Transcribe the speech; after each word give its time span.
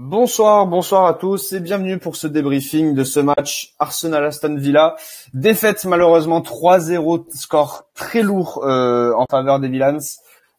Bonsoir, 0.00 0.68
bonsoir 0.68 1.06
à 1.06 1.14
tous 1.14 1.52
et 1.52 1.58
bienvenue 1.58 1.98
pour 1.98 2.14
ce 2.14 2.28
débriefing 2.28 2.94
de 2.94 3.02
ce 3.02 3.18
match 3.18 3.74
Arsenal-Aston 3.80 4.54
Villa. 4.54 4.94
Défaite 5.34 5.84
malheureusement 5.86 6.40
3-0, 6.40 7.36
score 7.36 7.90
très 7.94 8.22
lourd 8.22 8.62
euh, 8.64 9.12
en 9.16 9.26
faveur 9.28 9.58
des 9.58 9.66
Villans. 9.66 9.98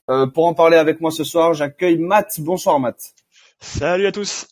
Euh, 0.10 0.28
pour 0.28 0.46
en 0.46 0.54
parler 0.54 0.76
avec 0.76 1.00
moi 1.00 1.10
ce 1.10 1.24
soir, 1.24 1.54
j'accueille 1.54 1.98
Matt. 1.98 2.42
Bonsoir 2.42 2.82
Matt. 2.82 3.14
Salut 3.62 4.08
à 4.08 4.12
tous. 4.12 4.46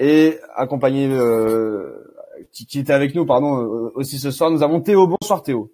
Et 0.00 0.40
accompagné, 0.56 1.08
euh, 1.12 2.16
qui, 2.50 2.66
qui, 2.66 2.80
était 2.80 2.92
avec 2.92 3.14
nous, 3.14 3.26
pardon, 3.26 3.62
euh, 3.62 3.92
aussi 3.94 4.18
ce 4.18 4.32
soir, 4.32 4.50
nous 4.50 4.64
avons 4.64 4.80
Théo. 4.80 5.06
Bonsoir 5.06 5.44
Théo. 5.44 5.72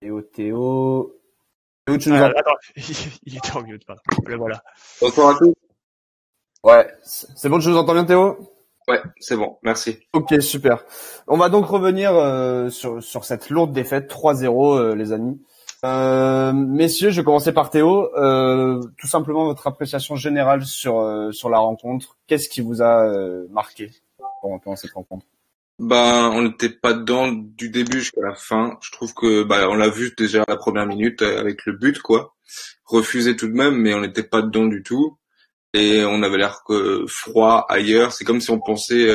Théo, 0.00 0.22
Théo. 0.22 1.21
Théo, 1.84 1.98
tu 1.98 2.10
nous 2.10 2.16
ah, 2.16 2.26
Attends, 2.26 2.56
il 3.24 3.36
était 3.36 3.56
en 3.56 3.62
mute, 3.62 3.82
Le 4.26 4.36
voilà. 4.36 4.62
Bonsoir 5.00 5.30
à 5.30 5.38
tous. 5.38 5.52
Ouais, 6.62 6.86
c'est 7.02 7.48
bon, 7.48 7.58
je 7.58 7.70
vous 7.70 7.76
entends 7.76 7.94
bien 7.94 8.04
Théo? 8.04 8.38
Ouais, 8.88 9.00
c'est 9.18 9.36
bon, 9.36 9.58
merci. 9.62 9.98
Ok, 10.12 10.40
super. 10.40 10.84
On 11.26 11.36
va 11.36 11.48
donc 11.48 11.66
revenir 11.66 12.14
euh, 12.14 12.68
sur, 12.68 13.02
sur 13.02 13.24
cette 13.24 13.50
lourde 13.50 13.72
défaite, 13.72 14.12
3-0 14.12 14.78
euh, 14.78 14.94
les 14.94 15.12
amis. 15.12 15.40
Euh, 15.84 16.52
messieurs, 16.52 17.10
je 17.10 17.20
vais 17.20 17.24
commencer 17.24 17.52
par 17.52 17.70
Théo. 17.70 18.16
Euh, 18.16 18.80
tout 18.98 19.08
simplement 19.08 19.44
votre 19.44 19.66
appréciation 19.66 20.14
générale 20.14 20.64
sur 20.64 21.00
euh, 21.00 21.32
sur 21.32 21.50
la 21.50 21.58
rencontre. 21.58 22.16
Qu'est-ce 22.28 22.48
qui 22.48 22.60
vous 22.60 22.82
a 22.82 23.04
euh, 23.04 23.48
marqué 23.50 23.90
pendant 24.40 24.76
cette 24.76 24.92
rencontre? 24.92 25.26
Ben, 25.82 26.30
on 26.32 26.42
n'était 26.42 26.70
pas 26.70 26.92
dedans 26.92 27.32
du 27.32 27.68
début 27.68 27.98
jusqu'à 27.98 28.20
la 28.22 28.36
fin. 28.36 28.78
Je 28.82 28.92
trouve 28.92 29.12
que 29.14 29.42
bah, 29.42 29.68
on 29.68 29.74
l'a 29.74 29.88
vu 29.88 30.14
déjà 30.16 30.44
la 30.46 30.56
première 30.56 30.86
minute 30.86 31.22
avec 31.22 31.66
le 31.66 31.72
but, 31.72 31.98
quoi. 31.98 32.36
Refusé 32.84 33.34
tout 33.34 33.48
de 33.48 33.52
même, 33.52 33.74
mais 33.74 33.92
on 33.92 34.00
n'était 34.00 34.22
pas 34.22 34.42
dedans 34.42 34.66
du 34.66 34.84
tout. 34.84 35.18
Et 35.74 36.04
on 36.04 36.22
avait 36.22 36.38
l'air 36.38 36.62
que 36.68 37.04
froid 37.08 37.66
ailleurs. 37.68 38.12
C'est 38.12 38.24
comme 38.24 38.40
si 38.40 38.52
on 38.52 38.60
pensait, 38.60 39.06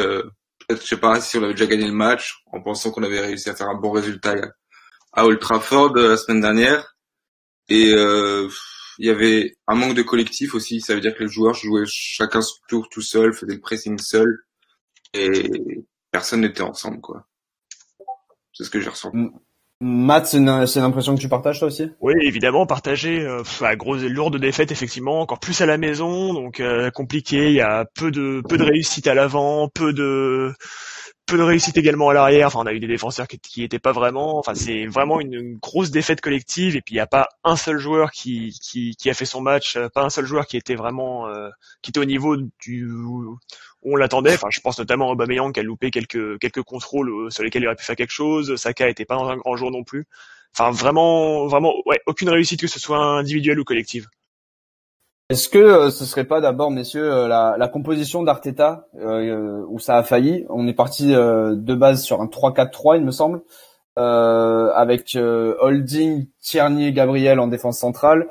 peut-être, 0.60 0.82
je 0.82 0.88
sais 0.88 0.98
pas, 0.98 1.22
si 1.22 1.38
on 1.38 1.44
avait 1.44 1.54
déjà 1.54 1.68
gagné 1.68 1.86
le 1.86 1.94
match, 1.94 2.42
en 2.52 2.62
pensant 2.62 2.92
qu'on 2.92 3.04
avait 3.04 3.22
réussi 3.22 3.50
à 3.50 3.56
faire 3.56 3.70
un 3.70 3.80
bon 3.80 3.92
résultat 3.92 4.36
à 5.14 5.26
Old 5.26 5.40
Trafford 5.40 5.96
euh, 5.96 6.10
la 6.10 6.18
semaine 6.18 6.42
dernière. 6.42 6.98
Et 7.70 7.94
euh, 7.94 8.50
il 8.98 9.08
y 9.08 9.10
avait 9.10 9.56
un 9.68 9.76
manque 9.76 9.96
de 9.96 10.02
collectif 10.02 10.54
aussi. 10.54 10.82
Ça 10.82 10.96
veut 10.96 11.02
dire 11.02 11.16
que 11.16 11.24
les 11.24 11.30
joueurs 11.30 11.54
jouaient 11.54 11.86
chacun 11.88 12.42
son 12.42 12.58
tour 12.68 12.90
tout 12.90 13.02
seul, 13.02 13.34
faisaient 13.34 13.56
le 13.56 13.62
pressing 13.62 13.98
seul. 14.00 14.40
Et 15.14 15.50
personne 16.18 16.42
n'était 16.42 16.62
ensemble, 16.62 17.00
quoi. 17.00 17.28
C'est 18.52 18.64
ce 18.64 18.72
que 18.72 18.80
j'ai 18.80 18.90
ressenti. 18.90 19.18
Matt, 19.80 20.26
c'est 20.26 20.38
une, 20.38 20.50
une, 20.50 20.82
impression 20.82 21.14
que 21.14 21.22
tu 21.22 21.30
partages 21.30 21.60
toi 21.60 21.68
aussi? 21.68 21.92
Oui, 22.02 22.16
évidemment, 22.24 22.66
partager. 22.66 23.22
Euh, 23.22 23.44
à 23.62 23.76
grosse 23.76 24.02
lourde 24.02 24.40
défaite, 24.40 24.72
effectivement, 24.72 25.22
encore 25.22 25.40
plus 25.40 25.62
à 25.62 25.68
la 25.68 25.78
maison, 25.78 26.34
donc 26.34 26.60
euh, 26.60 26.90
compliqué. 26.90 27.50
Il 27.50 27.54
y 27.54 27.62
a 27.62 27.86
peu 27.94 28.10
de 28.10 28.42
peu 28.50 28.58
de 28.58 28.64
réussite 28.64 29.06
à 29.06 29.14
l'avant, 29.14 29.70
peu 29.70 29.94
de 29.94 30.52
peu 31.28 31.38
de 31.38 31.44
réussite 31.44 31.78
également 31.78 32.10
à 32.10 32.14
l'arrière. 32.14 32.48
Enfin, 32.48 32.62
on 32.64 32.66
a 32.66 32.74
eu 32.74 32.80
des 32.80 32.88
défenseurs 32.88 33.28
qui, 33.28 33.38
qui 33.38 33.62
étaient 33.64 33.78
pas 33.78 33.92
vraiment. 33.92 34.40
Enfin, 34.40 34.56
c'est 34.56 34.88
vraiment 34.88 35.20
une, 35.20 35.58
grosse 35.60 35.92
défaite 35.92 36.22
collective. 36.22 36.76
Et 36.76 36.82
puis, 36.82 36.96
il 36.96 36.98
n'y 36.98 37.02
a 37.02 37.08
pas 37.08 37.28
un 37.44 37.56
seul 37.56 37.78
joueur 37.78 38.12
qui, 38.12 38.58
qui, 38.64 38.96
qui, 38.96 39.10
a 39.12 39.14
fait 39.14 39.26
son 39.26 39.42
match, 39.42 39.76
euh, 39.76 39.90
pas 39.90 40.04
un 40.04 40.10
seul 40.10 40.26
joueur 40.26 40.48
qui 40.48 40.58
était 40.58 40.76
vraiment, 40.76 41.28
euh, 41.28 41.50
qui 41.84 41.92
était 41.92 42.00
au 42.00 42.06
niveau 42.06 42.36
du 42.60 42.90
on 43.84 43.96
l'attendait. 43.96 44.34
Enfin, 44.34 44.48
je 44.50 44.60
pense 44.60 44.80
notamment 44.80 45.10
à 45.10 45.12
Aubameyang 45.14 45.52
qui 45.52 45.60
a 45.60 45.64
loupé 45.64 45.92
quelques 45.92 46.40
quelques 46.40 46.64
contrôles 46.64 47.10
euh, 47.10 47.30
sur 47.30 47.44
lesquels 47.44 47.64
il 47.64 47.68
aurait 47.68 47.76
pu 47.76 47.86
faire 47.86 47.96
quelque 47.96 48.12
chose. 48.12 48.56
Saka 48.56 48.90
était 48.90 49.06
pas 49.06 49.16
dans 49.16 49.30
un 49.30 49.38
grand 49.38 49.56
jour 49.56 49.72
non 49.72 49.84
plus. 49.84 50.06
Enfin, 50.58 50.72
vraiment, 50.72 51.48
vraiment, 51.48 51.74
ouais, 51.86 52.00
aucune 52.08 52.30
réussite 52.30 52.62
que 52.62 52.68
ce 52.68 52.80
soit 52.80 52.98
individuelle 52.98 53.60
ou 53.60 53.64
collective. 53.64 54.08
Est-ce 55.30 55.50
que 55.50 55.58
euh, 55.58 55.90
ce 55.92 56.06
serait 56.06 56.24
pas 56.24 56.40
d'abord, 56.40 56.72
messieurs, 56.72 57.12
euh, 57.12 57.28
la, 57.28 57.68
composition 57.68 58.24
d'Arteta 58.24 58.88
où 58.96 59.78
ça 59.80 59.98
a 59.98 60.04
failli? 60.04 60.46
On 60.50 60.68
est 60.68 60.74
parti 60.74 61.08
de 61.08 61.76
base 61.76 62.04
sur 62.04 62.22
un 62.22 62.28
3-4-3, 62.28 62.98
il 62.98 63.04
me 63.04 63.12
semble, 63.12 63.42
avec 63.98 65.16
Holding, 65.16 66.28
Tierney, 66.42 66.94
Gabriel 66.94 67.40
en 67.40 67.48
défense 67.48 67.80
centrale, 67.80 68.28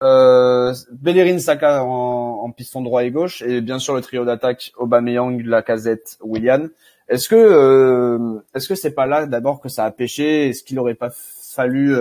Bellerin, 0.00 1.38
Saka 1.38 1.84
en, 1.84 2.44
en, 2.44 2.50
piston 2.52 2.82
droit 2.82 3.04
et 3.04 3.10
gauche, 3.10 3.42
et 3.42 3.60
bien 3.60 3.78
sûr 3.78 3.94
le 3.94 4.00
trio 4.00 4.24
d'attaque 4.24 4.72
Aubameyang, 4.76 5.42
Lacazette, 5.44 6.18
Willian. 6.22 6.68
Est-ce 7.08 7.28
que 7.28 8.42
est-ce 8.54 8.68
que 8.68 8.74
c'est 8.74 8.92
pas 8.92 9.06
là 9.06 9.26
d'abord 9.26 9.60
que 9.60 9.68
ça 9.68 9.84
a 9.84 9.90
pêché? 9.90 10.50
Est-ce 10.50 10.62
qu'il 10.62 10.78
aurait 10.78 10.94
pas 10.94 11.10
fallu 11.10 11.96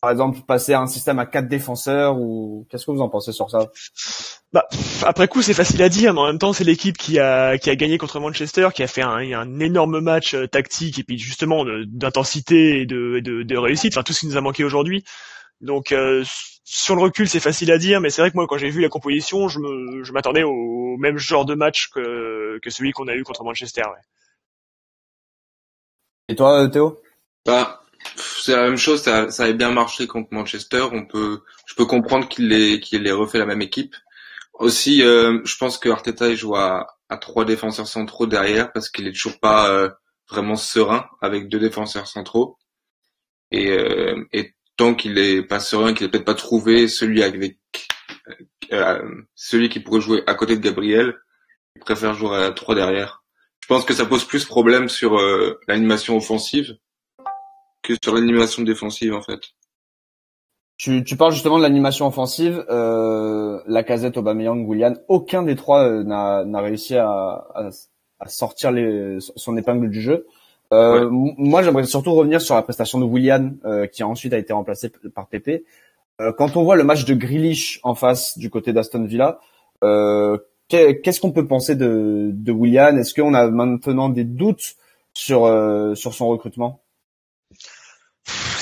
par 0.00 0.10
exemple 0.10 0.40
passer 0.46 0.72
à 0.72 0.80
un 0.80 0.86
système 0.86 1.18
à 1.18 1.26
quatre 1.26 1.48
défenseurs 1.48 2.18
ou 2.18 2.66
qu'est-ce 2.70 2.86
que 2.86 2.90
vous 2.90 3.02
en 3.02 3.08
pensez 3.08 3.32
sur 3.32 3.50
ça? 3.50 3.70
Bah, 4.52 4.66
après 5.04 5.28
coup 5.28 5.42
c'est 5.42 5.54
facile 5.54 5.82
à 5.82 5.88
dire 5.88 6.14
mais 6.14 6.20
en 6.20 6.26
même 6.26 6.38
temps 6.38 6.52
c'est 6.52 6.64
l'équipe 6.64 6.96
qui 6.96 7.18
a 7.18 7.58
qui 7.58 7.70
a 7.70 7.76
gagné 7.76 7.98
contre 7.98 8.18
Manchester 8.18 8.68
qui 8.74 8.82
a 8.82 8.86
fait 8.86 9.02
un, 9.02 9.32
un 9.32 9.60
énorme 9.60 10.00
match 10.00 10.34
euh, 10.34 10.48
tactique 10.48 10.98
et 10.98 11.04
puis 11.04 11.18
justement 11.18 11.64
d'intensité 11.86 12.80
et 12.80 12.86
de, 12.86 13.20
de, 13.20 13.42
de, 13.42 13.56
réussite 13.56 13.92
enfin 13.92 14.02
tout 14.02 14.12
ce 14.12 14.20
qui 14.20 14.26
nous 14.26 14.36
a 14.36 14.40
manqué 14.40 14.64
aujourd'hui 14.64 15.04
donc 15.60 15.92
euh, 15.92 16.24
sur 16.64 16.96
le 16.96 17.02
recul 17.02 17.28
c'est 17.28 17.40
facile 17.40 17.70
à 17.72 17.78
dire 17.78 18.00
mais 18.00 18.10
c'est 18.10 18.22
vrai 18.22 18.30
que 18.30 18.36
moi 18.36 18.46
quand 18.46 18.58
j'ai 18.58 18.70
vu 18.70 18.80
la 18.80 18.88
composition 18.88 19.48
je 19.48 19.58
me 19.58 20.04
je 20.04 20.12
m'attendais 20.12 20.42
au 20.42 20.96
même 20.98 21.18
genre 21.18 21.44
de 21.44 21.54
match 21.54 21.90
que 21.90 22.58
que 22.60 22.70
celui 22.70 22.92
qu'on 22.92 23.08
a 23.08 23.14
eu 23.14 23.24
contre 23.24 23.44
Manchester 23.44 23.82
ouais. 23.82 24.02
et 26.28 26.36
toi 26.36 26.68
Théo? 26.68 27.00
Bah 27.44 27.80
c'est 28.16 28.56
la 28.56 28.62
même 28.62 28.76
chose, 28.76 29.02
ça, 29.02 29.30
ça 29.30 29.44
avait 29.44 29.54
bien 29.54 29.70
marché 29.70 30.06
contre 30.06 30.32
Manchester. 30.32 30.86
On 30.92 31.04
peut, 31.04 31.42
je 31.66 31.74
peux 31.74 31.86
comprendre 31.86 32.28
qu'il 32.28 32.52
ait, 32.52 32.80
qu'il 32.80 33.06
ait 33.06 33.12
refait 33.12 33.38
la 33.38 33.46
même 33.46 33.62
équipe. 33.62 33.94
Aussi, 34.54 35.02
euh, 35.02 35.40
je 35.44 35.56
pense 35.56 35.78
que 35.78 35.88
Arteta 35.88 36.34
joue 36.34 36.56
à, 36.56 36.98
à 37.08 37.16
trois 37.16 37.44
défenseurs 37.44 37.88
centraux 37.88 38.26
derrière 38.26 38.72
parce 38.72 38.90
qu'il 38.90 39.06
est 39.06 39.12
toujours 39.12 39.38
pas 39.40 39.70
euh, 39.70 39.90
vraiment 40.28 40.56
serein 40.56 41.08
avec 41.20 41.48
deux 41.48 41.58
défenseurs 41.58 42.06
centraux. 42.06 42.58
Et, 43.50 43.70
euh, 43.70 44.26
et 44.32 44.54
tant 44.80 44.94
qu'il 44.94 45.18
est 45.18 45.42
pas 45.42 45.60
serein, 45.60 45.92
qu'il 45.92 46.06
est 46.06 46.08
peut-être 46.08 46.24
pas 46.24 46.32
trouvé 46.34 46.88
celui 46.88 47.22
avec 47.22 47.58
celui 49.34 49.68
qui 49.68 49.78
pourrait 49.78 50.00
jouer 50.00 50.22
à 50.26 50.32
côté 50.32 50.56
de 50.56 50.62
Gabriel, 50.62 51.12
il 51.76 51.80
préfère 51.80 52.14
jouer 52.14 52.36
à 52.38 52.50
trois 52.52 52.74
derrière. 52.74 53.22
Je 53.60 53.68
pense 53.68 53.84
que 53.84 53.92
ça 53.92 54.06
pose 54.06 54.24
plus 54.24 54.46
problème 54.46 54.88
sur 54.88 55.18
l'animation 55.68 56.16
offensive 56.16 56.78
que 57.82 57.92
sur 58.02 58.14
l'animation 58.14 58.62
défensive 58.62 59.14
en 59.14 59.20
fait. 59.20 59.40
Tu, 60.78 61.04
tu 61.04 61.14
parles 61.14 61.32
justement 61.32 61.58
de 61.58 61.62
l'animation 61.62 62.06
offensive. 62.06 62.64
Euh, 62.70 63.60
la 63.66 63.82
casette 63.82 64.16
Aubameyang, 64.16 64.66
Willian, 64.66 64.94
aucun 65.08 65.42
des 65.42 65.56
trois 65.56 65.86
euh, 65.86 66.04
n'a, 66.04 66.46
n'a 66.46 66.60
réussi 66.62 66.96
à, 66.96 67.06
à, 67.06 67.68
à 68.18 68.28
sortir 68.28 68.72
les, 68.72 69.18
son 69.20 69.58
épingle 69.58 69.90
du 69.90 70.00
jeu. 70.00 70.26
Euh, 70.72 71.08
Moi, 71.10 71.62
j'aimerais 71.62 71.84
surtout 71.84 72.12
revenir 72.12 72.40
sur 72.40 72.54
la 72.54 72.62
prestation 72.62 72.98
de 73.00 73.04
Willian, 73.04 73.52
euh, 73.64 73.86
qui 73.86 74.02
ensuite 74.02 74.32
a 74.32 74.38
été 74.38 74.52
remplacé 74.52 74.90
par 75.14 75.28
Pepe. 75.28 75.64
Euh, 76.20 76.32
quand 76.32 76.56
on 76.56 76.62
voit 76.62 76.76
le 76.76 76.84
match 76.84 77.04
de 77.04 77.14
Grealish 77.14 77.80
en 77.82 77.94
face 77.94 78.38
du 78.38 78.50
côté 78.50 78.72
d'Aston 78.72 79.04
Villa, 79.04 79.40
euh, 79.82 80.38
qu'est-ce 80.68 81.20
qu'on 81.20 81.32
peut 81.32 81.46
penser 81.46 81.74
de, 81.76 82.30
de 82.32 82.52
Willian? 82.52 82.96
Est-ce 82.96 83.14
qu'on 83.14 83.34
a 83.34 83.48
maintenant 83.50 84.08
des 84.08 84.24
doutes 84.24 84.74
sur 85.12 85.40
sur 85.96 86.14
son 86.14 86.28
recrutement? 86.28 86.80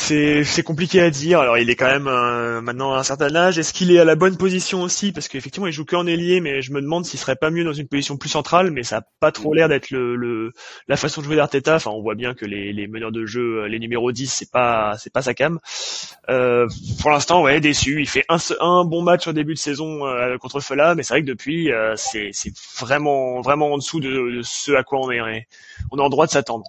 C'est 0.08 0.62
compliqué 0.62 1.00
à 1.02 1.10
dire. 1.10 1.40
Alors 1.40 1.58
il 1.58 1.68
est 1.68 1.76
quand 1.76 1.86
même 1.86 2.08
euh, 2.08 2.60
maintenant 2.60 2.94
à 2.94 2.98
un 2.98 3.02
certain 3.02 3.34
âge. 3.34 3.58
Est-ce 3.58 3.72
qu'il 3.74 3.90
est 3.92 3.98
à 3.98 4.04
la 4.04 4.14
bonne 4.14 4.36
position 4.36 4.82
aussi? 4.82 5.12
Parce 5.12 5.28
qu'effectivement 5.28 5.66
il 5.66 5.72
joue 5.72 5.84
que 5.84 5.96
en 5.96 6.06
ailier, 6.06 6.40
mais 6.40 6.62
je 6.62 6.72
me 6.72 6.80
demande 6.80 7.04
s'il 7.04 7.18
serait 7.18 7.36
pas 7.36 7.50
mieux 7.50 7.64
dans 7.64 7.72
une 7.72 7.88
position 7.88 8.16
plus 8.16 8.30
centrale. 8.30 8.70
Mais 8.70 8.82
ça 8.82 8.98
a 8.98 9.02
pas 9.20 9.32
trop 9.32 9.52
l'air 9.52 9.68
d'être 9.68 9.90
le, 9.90 10.16
le, 10.16 10.52
la 10.88 10.96
façon 10.96 11.20
de 11.20 11.26
jouer 11.26 11.36
d'Arteta. 11.36 11.76
Enfin 11.76 11.90
on 11.90 12.00
voit 12.00 12.14
bien 12.14 12.34
que 12.34 12.46
les, 12.46 12.72
les 12.72 12.86
meneurs 12.86 13.12
de 13.12 13.26
jeu, 13.26 13.64
euh, 13.64 13.68
les 13.68 13.78
numéros 13.78 14.10
10, 14.10 14.32
c'est 14.32 14.50
pas 14.50 14.96
c'est 14.98 15.12
pas 15.12 15.22
sa 15.22 15.34
cam. 15.34 15.58
Euh, 16.30 16.66
pour 17.00 17.10
l'instant 17.10 17.42
ouais 17.42 17.60
déçu. 17.60 18.00
Il 18.00 18.08
fait 18.08 18.24
un, 18.28 18.38
un 18.60 18.84
bon 18.84 19.02
match 19.02 19.26
au 19.26 19.32
début 19.32 19.54
de 19.54 19.58
saison 19.58 20.06
euh, 20.06 20.38
contre 20.38 20.60
Fela, 20.60 20.94
mais 20.94 21.02
c'est 21.02 21.14
vrai 21.14 21.22
que 21.22 21.26
depuis 21.26 21.70
c'est 21.96 22.30
c'est 22.32 22.52
vraiment 22.78 23.40
vraiment 23.42 23.72
en 23.72 23.78
dessous 23.78 24.00
de, 24.00 24.08
de, 24.08 24.42
ce 24.42 24.72
à 24.72 24.82
quoi 24.84 25.00
on 25.00 25.10
est 25.10 25.20
on 25.90 25.98
est 25.98 26.02
en 26.02 26.08
droit 26.08 26.26
de 26.26 26.30
s'attendre. 26.30 26.64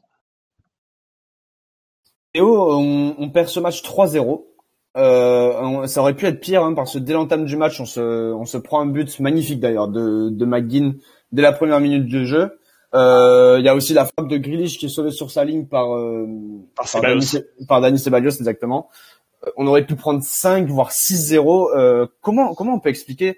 On, 2.36 3.16
on, 3.18 3.30
perd 3.30 3.48
ce 3.48 3.60
match 3.60 3.82
3-0. 3.82 4.46
Euh, 4.98 5.88
ça 5.88 6.02
aurait 6.02 6.16
pu 6.16 6.26
être 6.26 6.40
pire 6.40 6.64
hein, 6.64 6.74
parce 6.74 6.94
que 6.94 7.00
dès 7.00 7.14
l'entame 7.14 7.46
du 7.46 7.58
match, 7.58 7.80
on 7.80 7.86
se, 7.86 8.34
on 8.34 8.46
se 8.46 8.58
prend 8.58 8.82
un 8.82 8.86
but 8.86 9.20
magnifique 9.20 9.60
d'ailleurs 9.60 9.88
de, 9.88 10.30
de 10.30 10.46
McGinn 10.46 10.96
dès 11.32 11.42
la 11.42 11.52
première 11.52 11.80
minute 11.80 12.08
de 12.08 12.24
jeu. 12.26 12.60
Euh, 12.96 13.58
il 13.60 13.66
y 13.66 13.70
a 13.70 13.76
aussi 13.76 13.94
la 13.94 14.06
frappe 14.06 14.28
de 14.28 14.38
Grealish 14.38 14.80
qui 14.80 14.88
est 14.88 14.90
sauvée 14.90 15.12
sur 15.12 15.30
sa 15.30 15.46
ligne 15.46 15.66
par 15.66 15.96
euh, 15.96 16.26
par, 16.76 16.88
Ceballos 16.88 18.32
exactement. 18.32 18.90
Euh, 19.46 19.52
on 19.58 19.68
aurait 19.68 19.86
pu 19.86 19.96
prendre 19.96 20.24
5 20.24 20.68
voire 20.68 20.92
6-0. 20.92 21.78
Euh, 21.78 22.08
comment 22.22 22.56
comment 22.56 22.74
on 22.74 22.80
peut 22.80 22.90
expliquer 22.90 23.38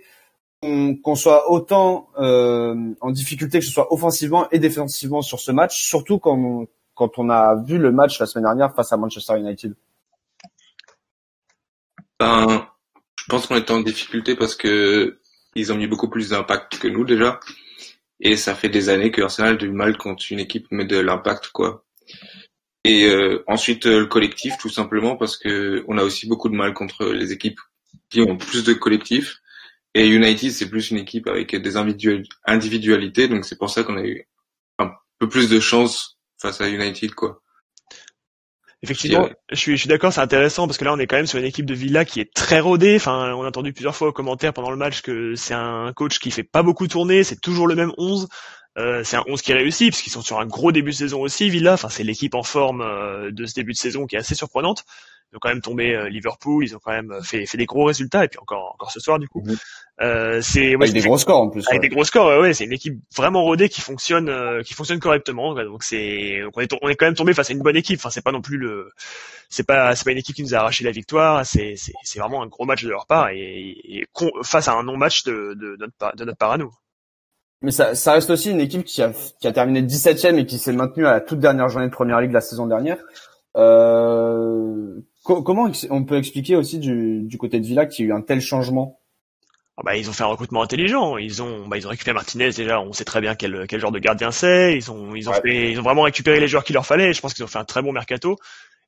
qu'on 0.61 1.15
soit 1.15 1.51
autant 1.51 2.09
en 2.17 3.09
difficulté 3.09 3.59
que 3.59 3.65
ce 3.65 3.71
soit 3.71 3.91
offensivement 3.91 4.47
et 4.51 4.59
défensivement 4.59 5.23
sur 5.23 5.39
ce 5.39 5.51
match, 5.51 5.87
surtout 5.87 6.19
quand 6.19 6.67
quand 7.01 7.17
on 7.17 7.31
a 7.31 7.55
vu 7.55 7.79
le 7.79 7.91
match 7.91 8.19
la 8.19 8.27
semaine 8.27 8.45
dernière 8.45 8.75
face 8.75 8.93
à 8.93 8.97
Manchester 8.97 9.35
United 9.39 9.73
Ben, 12.19 12.67
je 13.15 13.25
pense 13.27 13.47
qu'on 13.47 13.55
était 13.55 13.71
en 13.71 13.79
difficulté 13.79 14.35
parce 14.35 14.55
que 14.55 15.17
ils 15.55 15.73
ont 15.73 15.77
mis 15.77 15.87
beaucoup 15.87 16.09
plus 16.09 16.29
d'impact 16.29 16.77
que 16.77 16.87
nous 16.87 17.03
déjà. 17.03 17.39
Et 18.19 18.35
ça 18.37 18.53
fait 18.53 18.69
des 18.69 18.89
années 18.89 19.09
que 19.09 19.23
Arsenal 19.23 19.53
a 19.55 19.57
du 19.57 19.71
mal 19.71 19.97
quand 19.97 20.29
une 20.29 20.39
équipe 20.39 20.67
met 20.69 20.85
de 20.85 20.99
l'impact, 20.99 21.47
quoi. 21.47 21.83
Et 22.83 23.07
euh, 23.07 23.43
ensuite 23.47 23.85
le 23.85 24.05
collectif, 24.05 24.59
tout 24.59 24.69
simplement 24.69 25.15
parce 25.15 25.37
que 25.37 25.83
on 25.87 25.97
a 25.97 26.03
aussi 26.03 26.27
beaucoup 26.27 26.49
de 26.49 26.55
mal 26.55 26.75
contre 26.75 27.05
les 27.05 27.31
équipes 27.31 27.59
qui 28.11 28.21
ont 28.21 28.37
plus 28.37 28.63
de 28.63 28.73
collectifs. 28.73 29.41
Et 29.95 30.05
United, 30.07 30.51
c'est 30.51 30.69
plus 30.69 30.91
une 30.91 30.97
équipe 30.97 31.25
avec 31.25 31.55
des 31.55 31.77
individualités, 32.45 33.27
donc 33.27 33.43
c'est 33.45 33.57
pour 33.57 33.71
ça 33.71 33.81
qu'on 33.83 33.97
a 33.97 34.05
eu 34.05 34.27
un 34.77 34.91
peu 35.17 35.27
plus 35.27 35.49
de 35.49 35.59
chance 35.59 36.20
face 36.41 36.61
à 36.61 36.69
United, 36.69 37.13
quoi. 37.13 37.41
Effectivement, 38.83 39.29
je 39.51 39.55
suis, 39.55 39.73
je 39.73 39.81
suis 39.81 39.87
d'accord, 39.87 40.11
c'est 40.11 40.21
intéressant 40.21 40.65
parce 40.65 40.79
que 40.79 40.85
là 40.85 40.91
on 40.91 40.97
est 40.97 41.05
quand 41.05 41.15
même 41.15 41.27
sur 41.27 41.37
une 41.37 41.45
équipe 41.45 41.67
de 41.67 41.75
Villa 41.75 42.03
qui 42.03 42.19
est 42.19 42.33
très 42.33 42.59
rodée. 42.59 42.95
Enfin, 42.95 43.31
on 43.35 43.43
a 43.43 43.47
entendu 43.47 43.73
plusieurs 43.73 43.95
fois 43.95 44.07
aux 44.07 44.11
commentaires 44.11 44.53
pendant 44.53 44.71
le 44.71 44.77
match 44.77 45.03
que 45.03 45.35
c'est 45.35 45.53
un 45.53 45.93
coach 45.93 46.17
qui 46.17 46.31
fait 46.31 46.43
pas 46.43 46.63
beaucoup 46.63 46.87
tourner, 46.87 47.23
c'est 47.23 47.39
toujours 47.39 47.67
le 47.67 47.75
même 47.75 47.91
11. 47.99 48.27
Euh, 48.77 49.03
c'est 49.03 49.17
un 49.17 49.23
11 49.27 49.41
qui 49.41 49.53
réussit 49.53 49.91
parce 49.91 50.01
qu'ils 50.01 50.13
sont 50.13 50.21
sur 50.21 50.39
un 50.39 50.45
gros 50.45 50.71
début 50.71 50.91
de 50.91 50.95
saison 50.95 51.21
aussi, 51.21 51.49
Villa. 51.49 51.73
Enfin, 51.73 51.89
c'est 51.89 52.03
l'équipe 52.03 52.35
en 52.35 52.43
forme 52.43 52.81
euh, 52.81 53.31
de 53.31 53.45
ce 53.45 53.53
début 53.53 53.73
de 53.73 53.77
saison 53.77 54.05
qui 54.05 54.15
est 54.15 54.19
assez 54.19 54.35
surprenante 54.35 54.85
ils 55.31 55.37
ont 55.37 55.39
quand 55.39 55.49
même 55.49 55.61
tombé 55.61 55.95
euh, 55.95 56.09
Liverpool, 56.09 56.65
ils 56.65 56.75
ont 56.75 56.79
quand 56.79 56.91
même 56.91 57.13
fait, 57.23 57.45
fait 57.45 57.57
des 57.57 57.65
gros 57.65 57.85
résultats 57.85 58.25
et 58.25 58.27
puis 58.27 58.39
encore 58.39 58.73
encore 58.73 58.91
ce 58.91 58.99
soir 58.99 59.17
du 59.17 59.29
coup. 59.29 59.41
Mhm. 59.41 59.57
Euh, 60.01 60.41
c'est 60.41 60.75
ouais, 60.75 60.89
avec 60.89 60.93
des 60.93 61.01
gros 61.01 61.17
scores 61.17 61.41
en 61.41 61.49
plus. 61.49 61.67
Avec 61.69 61.81
des 61.81 61.89
gros 61.89 62.03
scores, 62.03 62.41
ouais, 62.41 62.53
c'est 62.53 62.65
une 62.65 62.73
équipe 62.73 62.99
vraiment 63.15 63.43
rodée 63.43 63.69
qui 63.69 63.81
fonctionne 63.81 64.29
euh, 64.29 64.61
qui 64.61 64.73
fonctionne 64.73 64.99
correctement. 64.99 65.53
Donc 65.53 65.83
c'est 65.83 66.41
on 66.53 66.59
est 66.59 66.73
on 66.81 66.89
est 66.89 66.95
quand 66.95 67.05
même 67.05 67.15
tombé 67.15 67.33
face 67.33 67.49
à 67.49 67.53
une 67.53 67.61
bonne 67.61 67.77
équipe. 67.77 67.99
Enfin 67.99 68.09
c'est 68.09 68.23
pas 68.23 68.31
non 68.33 68.41
plus 68.41 68.57
le 68.57 68.91
c'est 69.49 69.65
pas 69.65 69.95
c'est 69.95 70.03
pas 70.03 70.11
une 70.11 70.17
équipe 70.17 70.35
qui 70.35 70.43
nous 70.43 70.53
a 70.53 70.57
arraché 70.57 70.83
la 70.83 70.91
victoire. 70.91 71.45
C'est 71.45 71.75
c'est 71.77 71.93
c'est 72.03 72.19
vraiment 72.19 72.43
un 72.43 72.47
gros 72.47 72.65
match 72.65 72.83
de 72.83 72.89
leur 72.89 73.05
part 73.05 73.29
et, 73.29 73.77
et 73.85 74.07
face 74.43 74.67
à 74.67 74.73
un 74.73 74.83
non 74.83 74.97
match 74.97 75.23
de, 75.23 75.55
de, 75.55 75.77
de 75.77 75.85
notre 75.85 76.15
de 76.15 76.25
notre 76.25 76.37
part 76.37 76.51
à 76.51 76.57
nous. 76.57 76.73
Mais 77.61 77.71
ça, 77.71 77.93
ça 77.95 78.13
reste 78.13 78.29
aussi 78.29 78.49
une 78.49 78.59
équipe 78.59 78.83
qui 78.83 79.01
a, 79.01 79.11
qui 79.39 79.47
a 79.47 79.51
terminé 79.51 79.81
17ème 79.81 80.37
et 80.39 80.45
qui 80.45 80.57
s'est 80.57 80.73
maintenue 80.73 81.05
à 81.05 81.11
la 81.11 81.21
toute 81.21 81.39
dernière 81.39 81.69
journée 81.69 81.87
de 81.87 81.91
Première 81.91 82.19
Ligue 82.19 82.31
la 82.31 82.41
saison 82.41 82.65
dernière. 82.65 82.97
Euh, 83.55 84.99
comment 85.23 85.69
on 85.89 86.03
peut 86.03 86.17
expliquer 86.17 86.55
aussi 86.55 86.79
du, 86.79 87.21
du 87.21 87.37
côté 87.37 87.59
de 87.59 87.65
Villa 87.65 87.85
qu'il 87.85 88.05
y 88.05 88.07
a 88.07 88.11
eu 88.11 88.17
un 88.17 88.21
tel 88.21 88.41
changement? 88.41 88.99
Ah 89.77 89.83
bah, 89.83 89.95
ils 89.95 90.09
ont 90.09 90.13
fait 90.13 90.23
un 90.23 90.27
recrutement 90.27 90.61
intelligent. 90.61 91.17
Ils 91.17 91.41
ont, 91.41 91.67
bah, 91.67 91.77
ils 91.77 91.85
ont 91.87 91.89
récupéré 91.89 92.13
Martinez 92.13 92.51
déjà. 92.51 92.81
On 92.81 92.93
sait 92.93 93.05
très 93.05 93.21
bien 93.21 93.35
quel, 93.35 93.65
quel 93.67 93.79
genre 93.79 93.91
de 93.91 93.99
gardien 93.99 94.31
c'est. 94.31 94.75
Ils 94.75 94.91
ont, 94.91 95.15
ils 95.15 95.29
ont 95.29 95.33
fait, 95.33 95.71
ils 95.71 95.79
ont 95.79 95.83
vraiment 95.83 96.03
récupéré 96.03 96.39
les 96.39 96.47
joueurs 96.47 96.63
qu'il 96.63 96.73
leur 96.73 96.85
fallait. 96.85 97.13
Je 97.13 97.21
pense 97.21 97.33
qu'ils 97.33 97.43
ont 97.43 97.47
fait 97.47 97.59
un 97.59 97.65
très 97.65 97.81
bon 97.81 97.91
mercato. 97.91 98.37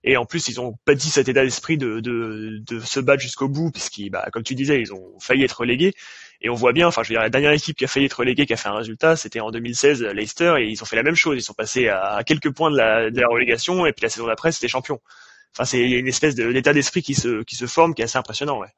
Et 0.04 0.18
en 0.18 0.26
plus, 0.26 0.50
ils 0.50 0.60
ont 0.60 0.76
bâti 0.86 1.10
cet 1.10 1.30
état 1.30 1.44
d'esprit 1.44 1.78
de, 1.78 2.02
de, 2.02 2.60
de 2.68 2.80
se 2.82 3.00
battre 3.00 3.22
jusqu'au 3.22 3.48
bout, 3.48 3.72
puisqu'ils, 3.72 4.10
bah, 4.10 4.28
comme 4.34 4.44
tu 4.44 4.54
disais, 4.56 4.82
ils 4.82 4.94
ont 4.94 5.18
failli 5.20 5.44
être 5.44 5.60
relégués. 5.62 5.94
Et 6.42 6.50
on 6.50 6.56
voit 6.56 6.74
bien, 6.74 6.88
enfin, 6.88 7.04
je 7.04 7.10
veux 7.10 7.14
dire, 7.14 7.22
la 7.22 7.30
dernière 7.30 7.52
équipe 7.52 7.78
qui 7.78 7.86
a 7.86 7.88
failli 7.88 8.06
être 8.06 8.20
reléguée, 8.20 8.46
qui 8.46 8.54
a 8.54 8.58
fait 8.58 8.70
un 8.70 8.76
résultat, 8.76 9.16
c'était 9.16 9.40
en 9.40 9.52
2016, 9.52 10.04
Leicester, 10.04 10.56
et 10.60 10.68
ils 10.68 10.82
ont 10.82 10.86
fait 10.86 10.96
la 10.96 11.04
même 11.04 11.16
chose. 11.16 11.38
Ils 11.38 11.42
sont 11.42 11.54
passés 11.54 11.88
à, 11.88 12.22
quelques 12.26 12.54
points 12.54 12.72
de 12.72 12.78
la, 12.78 13.10
de 13.10 13.22
la 13.22 13.28
relégation, 13.28 13.86
et 13.86 13.94
puis 13.94 14.04
la 14.04 14.10
saison 14.10 14.28
d'après, 14.28 14.52
c'était 14.52 14.68
champion. 14.68 15.00
Enfin, 15.54 15.66
c'est 15.66 15.82
une 15.82 16.08
espèce 16.08 16.36
d'état 16.36 16.74
d'esprit 16.74 17.04
qui 17.04 17.14
se 17.14 17.44
qui 17.44 17.56
se 17.56 17.68
forme, 17.68 17.94
qui 17.94 18.02
est 18.02 18.06
assez 18.06 18.18
impressionnant, 18.18 18.60
ouais. 18.60 18.70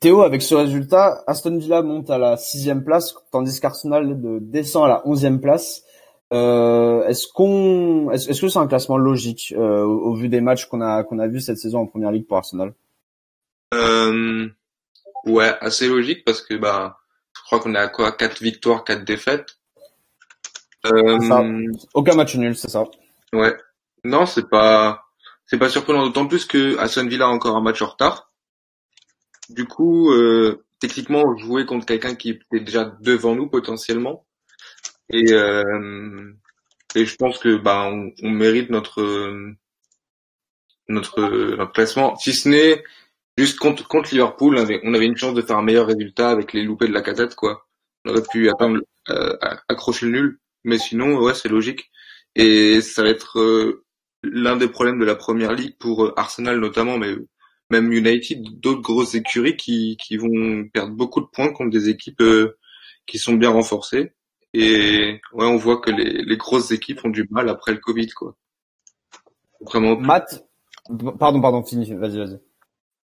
Théo, 0.00 0.22
avec 0.22 0.42
ce 0.42 0.56
résultat, 0.56 1.22
Aston 1.28 1.58
Villa 1.58 1.80
monte 1.82 2.10
à 2.10 2.18
la 2.18 2.36
sixième 2.36 2.82
place, 2.82 3.14
tandis 3.30 3.60
qu'Arsenal 3.60 4.16
descend 4.40 4.84
à 4.86 4.88
la 4.88 5.06
onzième 5.06 5.40
place. 5.40 5.84
Euh, 6.32 7.06
est-ce 7.06 7.28
qu'on, 7.32 8.10
est-ce, 8.10 8.40
que 8.40 8.48
c'est 8.48 8.58
un 8.58 8.66
classement 8.66 8.96
logique 8.96 9.54
euh, 9.56 9.84
au, 9.84 10.14
vu 10.14 10.28
des 10.28 10.40
matchs 10.40 10.66
qu'on 10.66 10.80
a 10.80 11.04
qu'on 11.04 11.18
a 11.18 11.28
vu 11.28 11.40
cette 11.40 11.58
saison 11.58 11.80
en 11.80 11.86
première 11.86 12.10
ligue 12.10 12.26
pour 12.26 12.38
Arsenal? 12.38 12.72
Euh, 13.74 14.48
Ouais, 15.24 15.54
assez 15.60 15.88
logique 15.88 16.24
parce 16.24 16.42
que 16.42 16.54
bah, 16.54 16.98
je 17.36 17.42
crois 17.42 17.60
qu'on 17.60 17.74
est 17.74 17.78
à 17.78 17.88
quoi, 17.88 18.12
quatre 18.12 18.42
victoires, 18.42 18.84
quatre 18.84 19.04
défaites. 19.04 19.58
Euh, 20.86 21.66
Aucun 21.94 22.14
match 22.14 22.34
nul, 22.34 22.56
c'est 22.56 22.70
ça. 22.70 22.84
Ouais. 23.32 23.56
Non, 24.04 24.26
c'est 24.26 24.48
pas 24.48 25.04
c'est 25.46 25.58
pas 25.58 25.68
surprenant, 25.68 26.04
d'autant 26.06 26.26
plus 26.26 26.44
que 26.44 26.76
Aston 26.78 27.06
Villa 27.06 27.26
a 27.26 27.28
encore 27.28 27.56
un 27.56 27.60
match 27.60 27.82
en 27.82 27.86
retard. 27.86 28.32
Du 29.48 29.66
coup, 29.66 30.10
euh, 30.12 30.64
techniquement, 30.80 31.36
jouer 31.36 31.66
contre 31.66 31.86
quelqu'un 31.86 32.14
qui 32.14 32.30
était 32.30 32.60
déjà 32.60 32.84
devant 33.00 33.34
nous 33.34 33.48
potentiellement. 33.48 34.24
Et, 35.10 35.32
euh, 35.32 36.32
et 36.94 37.04
je 37.04 37.16
pense 37.16 37.38
que 37.38 37.56
bah 37.56 37.84
on, 37.90 38.12
on 38.22 38.30
mérite 38.30 38.70
notre 38.70 39.02
notre 40.88 41.20
notre 41.56 41.72
classement, 41.72 42.16
si 42.16 42.32
ce 42.32 42.48
n'est 42.48 42.84
juste 43.36 43.58
contre 43.58 43.86
contre 43.88 44.10
Liverpool, 44.10 44.56
on 44.56 44.62
avait, 44.62 44.80
on 44.84 44.94
avait 44.94 45.06
une 45.06 45.16
chance 45.16 45.34
de 45.34 45.42
faire 45.42 45.58
un 45.58 45.62
meilleur 45.62 45.86
résultat 45.86 46.30
avec 46.30 46.52
les 46.52 46.62
loupés 46.62 46.88
de 46.88 46.92
la 46.92 47.02
casette 47.02 47.34
quoi. 47.34 47.66
On 48.04 48.10
aurait 48.10 48.22
pu 48.30 48.48
atteindre 48.48 48.80
euh, 49.08 49.36
accrocher 49.68 50.06
le 50.06 50.12
nul, 50.12 50.40
mais 50.64 50.78
sinon 50.78 51.18
ouais 51.20 51.34
c'est 51.34 51.48
logique. 51.48 51.90
Et 52.34 52.80
ça 52.80 53.02
va 53.02 53.10
être 53.10 53.38
euh, 53.38 53.84
l'un 54.22 54.56
des 54.56 54.68
problèmes 54.68 54.98
de 54.98 55.04
la 55.04 55.14
première 55.14 55.52
ligue 55.52 55.76
pour 55.78 56.04
euh, 56.04 56.14
Arsenal 56.16 56.58
notamment, 56.58 56.98
mais 56.98 57.14
même 57.70 57.92
United, 57.92 58.60
d'autres 58.60 58.82
grosses 58.82 59.14
écuries 59.14 59.56
qui, 59.56 59.96
qui 59.96 60.16
vont 60.16 60.68
perdre 60.72 60.94
beaucoup 60.94 61.20
de 61.20 61.26
points 61.26 61.52
contre 61.52 61.70
des 61.70 61.88
équipes 61.88 62.20
euh, 62.20 62.58
qui 63.06 63.18
sont 63.18 63.34
bien 63.34 63.50
renforcées. 63.50 64.12
Et 64.54 65.20
ouais, 65.32 65.46
on 65.46 65.56
voit 65.56 65.80
que 65.80 65.90
les, 65.90 66.22
les 66.22 66.36
grosses 66.36 66.70
équipes 66.70 67.04
ont 67.04 67.08
du 67.08 67.26
mal 67.30 67.48
après 67.48 67.72
le 67.72 67.78
Covid, 67.78 68.08
quoi. 68.10 68.36
Vraiment. 69.62 69.96
Matt, 69.98 70.46
pardon, 71.18 71.40
pardon, 71.40 71.62
fini, 71.62 71.90
vas-y, 71.94 72.18
vas-y. 72.18 72.38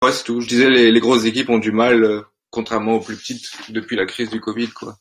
Ouais, 0.03 0.11
c'est 0.11 0.25
tout. 0.25 0.41
Je 0.41 0.47
disais 0.50 0.69
les, 0.69 0.91
les 0.91 1.00
grosses 1.00 1.23
équipes 1.23 1.50
ont 1.50 1.59
du 1.59 1.71
mal, 1.71 2.03
euh, 2.03 2.21
contrairement 2.50 2.95
aux 2.95 3.00
plus 3.00 3.15
petites, 3.15 3.50
depuis 3.69 3.95
la 3.95 4.05
crise 4.05 4.29
du 4.29 4.41
Covid, 4.41 4.67
quoi. 4.67 4.97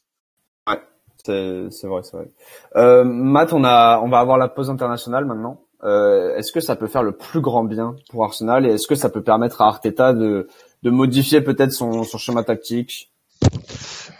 Ouais, 0.68 0.80
c'est 1.24 1.88
vrai, 1.88 2.02
c'est 2.04 2.16
vrai. 2.16 2.28
Euh, 2.76 3.02
Matt, 3.02 3.52
on 3.52 3.64
a, 3.64 3.98
on 4.00 4.08
va 4.08 4.20
avoir 4.20 4.38
la 4.38 4.46
pause 4.46 4.70
internationale 4.70 5.24
maintenant. 5.24 5.64
Euh, 5.82 6.36
est-ce 6.36 6.52
que 6.52 6.60
ça 6.60 6.76
peut 6.76 6.86
faire 6.86 7.02
le 7.02 7.10
plus 7.10 7.40
grand 7.40 7.64
bien 7.64 7.96
pour 8.10 8.22
Arsenal 8.22 8.64
et 8.64 8.74
est-ce 8.74 8.86
que 8.86 8.94
ça 8.94 9.08
peut 9.08 9.22
permettre 9.22 9.60
à 9.62 9.66
Arteta 9.66 10.12
de, 10.12 10.46
de 10.84 10.90
modifier 10.90 11.40
peut-être 11.40 11.72
son, 11.72 12.04
son 12.04 12.18
schéma 12.18 12.44
tactique? 12.44 13.10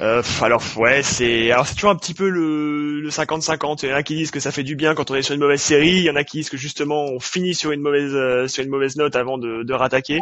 Euh, 0.01 0.21
alors 0.41 0.65
ouais, 0.79 1.05
c'est 1.05 1.53
alors 1.53 1.65
c'est 1.65 1.75
toujours 1.75 1.91
un 1.91 1.97
petit 1.97 2.15
peu 2.15 2.29
le, 2.29 3.01
le 3.01 3.09
50-50. 3.09 3.85
Il 3.85 3.91
y 3.91 3.93
en 3.93 3.97
a 3.97 4.03
qui 4.03 4.17
disent 4.17 4.33
que 4.33 4.41
ça 4.41 4.51
fait 4.51 4.65
du 4.65 4.75
bien 4.75 4.97
quand 4.97 5.13
on 5.13 5.15
est 5.15 5.23
sur 5.23 5.35
une 5.35 5.41
mauvaise 5.41 5.63
série, 5.63 5.91
il 5.99 6.03
y 6.03 6.11
en 6.11 6.17
a 6.17 6.25
qui 6.25 6.39
disent 6.39 6.51
que 6.51 6.57
justement 6.57 7.05
on 7.05 7.21
finit 7.21 7.55
sur 7.55 7.71
une 7.71 7.83
mauvaise 7.83 8.13
euh, 8.13 8.49
sur 8.49 8.65
une 8.65 8.71
mauvaise 8.71 8.97
note 8.97 9.15
avant 9.15 9.39
de, 9.39 9.63
de 9.63 9.75
rattaquer. 9.75 10.21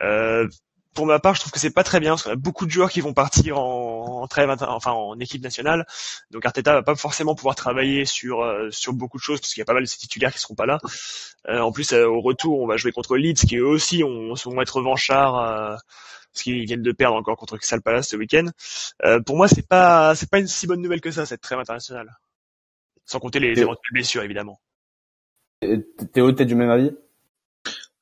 Euh, 0.00 0.48
pour 0.94 1.06
ma 1.06 1.18
part, 1.18 1.34
je 1.34 1.40
trouve 1.40 1.52
que 1.52 1.58
c'est 1.58 1.70
pas 1.70 1.84
très 1.84 2.00
bien 2.00 2.10
parce 2.12 2.24
qu'on 2.24 2.30
a 2.30 2.36
beaucoup 2.36 2.66
de 2.66 2.70
joueurs 2.70 2.90
qui 2.90 3.00
vont 3.00 3.14
partir 3.14 3.58
en, 3.58 4.22
en 4.22 4.26
trêve, 4.26 4.54
enfin 4.60 4.92
en 4.92 5.18
équipe 5.18 5.42
nationale. 5.42 5.86
Donc 6.30 6.44
Arteta 6.44 6.74
va 6.74 6.82
pas 6.82 6.94
forcément 6.94 7.34
pouvoir 7.34 7.54
travailler 7.54 8.04
sur 8.04 8.42
euh, 8.42 8.70
sur 8.70 8.92
beaucoup 8.92 9.18
de 9.18 9.22
choses 9.22 9.40
parce 9.40 9.52
qu'il 9.52 9.60
y 9.60 9.62
a 9.62 9.64
pas 9.64 9.74
mal 9.74 9.82
de 9.82 9.88
ses 9.88 9.98
titulaires 9.98 10.32
qui 10.32 10.38
seront 10.38 10.54
pas 10.54 10.66
là. 10.66 10.78
Euh, 11.48 11.60
en 11.60 11.72
plus, 11.72 11.92
euh, 11.92 12.06
au 12.06 12.20
retour, 12.20 12.60
on 12.60 12.66
va 12.66 12.76
jouer 12.76 12.92
contre 12.92 13.16
Leeds 13.16 13.46
qui 13.46 13.56
eux 13.56 13.66
aussi 13.66 14.04
on, 14.04 14.34
vont 14.34 14.62
être 14.62 14.76
revanchards 14.76 15.80
parce 16.32 16.42
qu'ils 16.42 16.64
viennent 16.64 16.82
de 16.82 16.92
perdre 16.92 17.16
encore 17.16 17.36
contre 17.36 17.56
Crystal 17.56 17.82
Palace 17.82 18.08
ce 18.08 18.16
week-end. 18.16 18.46
pour 19.26 19.36
moi, 19.36 19.48
c'est 19.48 19.66
pas 19.66 20.14
c'est 20.14 20.30
pas 20.30 20.38
une 20.38 20.48
si 20.48 20.66
bonne 20.66 20.82
nouvelle 20.82 21.00
que 21.00 21.10
ça 21.10 21.26
cette 21.26 21.40
trêve 21.40 21.58
internationale. 21.58 22.18
Sans 23.04 23.18
compter 23.18 23.40
les 23.40 23.58
éventuelles 23.58 23.92
blessures 23.92 24.22
évidemment. 24.22 24.60
Théo, 26.12 26.32
t'es 26.32 26.44
du 26.44 26.54
même 26.54 26.70
avis? 26.70 26.92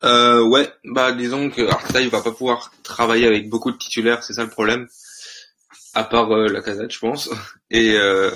Euh, 0.04 0.42
ouais, 0.46 0.68
bah 0.84 1.12
disons 1.12 1.50
que 1.50 1.62
Arteta 1.68 2.00
il 2.00 2.08
va 2.08 2.22
pas 2.22 2.32
pouvoir 2.32 2.72
travailler 2.82 3.26
avec 3.26 3.48
beaucoup 3.48 3.70
de 3.70 3.76
titulaires, 3.76 4.22
c'est 4.22 4.34
ça 4.34 4.44
le 4.44 4.50
problème. 4.50 4.88
À 5.94 6.04
part 6.04 6.30
euh, 6.32 6.48
la 6.48 6.62
casette, 6.62 6.92
je 6.92 6.98
pense. 6.98 7.30
Et 7.70 7.94
euh, 7.96 8.30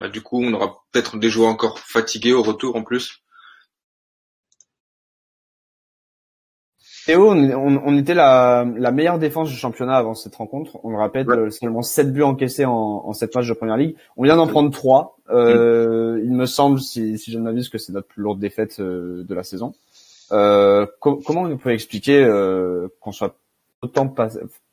bah, 0.00 0.08
du 0.08 0.22
coup, 0.22 0.42
on 0.42 0.52
aura 0.52 0.84
peut-être 0.92 1.18
des 1.18 1.30
joueurs 1.30 1.50
encore 1.50 1.78
fatigués 1.80 2.32
au 2.32 2.42
retour 2.42 2.76
en 2.76 2.82
plus. 2.84 3.22
Théo, 7.06 7.30
on, 7.30 7.82
on 7.84 7.96
était 7.96 8.14
la, 8.14 8.66
la, 8.76 8.90
meilleure 8.90 9.20
défense 9.20 9.48
du 9.48 9.54
championnat 9.54 9.96
avant 9.96 10.14
cette 10.14 10.34
rencontre. 10.34 10.80
On 10.82 10.90
le 10.90 10.98
rappelle, 10.98 11.30
euh, 11.30 11.50
seulement 11.50 11.82
7 11.82 12.12
buts 12.12 12.24
encaissés 12.24 12.64
en, 12.64 12.72
en 12.72 13.12
7 13.12 13.32
matchs 13.36 13.48
de 13.48 13.54
première 13.54 13.76
ligue. 13.76 13.94
On 14.16 14.24
vient 14.24 14.34
d'en 14.34 14.48
prendre 14.48 14.72
3. 14.72 15.16
Euh, 15.30 16.20
Il 16.24 16.32
me 16.32 16.46
semble, 16.46 16.80
si, 16.80 17.16
si 17.16 17.30
je 17.30 17.38
ne 17.38 17.44
m'abuse, 17.44 17.68
que 17.68 17.78
c'est 17.78 17.92
notre 17.92 18.08
plus 18.08 18.22
lourde 18.22 18.40
défaite 18.40 18.80
euh, 18.80 19.22
de 19.22 19.34
la 19.36 19.44
saison. 19.44 19.72
Euh, 20.32 20.86
comment 21.00 21.42
on 21.42 21.56
peut 21.56 21.72
expliquer 21.72 22.22
euh, 22.24 22.88
qu'on 23.00 23.12
soit 23.12 23.38
autant 23.82 24.08
pas, 24.08 24.28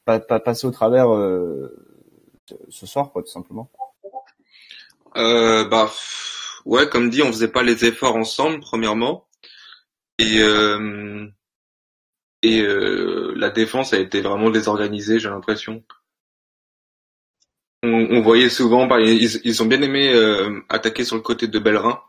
passé 0.06 0.68
au 0.68 0.72
travers 0.72 1.14
euh, 1.14 1.76
ce 2.70 2.86
soir, 2.86 3.12
quoi, 3.12 3.22
tout 3.24 3.32
simplement? 3.32 3.72
Euh, 5.16 5.68
Bah 5.68 5.92
ouais, 6.66 6.90
comme 6.90 7.10
dit, 7.10 7.22
on 7.22 7.28
faisait 7.32 7.48
pas 7.48 7.64
les 7.64 7.86
efforts 7.86 8.16
ensemble, 8.16 8.60
premièrement, 8.62 9.28
et 10.18 10.42
euh, 10.42 11.28
et 12.42 12.62
euh, 12.62 13.34
la 13.36 13.50
défense 13.50 13.94
a 13.94 14.00
été 14.00 14.22
vraiment 14.22 14.50
désorganisée, 14.50 15.20
j'ai 15.20 15.30
l'impression. 15.30 15.84
On, 17.84 17.90
on, 17.90 18.22
voyait 18.22 18.50
souvent, 18.50 18.88
bah, 18.88 19.02
ils, 19.02 19.42
ils 19.44 19.62
ont 19.62 19.66
bien 19.66 19.82
aimé 19.82 20.14
attaquer 20.70 21.04
sur 21.04 21.18
le 21.18 21.22
côté 21.22 21.48
de 21.48 21.60
Bellerin, 21.60 22.02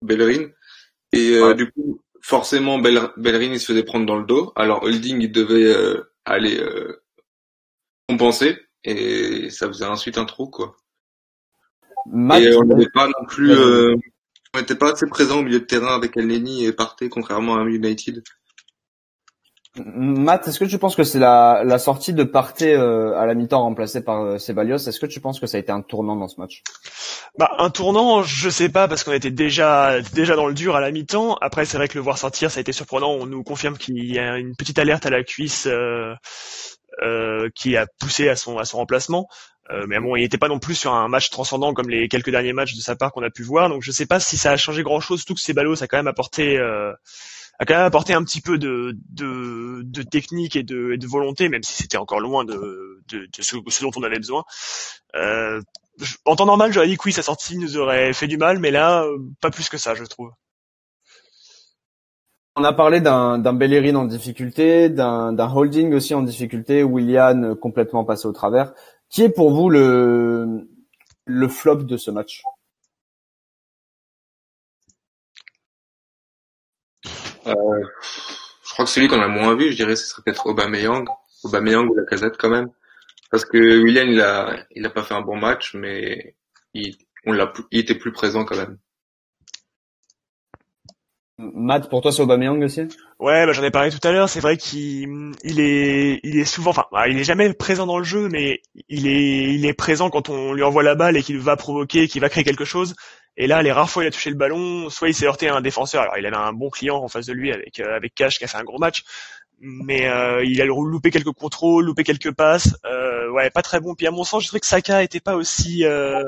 Bellerin, 0.00 0.48
et 1.12 1.54
du 1.54 1.70
coup 1.72 2.00
forcément 2.20 2.78
Bellerin 2.78 3.12
il 3.52 3.60
se 3.60 3.66
faisait 3.66 3.82
prendre 3.82 4.06
dans 4.06 4.16
le 4.16 4.24
dos. 4.24 4.52
Alors 4.56 4.82
Holding 4.82 5.20
il 5.20 5.32
devait 5.32 5.74
euh, 5.74 6.12
aller 6.24 6.58
euh, 6.58 7.02
compenser 8.08 8.58
et 8.84 9.50
ça 9.50 9.66
faisait 9.68 9.86
ensuite 9.86 10.18
un 10.18 10.24
trou 10.24 10.48
quoi. 10.48 10.76
Et 12.06 12.54
on 12.56 12.64
n'avait 12.64 12.88
pas 12.92 13.06
non 13.06 13.26
plus, 13.28 13.50
euh, 13.50 13.94
on 14.54 14.58
n'était 14.58 14.74
pas 14.74 14.92
assez 14.92 15.06
présent 15.06 15.40
au 15.40 15.42
milieu 15.42 15.60
de 15.60 15.64
terrain 15.64 15.94
avec 15.94 16.16
Elneny 16.16 16.64
et 16.64 16.72
Partey 16.72 17.08
contrairement 17.08 17.56
à 17.56 17.64
United. 17.64 18.22
Matt, 19.76 20.48
est-ce 20.48 20.58
que 20.58 20.64
tu 20.64 20.78
penses 20.78 20.96
que 20.96 21.04
c'est 21.04 21.20
la, 21.20 21.62
la 21.64 21.78
sortie 21.78 22.12
de 22.12 22.24
Partey 22.24 22.74
euh, 22.74 23.16
à 23.16 23.24
la 23.24 23.34
mi-temps 23.34 23.62
remplacée 23.62 24.02
par 24.02 24.22
euh, 24.22 24.38
Ceballos 24.38 24.78
Est-ce 24.78 24.98
que 24.98 25.06
tu 25.06 25.20
penses 25.20 25.38
que 25.38 25.46
ça 25.46 25.58
a 25.58 25.60
été 25.60 25.70
un 25.70 25.80
tournant 25.80 26.16
dans 26.16 26.26
ce 26.26 26.40
match? 26.40 26.64
Bah 27.38 27.52
un 27.58 27.70
tournant, 27.70 28.24
je 28.24 28.50
sais 28.50 28.68
pas 28.68 28.88
parce 28.88 29.04
qu'on 29.04 29.12
était 29.12 29.30
déjà 29.30 30.00
déjà 30.12 30.34
dans 30.34 30.48
le 30.48 30.54
dur 30.54 30.74
à 30.74 30.80
la 30.80 30.90
mi-temps. 30.90 31.36
Après 31.40 31.64
c'est 31.64 31.76
vrai 31.76 31.86
que 31.86 31.94
le 31.94 32.00
voir 32.00 32.18
sortir, 32.18 32.50
ça 32.50 32.58
a 32.58 32.62
été 32.62 32.72
surprenant. 32.72 33.12
On 33.12 33.26
nous 33.26 33.44
confirme 33.44 33.78
qu'il 33.78 34.04
y 34.04 34.18
a 34.18 34.38
une 34.38 34.56
petite 34.56 34.80
alerte 34.80 35.06
à 35.06 35.10
la 35.10 35.22
cuisse 35.22 35.68
euh, 35.68 36.14
euh 37.02 37.48
qui 37.54 37.76
a 37.76 37.86
poussé 38.00 38.28
à 38.28 38.34
son 38.34 38.58
à 38.58 38.64
son 38.64 38.78
remplacement. 38.78 39.28
Euh, 39.70 39.86
mais 39.86 40.00
bon, 40.00 40.16
il 40.16 40.22
n'était 40.22 40.38
pas 40.38 40.48
non 40.48 40.58
plus 40.58 40.74
sur 40.74 40.92
un 40.92 41.06
match 41.06 41.30
transcendant 41.30 41.74
comme 41.74 41.88
les 41.88 42.08
quelques 42.08 42.30
derniers 42.30 42.52
matchs 42.52 42.74
de 42.74 42.80
sa 42.80 42.96
part 42.96 43.12
qu'on 43.12 43.22
a 43.22 43.30
pu 43.30 43.44
voir. 43.44 43.68
Donc 43.68 43.82
je 43.82 43.92
sais 43.92 44.06
pas 44.06 44.18
si 44.18 44.36
ça 44.36 44.50
a 44.50 44.56
changé 44.56 44.82
grand-chose. 44.82 45.24
Tout 45.24 45.34
que 45.34 45.40
Ceballos 45.40 45.84
a 45.84 45.86
quand 45.86 45.98
même 45.98 46.08
apporté 46.08 46.58
a 47.60 47.66
quand 47.66 47.74
même 47.74 47.84
apporté 47.84 48.14
un 48.14 48.24
petit 48.24 48.40
peu 48.40 48.56
de, 48.56 48.96
de, 49.10 50.02
technique 50.02 50.56
et 50.56 50.62
de, 50.62 51.06
volonté, 51.06 51.50
même 51.50 51.62
si 51.62 51.74
c'était 51.74 51.98
encore 51.98 52.20
loin 52.20 52.44
de, 52.44 53.02
de, 53.08 53.28
ce, 53.38 53.82
dont 53.82 53.90
on 53.96 54.02
avait 54.02 54.16
besoin. 54.16 54.44
Euh, 55.14 55.60
en 56.24 56.36
temps 56.36 56.46
normal, 56.46 56.72
j'aurais 56.72 56.88
dit 56.88 56.96
que 56.96 57.02
oui, 57.04 57.12
sa 57.12 57.22
sortie 57.22 57.58
nous 57.58 57.76
aurait 57.76 58.14
fait 58.14 58.28
du 58.28 58.38
mal, 58.38 58.58
mais 58.58 58.70
là, 58.70 59.04
euh, 59.04 59.18
pas 59.42 59.50
plus 59.50 59.68
que 59.68 59.76
ça, 59.76 59.94
je 59.94 60.04
trouve. 60.04 60.32
On 62.56 62.64
a 62.64 62.72
parlé 62.72 63.02
d'un 63.02 63.52
Bellerin 63.52 63.94
en 63.94 64.06
difficulté, 64.06 64.88
d'un 64.88 65.36
Holding 65.54 65.92
aussi 65.92 66.14
en 66.14 66.22
difficulté, 66.22 66.82
Willian 66.82 67.56
complètement 67.56 68.04
passé 68.04 68.26
au 68.26 68.32
travers. 68.32 68.72
Qui 69.10 69.22
est 69.22 69.28
pour 69.30 69.52
vous 69.52 69.68
le, 69.68 70.66
le 71.26 71.48
flop 71.48 71.82
de 71.82 71.96
ce 71.98 72.10
match? 72.10 72.42
Euh, 77.46 77.54
je 78.64 78.72
crois 78.72 78.84
que 78.84 78.90
celui 78.90 79.08
qu'on 79.08 79.20
a 79.20 79.28
moins 79.28 79.54
vu, 79.56 79.70
je 79.70 79.76
dirais, 79.76 79.96
ce 79.96 80.06
serait 80.06 80.22
peut-être 80.24 80.46
Aubameyang, 80.46 81.06
Aubameyang 81.44 81.88
ou 81.88 81.94
la 81.94 82.04
Casette 82.04 82.36
quand 82.38 82.50
même, 82.50 82.70
parce 83.30 83.44
que 83.44 83.82
William 83.82 84.08
il 84.08 84.20
a, 84.20 84.64
il 84.72 84.84
a 84.86 84.90
pas 84.90 85.02
fait 85.02 85.14
un 85.14 85.22
bon 85.22 85.36
match, 85.36 85.74
mais 85.74 86.36
il, 86.74 86.96
on 87.26 87.32
l'a, 87.32 87.52
il 87.70 87.80
était 87.80 87.94
plus 87.94 88.12
présent 88.12 88.44
quand 88.44 88.56
même. 88.56 88.78
Matt, 91.38 91.88
pour 91.88 92.02
toi, 92.02 92.12
c'est 92.12 92.20
Aubameyang 92.20 92.62
aussi? 92.62 92.82
Ouais, 93.18 93.46
bah, 93.46 93.52
j'en 93.52 93.62
ai 93.62 93.70
parlé 93.70 93.90
tout 93.90 94.06
à 94.06 94.12
l'heure. 94.12 94.28
C'est 94.28 94.40
vrai 94.40 94.58
qu'il 94.58 95.32
il 95.42 95.60
est, 95.60 96.20
il 96.22 96.38
est 96.38 96.44
souvent, 96.44 96.70
enfin, 96.70 96.84
bah, 96.92 97.08
il 97.08 97.18
est 97.18 97.24
jamais 97.24 97.52
présent 97.54 97.86
dans 97.86 97.96
le 97.96 98.04
jeu, 98.04 98.28
mais 98.28 98.60
il 98.90 99.06
est, 99.06 99.54
il 99.54 99.64
est 99.64 99.72
présent 99.72 100.10
quand 100.10 100.28
on 100.28 100.52
lui 100.52 100.62
envoie 100.62 100.82
la 100.82 100.94
balle 100.94 101.16
et 101.16 101.22
qu'il 101.22 101.38
va 101.38 101.56
provoquer, 101.56 102.08
qu'il 102.08 102.20
va 102.20 102.28
créer 102.28 102.44
quelque 102.44 102.66
chose. 102.66 102.94
Et 103.40 103.46
là, 103.46 103.62
les 103.62 103.72
rares 103.72 103.88
fois 103.88 104.02
où 104.02 104.04
il 104.04 104.08
a 104.08 104.10
touché 104.10 104.28
le 104.28 104.36
ballon, 104.36 104.90
soit 104.90 105.08
il 105.08 105.14
s'est 105.14 105.24
heurté 105.24 105.48
à 105.48 105.54
un 105.54 105.62
défenseur. 105.62 106.02
Alors, 106.02 106.18
il 106.18 106.26
avait 106.26 106.36
un 106.36 106.52
bon 106.52 106.68
client 106.68 106.96
en 106.96 107.08
face 107.08 107.24
de 107.24 107.32
lui 107.32 107.50
avec 107.50 107.80
euh, 107.80 107.96
avec 107.96 108.14
Cash 108.14 108.36
qui 108.36 108.44
a 108.44 108.46
fait 108.46 108.58
un 108.58 108.64
gros 108.64 108.76
match, 108.76 109.02
mais 109.60 110.08
euh, 110.08 110.44
il 110.44 110.60
a 110.60 110.66
loupé 110.66 111.10
quelques 111.10 111.32
contrôles, 111.32 111.86
loupé 111.86 112.04
quelques 112.04 112.32
passes. 112.32 112.76
Euh, 112.84 113.30
ouais, 113.30 113.48
pas 113.48 113.62
très 113.62 113.80
bon. 113.80 113.94
Puis 113.94 114.06
à 114.06 114.10
mon 114.10 114.24
sens, 114.24 114.42
je 114.42 114.48
trouvais 114.48 114.60
que 114.60 114.66
Saka 114.66 115.02
était 115.02 115.20
pas 115.20 115.36
aussi 115.36 115.86
euh, 115.86 116.22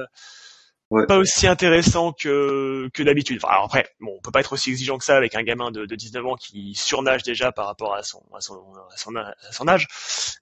pas 1.06 1.18
aussi 1.18 1.46
intéressant 1.46 2.14
que 2.14 2.88
que 2.94 3.02
d'habitude. 3.02 3.40
Enfin, 3.42 3.52
alors 3.52 3.66
après, 3.66 3.90
bon, 4.00 4.14
on 4.16 4.20
peut 4.22 4.30
pas 4.30 4.40
être 4.40 4.54
aussi 4.54 4.70
exigeant 4.70 4.96
que 4.96 5.04
ça 5.04 5.14
avec 5.14 5.34
un 5.34 5.42
gamin 5.42 5.70
de, 5.70 5.84
de 5.84 5.94
19 5.94 6.26
ans 6.26 6.36
qui 6.36 6.74
surnage 6.74 7.24
déjà 7.24 7.52
par 7.52 7.66
rapport 7.66 7.94
à 7.94 8.02
son 8.02 8.22
à 8.34 8.40
son 8.40 8.54
à 8.90 8.96
son, 8.96 9.14
à 9.16 9.34
son 9.50 9.68
âge, 9.68 9.86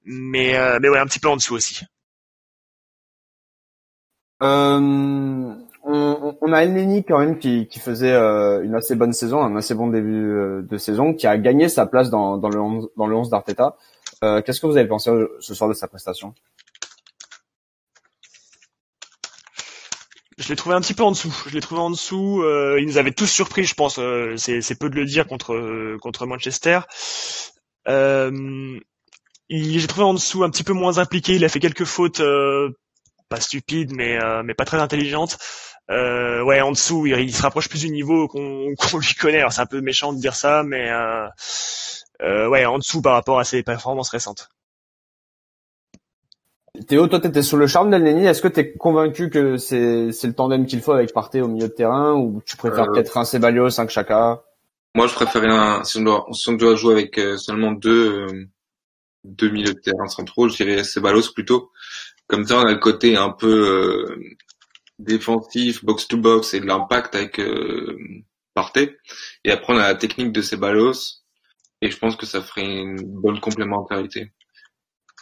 mais 0.04 0.56
euh, 0.56 0.78
mais 0.80 0.88
ouais, 0.88 1.00
un 1.00 1.06
petit 1.06 1.18
peu 1.18 1.28
en 1.28 1.34
dessous 1.36 1.54
aussi. 1.54 1.80
Euh, 4.42 5.54
on, 5.82 6.36
on, 6.40 6.52
a 6.52 6.62
Elneny 6.62 7.04
quand 7.04 7.18
même 7.18 7.38
qui, 7.38 7.66
qui 7.68 7.78
faisait 7.80 8.12
euh, 8.12 8.62
une 8.62 8.74
assez 8.74 8.94
bonne 8.96 9.12
saison, 9.12 9.42
un 9.42 9.56
assez 9.56 9.74
bon 9.74 9.88
début 9.88 10.30
euh, 10.30 10.62
de 10.62 10.76
saison, 10.78 11.14
qui 11.14 11.26
a 11.26 11.38
gagné 11.38 11.68
sa 11.68 11.86
place 11.86 12.10
dans, 12.10 12.38
dans 12.38 12.48
le 12.48 12.60
11, 12.60 12.88
dans 12.96 13.06
le 13.06 13.16
11 13.16 13.30
d'Arteta. 13.30 13.76
Euh, 14.22 14.42
Qu'est-ce 14.42 14.60
que 14.60 14.66
vous 14.66 14.76
avez 14.76 14.88
pensé 14.88 15.10
ce 15.40 15.54
soir 15.54 15.68
de 15.68 15.74
sa 15.74 15.88
prestation? 15.88 16.34
Je 20.40 20.48
l'ai 20.48 20.56
trouvé 20.56 20.74
un 20.74 20.80
petit 20.80 20.94
peu 20.94 21.02
en 21.02 21.10
dessous. 21.10 21.34
Je 21.46 21.54
l'ai 21.54 21.60
trouvé 21.60 21.82
en 21.82 21.90
dessous. 21.90 22.42
Euh, 22.42 22.78
ils 22.80 22.86
nous 22.86 22.96
avaient 22.96 23.12
tous 23.12 23.26
surpris, 23.26 23.64
je 23.64 23.74
pense. 23.74 23.98
Euh, 23.98 24.34
c'est 24.38 24.78
peu 24.78 24.88
de 24.88 24.94
le 24.96 25.04
dire 25.04 25.26
contre 25.26 25.98
contre 26.00 26.26
Manchester. 26.26 26.80
Euh, 27.88 28.80
J'ai 29.50 29.86
trouvé 29.86 30.04
en 30.04 30.14
dessous 30.14 30.42
un 30.42 30.48
petit 30.48 30.64
peu 30.64 30.72
moins 30.72 30.96
impliqué. 30.96 31.34
Il 31.34 31.44
a 31.44 31.50
fait 31.50 31.60
quelques 31.60 31.84
fautes, 31.84 32.22
pas 33.30 33.40
stupides, 33.40 33.92
mais 33.94 34.18
mais 34.44 34.54
pas 34.54 34.66
très 34.66 34.78
intelligentes. 34.78 35.38
Euh, 35.90 36.42
ouais, 36.42 36.60
en 36.60 36.70
dessous, 36.70 37.06
il, 37.06 37.34
se 37.34 37.42
rapproche 37.42 37.68
plus 37.68 37.80
du 37.80 37.90
niveau 37.90 38.28
qu'on 38.28 38.68
lui 38.98 39.14
connaît. 39.14 39.44
c'est 39.50 39.60
un 39.60 39.66
peu 39.66 39.80
méchant 39.80 40.12
de 40.12 40.20
dire 40.20 40.34
ça, 40.34 40.62
mais 40.62 40.88
euh, 40.90 41.26
euh, 42.22 42.48
ouais, 42.48 42.64
en 42.64 42.78
dessous 42.78 43.02
par 43.02 43.14
rapport 43.14 43.40
à 43.40 43.44
ses 43.44 43.62
performances 43.62 44.10
récentes. 44.10 44.50
Théo, 46.86 47.08
toi, 47.08 47.18
t'étais 47.18 47.42
sous 47.42 47.56
le 47.56 47.66
charme 47.66 47.90
d'Elneny. 47.90 48.26
Est-ce 48.26 48.40
que 48.40 48.48
t'es 48.48 48.72
convaincu 48.72 49.28
que 49.28 49.56
c'est 49.56 50.12
c'est 50.12 50.28
le 50.28 50.32
tandem 50.32 50.64
qu'il 50.66 50.80
faut 50.80 50.92
avec 50.92 51.12
Partey 51.12 51.40
au 51.40 51.48
milieu 51.48 51.66
de 51.66 51.72
terrain, 51.72 52.14
ou 52.14 52.40
tu 52.46 52.56
préfères 52.56 52.84
euh, 52.84 52.92
peut-être 52.92 53.18
un 53.18 53.24
Ceballos, 53.24 53.80
un 53.80 53.88
Chaka 53.88 54.44
Moi, 54.94 55.08
je 55.08 55.14
préférais 55.14 55.48
un. 55.48 55.82
Si 55.82 55.98
on 55.98 56.02
doit, 56.02 56.26
si 56.32 56.48
on 56.48 56.52
doit 56.52 56.76
jouer 56.76 56.92
avec 56.92 57.18
euh, 57.18 57.36
seulement 57.36 57.72
deux 57.72 58.26
deux 59.24 59.50
milieux 59.50 59.74
de 59.74 59.80
terrain 59.80 60.06
centraux, 60.06 60.48
je 60.48 60.56
dirais 60.56 60.84
Ceballos 60.84 61.32
plutôt. 61.34 61.70
Comme 62.30 62.46
ça, 62.46 62.58
on 62.58 62.66
a 62.66 62.72
le 62.72 62.78
côté 62.78 63.16
un 63.16 63.30
peu 63.30 64.16
défensif, 65.00 65.84
box 65.84 66.06
to 66.06 66.16
box 66.16 66.54
et 66.54 66.60
de 66.60 66.66
l'impact 66.66 67.14
avec 67.14 67.40
euh, 67.40 67.98
Partey. 68.54 68.98
Et 69.44 69.50
après 69.50 69.72
on 69.72 69.78
a 69.78 69.88
la 69.88 69.94
technique 69.94 70.32
de 70.32 70.42
Ceballos 70.42 71.22
et 71.80 71.90
je 71.90 71.98
pense 71.98 72.16
que 72.16 72.26
ça 72.26 72.42
ferait 72.42 72.66
une 72.66 73.02
bonne 73.02 73.40
complémentarité. 73.40 74.32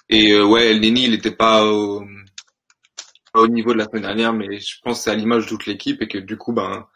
Et 0.09 0.33
euh, 0.33 0.45
ouais, 0.45 0.75
Lenny 0.75 1.05
il 1.05 1.15
était 1.15 1.35
pas 1.35 1.65
au, 1.65 2.05
au 3.35 3.49
niveau 3.49 3.73
de 3.73 3.79
la 3.79 3.85
semaine 3.85 4.03
dernière, 4.03 4.33
mais 4.33 4.59
je 4.59 4.79
pense 4.83 4.99
que 4.99 5.05
c'est 5.05 5.11
à 5.11 5.15
l'image 5.15 5.45
de 5.45 5.49
toute 5.49 5.67
l'équipe 5.67 6.03
et 6.03 6.09
que 6.09 6.19
du 6.19 6.37
coup 6.37 6.53
ben 6.53 6.87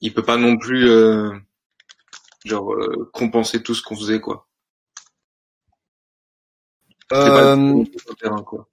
il 0.00 0.12
peut 0.12 0.24
pas 0.24 0.36
non 0.36 0.58
plus 0.58 0.88
euh, 0.88 1.30
genre 2.44 2.74
euh, 2.74 3.10
compenser 3.12 3.62
tout 3.62 3.74
ce 3.74 3.82
qu'on 3.82 3.96
faisait 3.96 4.20
quoi. 4.20 4.46
Euh... 7.12 7.84
quoi. 8.44 8.68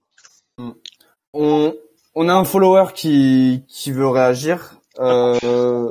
On, 1.32 1.74
on 2.14 2.28
a 2.28 2.34
un 2.34 2.44
follower 2.44 2.86
qui, 2.94 3.64
qui 3.68 3.92
veut 3.92 4.08
réagir. 4.08 4.80
Euh, 4.98 5.90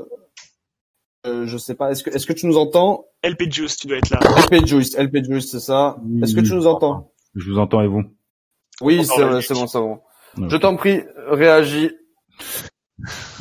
euh, 1.26 1.46
je 1.46 1.58
sais 1.58 1.76
pas. 1.76 1.92
Est-ce 1.92 2.04
que, 2.04 2.10
est-ce 2.12 2.26
que 2.26 2.34
tu 2.34 2.46
nous 2.48 2.58
entends? 2.58 3.06
LP 3.24 3.52
Juice, 3.52 3.78
tu 3.78 3.88
dois 3.88 3.98
être 3.98 4.10
là. 4.10 4.20
LP 4.20 4.66
Juice, 4.66 4.98
LP 4.98 5.24
Juice, 5.24 5.50
c'est 5.52 5.60
ça. 5.60 5.98
Est-ce 6.22 6.36
que 6.36 6.42
tu 6.42 6.54
nous 6.54 6.68
entends? 6.68 7.12
Je 7.36 7.50
vous 7.50 7.60
entends 7.60 7.82
et 7.82 7.88
vous? 7.88 8.04
Oui, 8.82 9.06
c'est, 9.06 9.42
c'est 9.42 9.54
bon, 9.54 9.68
c'est 9.68 9.80
bon. 9.80 10.00
Je 10.48 10.58
t'en 10.58 10.76
prie, 10.76 11.02
réagis. 11.28 11.92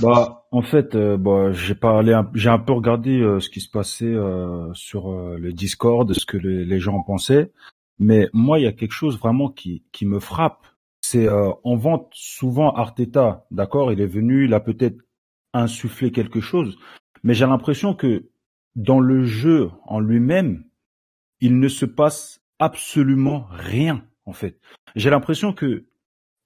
Bah, 0.01 0.47
en 0.51 0.63
fait, 0.63 0.95
euh, 0.95 1.17
bah, 1.17 1.53
j'ai 1.53 1.75
parlé, 1.75 2.19
j'ai 2.35 2.49
un 2.49 2.59
peu 2.59 2.73
regardé 2.73 3.21
euh, 3.21 3.41
ce 3.41 3.51
qui 3.51 3.61
se 3.61 3.71
passait 3.71 4.07
euh, 4.07 4.73
sur 4.75 5.11
le 5.11 5.53
Discord, 5.53 6.11
ce 6.13 6.25
que 6.25 6.37
les, 6.37 6.65
les 6.65 6.81
gens 6.81 7.03
pensaient. 7.03 7.53
Mais 7.99 8.29
moi, 8.33 8.59
il 8.59 8.65
y 8.65 8.67
a 8.69 8.73
quelque 8.73 8.93
chose 8.93 9.19
vraiment 9.19 9.51
qui, 9.51 9.83
qui 9.93 10.07
me 10.07 10.19
frappe 10.19 10.67
c'est 11.11 11.29
euh, 11.29 11.51
on 11.65 11.77
vante 11.77 12.09
souvent 12.13 12.73
Arteta, 12.73 13.45
d'accord, 13.51 13.91
il 13.91 14.01
est 14.01 14.07
venu, 14.07 14.45
il 14.45 14.55
a 14.55 14.61
peut-être 14.61 15.01
insufflé 15.53 16.13
quelque 16.13 16.41
chose, 16.41 16.79
mais 17.25 17.35
j'ai 17.35 17.47
l'impression 17.47 17.95
que 17.95 18.29
dans 18.77 19.01
le 19.01 19.25
jeu 19.25 19.73
en 19.87 19.99
lui-même, 19.99 20.63
il 21.41 21.59
ne 21.59 21.67
se 21.67 21.85
passe 21.85 22.43
absolument 22.61 23.49
rien 23.51 24.05
en 24.25 24.33
fait. 24.33 24.61
J'ai 24.95 25.11
l'impression 25.11 25.53
que 25.53 25.87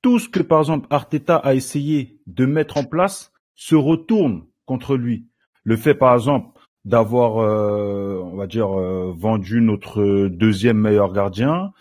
tout 0.00 0.18
ce 0.18 0.30
que 0.30 0.40
par 0.40 0.60
exemple 0.60 0.86
Arteta 0.88 1.36
a 1.36 1.54
essayé 1.54 2.18
de 2.26 2.46
mettre 2.46 2.78
en 2.78 2.84
place 2.84 3.32
se 3.54 3.74
retourne 3.74 4.46
contre 4.64 4.96
lui. 4.96 5.28
Le 5.64 5.76
fait 5.76 5.94
par 5.94 6.14
exemple 6.14 6.58
d'avoir, 6.86 7.38
euh, 7.38 8.18
on 8.22 8.36
va 8.36 8.46
dire, 8.46 8.78
euh, 8.78 9.12
vendu 9.14 9.60
notre 9.60 10.28
deuxième 10.28 10.78
meilleur 10.78 11.12
gardien, 11.12 11.72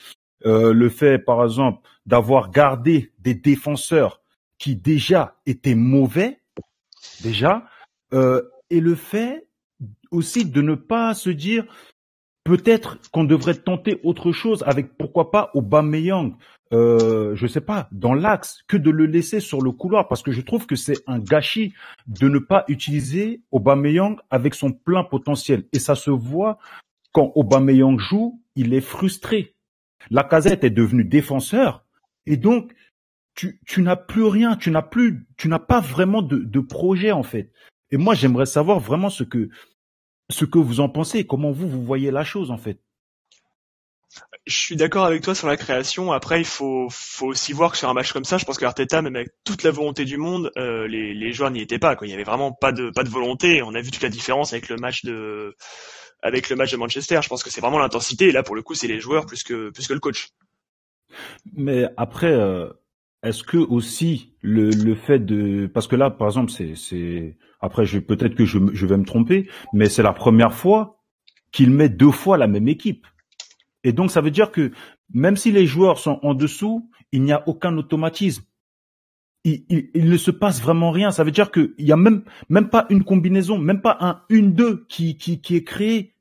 euh, 0.45 0.73
le 0.73 0.89
fait, 0.89 1.19
par 1.19 1.43
exemple, 1.43 1.87
d'avoir 2.05 2.51
gardé 2.51 3.11
des 3.19 3.33
défenseurs 3.33 4.21
qui 4.57 4.75
déjà 4.75 5.35
étaient 5.45 5.75
mauvais, 5.75 6.39
déjà, 7.21 7.65
euh, 8.13 8.41
et 8.69 8.79
le 8.79 8.95
fait 8.95 9.47
aussi 10.11 10.45
de 10.45 10.61
ne 10.61 10.75
pas 10.75 11.13
se 11.13 11.29
dire 11.29 11.65
peut-être 12.43 12.99
qu'on 13.11 13.23
devrait 13.23 13.55
tenter 13.55 13.99
autre 14.03 14.31
chose 14.31 14.63
avec 14.67 14.97
pourquoi 14.97 15.31
pas 15.31 15.49
Aubameyang, 15.53 16.35
euh, 16.73 17.35
je 17.35 17.47
sais 17.47 17.61
pas, 17.61 17.87
dans 17.91 18.13
l'axe, 18.13 18.63
que 18.67 18.77
de 18.77 18.89
le 18.89 19.05
laisser 19.05 19.39
sur 19.39 19.61
le 19.61 19.71
couloir, 19.71 20.07
parce 20.07 20.21
que 20.21 20.31
je 20.31 20.41
trouve 20.41 20.65
que 20.65 20.75
c'est 20.75 21.03
un 21.07 21.19
gâchis 21.19 21.73
de 22.07 22.27
ne 22.27 22.39
pas 22.39 22.65
utiliser 22.67 23.41
Aubameyang 23.51 24.17
avec 24.29 24.55
son 24.55 24.71
plein 24.71 25.03
potentiel. 25.03 25.65
Et 25.71 25.79
ça 25.79 25.95
se 25.95 26.11
voit 26.11 26.57
quand 27.13 27.31
Aubameyang 27.35 27.97
joue, 27.97 28.41
il 28.55 28.73
est 28.73 28.81
frustré. 28.81 29.52
La 30.09 30.23
casette 30.23 30.63
est 30.63 30.69
devenu 30.69 31.03
défenseur, 31.03 31.85
Et 32.25 32.37
donc, 32.37 32.73
tu, 33.35 33.59
tu 33.65 33.81
n'as 33.81 33.95
plus 33.95 34.23
rien, 34.23 34.55
tu 34.55 34.71
n'as 34.71 34.81
plus, 34.81 35.27
tu 35.37 35.47
n'as 35.47 35.59
pas 35.59 35.79
vraiment 35.79 36.21
de, 36.21 36.37
de 36.37 36.59
projet 36.59 37.11
en 37.11 37.23
fait. 37.23 37.51
Et 37.91 37.97
moi, 37.97 38.13
j'aimerais 38.13 38.45
savoir 38.45 38.79
vraiment 38.79 39.09
ce 39.09 39.23
que, 39.23 39.49
ce 40.29 40.45
que 40.45 40.59
vous 40.59 40.79
en 40.79 40.89
pensez, 40.89 41.25
comment 41.25 41.51
vous, 41.51 41.67
vous 41.67 41.83
voyez 41.83 42.11
la 42.11 42.23
chose 42.23 42.51
en 42.51 42.57
fait. 42.57 42.79
Je 44.45 44.57
suis 44.57 44.75
d'accord 44.75 45.05
avec 45.05 45.21
toi 45.21 45.33
sur 45.35 45.47
la 45.47 45.55
création. 45.57 46.11
Après, 46.11 46.39
il 46.41 46.45
faut, 46.45 46.87
faut 46.89 47.27
aussi 47.27 47.53
voir 47.53 47.71
que 47.71 47.77
sur 47.77 47.89
un 47.89 47.93
match 47.93 48.11
comme 48.11 48.25
ça, 48.25 48.37
je 48.37 48.45
pense 48.45 48.57
que 48.57 48.65
Arteta, 48.65 49.01
même 49.01 49.15
avec 49.15 49.29
toute 49.45 49.63
la 49.63 49.71
volonté 49.71 50.03
du 50.05 50.17
monde, 50.17 50.51
euh, 50.57 50.87
les, 50.87 51.13
les 51.13 51.31
joueurs 51.31 51.49
n'y 51.49 51.61
étaient 51.61 51.79
pas. 51.79 51.95
Quoi. 51.95 52.07
Il 52.07 52.11
y 52.11 52.13
avait 52.13 52.23
vraiment 52.23 52.51
pas 52.51 52.71
de, 52.71 52.89
pas 52.89 53.03
de 53.03 53.09
volonté. 53.09 53.61
On 53.63 53.73
a 53.73 53.81
vu 53.81 53.89
toute 53.89 54.03
la 54.03 54.09
différence 54.09 54.51
avec 54.51 54.67
le 54.69 54.75
match 54.75 55.05
de, 55.05 55.55
avec 56.21 56.49
le 56.49 56.55
match 56.55 56.71
de 56.71 56.77
Manchester. 56.77 57.19
Je 57.23 57.29
pense 57.29 57.43
que 57.43 57.49
c'est 57.49 57.61
vraiment 57.61 57.79
l'intensité. 57.79 58.27
Et 58.27 58.31
là, 58.31 58.43
pour 58.43 58.55
le 58.55 58.61
coup, 58.61 58.73
c'est 58.73 58.87
les 58.87 58.99
joueurs 58.99 59.25
plus 59.25 59.43
que, 59.43 59.69
plus 59.69 59.87
que 59.87 59.93
le 59.93 59.99
coach. 59.99 60.29
Mais 61.55 61.85
après, 61.95 62.33
euh, 62.33 62.67
est-ce 63.23 63.43
que 63.43 63.57
aussi 63.57 64.33
le, 64.41 64.69
le 64.69 64.95
fait 64.95 65.19
de, 65.19 65.67
parce 65.67 65.87
que 65.87 65.95
là, 65.95 66.09
par 66.09 66.27
exemple, 66.27 66.51
c'est, 66.51 67.37
après, 67.61 67.85
peut-être 67.85 68.35
que 68.35 68.45
je, 68.45 68.59
je 68.73 68.85
vais 68.85 68.97
me 68.97 69.05
tromper, 69.05 69.49
mais 69.71 69.87
c'est 69.87 70.03
la 70.03 70.13
première 70.13 70.53
fois 70.53 70.99
qu'il 71.53 71.69
met 71.69 71.87
deux 71.87 72.11
fois 72.11 72.37
la 72.37 72.47
même 72.47 72.67
équipe. 72.67 73.07
Et 73.83 73.93
donc, 73.93 74.11
ça 74.11 74.21
veut 74.21 74.31
dire 74.31 74.51
que 74.51 74.71
même 75.13 75.37
si 75.37 75.51
les 75.51 75.65
joueurs 75.65 75.99
sont 75.99 76.19
en 76.23 76.33
dessous, 76.33 76.89
il 77.11 77.23
n'y 77.23 77.33
a 77.33 77.43
aucun 77.47 77.77
automatisme. 77.77 78.43
Il, 79.43 79.65
il, 79.69 79.89
il, 79.93 80.09
ne 80.09 80.17
se 80.17 80.31
passe 80.31 80.61
vraiment 80.61 80.91
rien. 80.91 81.11
Ça 81.11 81.23
veut 81.23 81.31
dire 81.31 81.51
qu'il 81.51 81.73
n'y 81.77 81.91
a 81.91 81.97
même, 81.97 82.23
même 82.49 82.69
pas 82.69 82.85
une 82.89 83.03
combinaison, 83.03 83.57
même 83.57 83.81
pas 83.81 83.97
un 83.99 84.21
une-deux 84.29 84.85
qui, 84.87 85.17
qui, 85.17 85.41
qui 85.41 85.57
est 85.57 85.63
créé. 85.63 86.15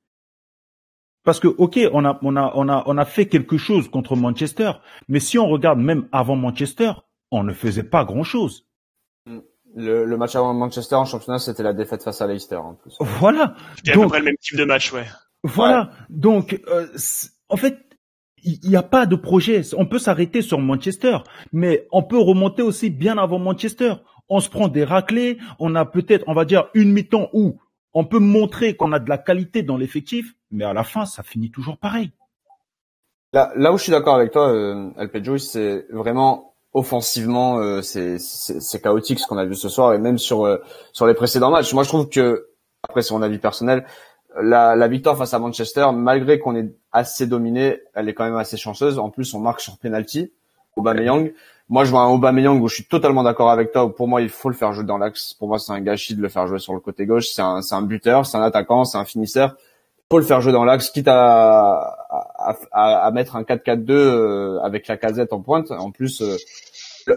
Parce 1.25 1.39
que, 1.39 1.47
ok, 1.47 1.79
on 1.93 2.05
a, 2.05 2.19
on 2.23 2.35
a, 2.35 2.51
on 2.57 2.69
a, 2.69 2.83
on 2.87 2.99
a 2.99 3.05
fait 3.05 3.27
quelque 3.27 3.57
chose 3.57 3.89
contre 3.89 4.17
Manchester, 4.17 4.73
mais 5.07 5.21
si 5.21 5.39
on 5.39 5.47
regarde 5.47 5.79
même 5.79 6.09
avant 6.11 6.35
Manchester, 6.35 6.95
on 7.31 7.45
ne 7.45 7.53
faisait 7.53 7.85
pas 7.85 8.05
grand 8.05 8.25
chose. 8.25 8.67
Le, 9.77 10.05
le 10.05 10.17
match 10.17 10.35
avant 10.35 10.53
Manchester 10.53 10.97
en 10.97 11.05
championnat, 11.05 11.39
c'était 11.39 11.63
la 11.63 11.75
défaite 11.75 12.03
face 12.03 12.21
à 12.21 12.27
Leicester 12.27 12.57
en 12.57 12.75
plus. 12.75 12.97
Voilà. 12.99 13.55
C'était 13.77 13.93
à 13.93 13.95
peu 13.95 14.09
près 14.09 14.19
le 14.19 14.25
même 14.25 14.37
type 14.41 14.59
de 14.59 14.65
match, 14.65 14.93
ouais. 14.93 15.07
Voilà. 15.45 15.93
Donc, 16.11 16.61
euh, 16.69 16.89
en 17.53 17.57
fait, 17.57 17.79
il 18.43 18.69
n'y 18.69 18.77
a 18.77 18.83
pas 18.83 19.07
de 19.07 19.15
projet. 19.15 19.61
On 19.77 19.87
peut 19.87 19.99
s'arrêter 19.99 20.43
sur 20.43 20.59
Manchester, 20.59 21.19
mais 21.53 21.87
on 21.93 22.03
peut 22.03 22.19
remonter 22.19 22.63
aussi 22.63 22.91
bien 22.91 23.19
avant 23.19 23.39
Manchester. 23.39 23.95
On 24.29 24.41
se 24.41 24.49
prend 24.49 24.69
des 24.69 24.85
raclés. 24.85 25.39
On 25.59 25.75
a 25.75 25.85
peut-être, 25.85 26.25
on 26.27 26.35
va 26.35 26.47
dire, 26.47 26.69
une 26.75 26.93
mi-temps 26.93 27.29
où 27.35 27.61
on 27.93 28.07
peut 28.07 28.19
montrer 28.19 28.75
qu'on 28.75 28.93
a 28.93 28.99
de 28.99 29.09
la 29.09 29.19
qualité 29.19 29.63
dans 29.63 29.77
l'effectif, 29.77 30.35
mais 30.51 30.65
à 30.65 30.73
la 30.73 30.83
fin, 30.83 31.05
ça 31.05 31.23
finit 31.23 31.51
toujours 31.51 31.77
pareil. 31.77 32.11
Là, 33.35 33.53
là 33.55 33.71
où 33.71 33.77
je 33.77 33.83
suis 33.83 33.93
d'accord 33.93 34.15
avec 34.15 34.33
toi, 34.33 34.51
euh, 34.51 34.91
Alpejo, 34.97 35.37
c'est 35.37 35.87
vraiment 35.91 36.55
offensivement, 36.73 37.59
euh, 37.59 37.83
c'est 37.83 38.83
chaotique 38.83 39.21
ce 39.21 39.27
qu'on 39.27 39.37
a 39.37 39.45
vu 39.45 39.55
ce 39.55 39.69
soir 39.69 39.93
et 39.93 39.99
même 39.99 40.17
sur 40.17 40.47
euh, 40.47 40.57
sur 40.93 41.07
les 41.07 41.15
précédents 41.15 41.51
matchs. 41.51 41.75
Moi, 41.75 41.83
je 41.83 41.89
trouve 41.89 42.09
que 42.09 42.49
après, 42.83 43.03
c'est 43.03 43.15
mon 43.15 43.23
avis 43.23 43.39
personnel, 43.39 43.87
la, 44.41 44.77
la 44.77 44.89
victoire 44.89 45.17
face 45.17 45.35
à 45.35 45.39
Manchester, 45.39 45.87
malgré 45.95 46.39
qu'on 46.39 46.57
est 46.57 46.75
assez 46.93 47.27
dominé, 47.27 47.81
elle 47.95 48.09
est 48.09 48.15
quand 48.15 48.25
même 48.25 48.37
assez 48.37 48.57
chanceuse. 48.57 48.99
En 48.99 49.11
plus, 49.11 49.35
on 49.35 49.41
marque 49.41 49.61
sur 49.61 49.79
penalty. 49.79 50.33
Aubameyang. 50.77 51.33
Moi, 51.69 51.85
je 51.85 51.91
vois 51.91 52.03
un 52.03 52.09
Aubameyang 52.09 52.61
où 52.61 52.69
je 52.69 52.77
suis 52.77 52.85
totalement 52.85 53.23
d'accord 53.23 53.51
avec 53.51 53.73
toi. 53.73 53.95
Pour 53.95 54.09
moi, 54.09 54.21
il 54.21 54.29
faut 54.29 54.49
le 54.49 54.55
faire 54.55 54.73
jouer 54.73 54.85
dans 54.85 54.99
l'axe. 54.99 55.35
Pour 55.35 55.49
moi, 55.49 55.59
c'est 55.59 55.73
un 55.73 55.81
gâchis 55.81 56.15
de 56.15 56.23
le 56.23 56.29
faire 56.29 56.47
jouer 56.47 56.59
sur 56.59 56.75
le 56.75 56.81
côté 56.81 57.07
gauche. 57.07 57.27
C'est 57.29 57.43
un, 57.43 57.63
c'est 57.63 57.75
un 57.75 57.83
buteur, 57.83 58.27
c'est 58.27 58.37
un 58.37 58.43
attaquant, 58.43 58.85
c'est 58.85 58.99
un 58.99 59.05
finisseur. 59.05 59.57
Il 59.59 60.15
faut 60.15 60.19
le 60.19 60.25
faire 60.25 60.41
jouer 60.41 60.53
dans 60.53 60.65
l'axe, 60.65 60.91
quitte 60.91 61.09
à, 61.09 61.97
à, 62.11 63.07
à, 63.07 63.11
mettre 63.13 63.37
un 63.37 63.43
4-4-2 63.43 63.91
euh, 63.91 64.61
avec 64.63 64.87
la 64.87 64.99
casette 64.99 65.33
en 65.33 65.41
pointe. 65.41 65.71
En 65.71 65.91
plus, 65.91 66.21
euh, 66.21 66.37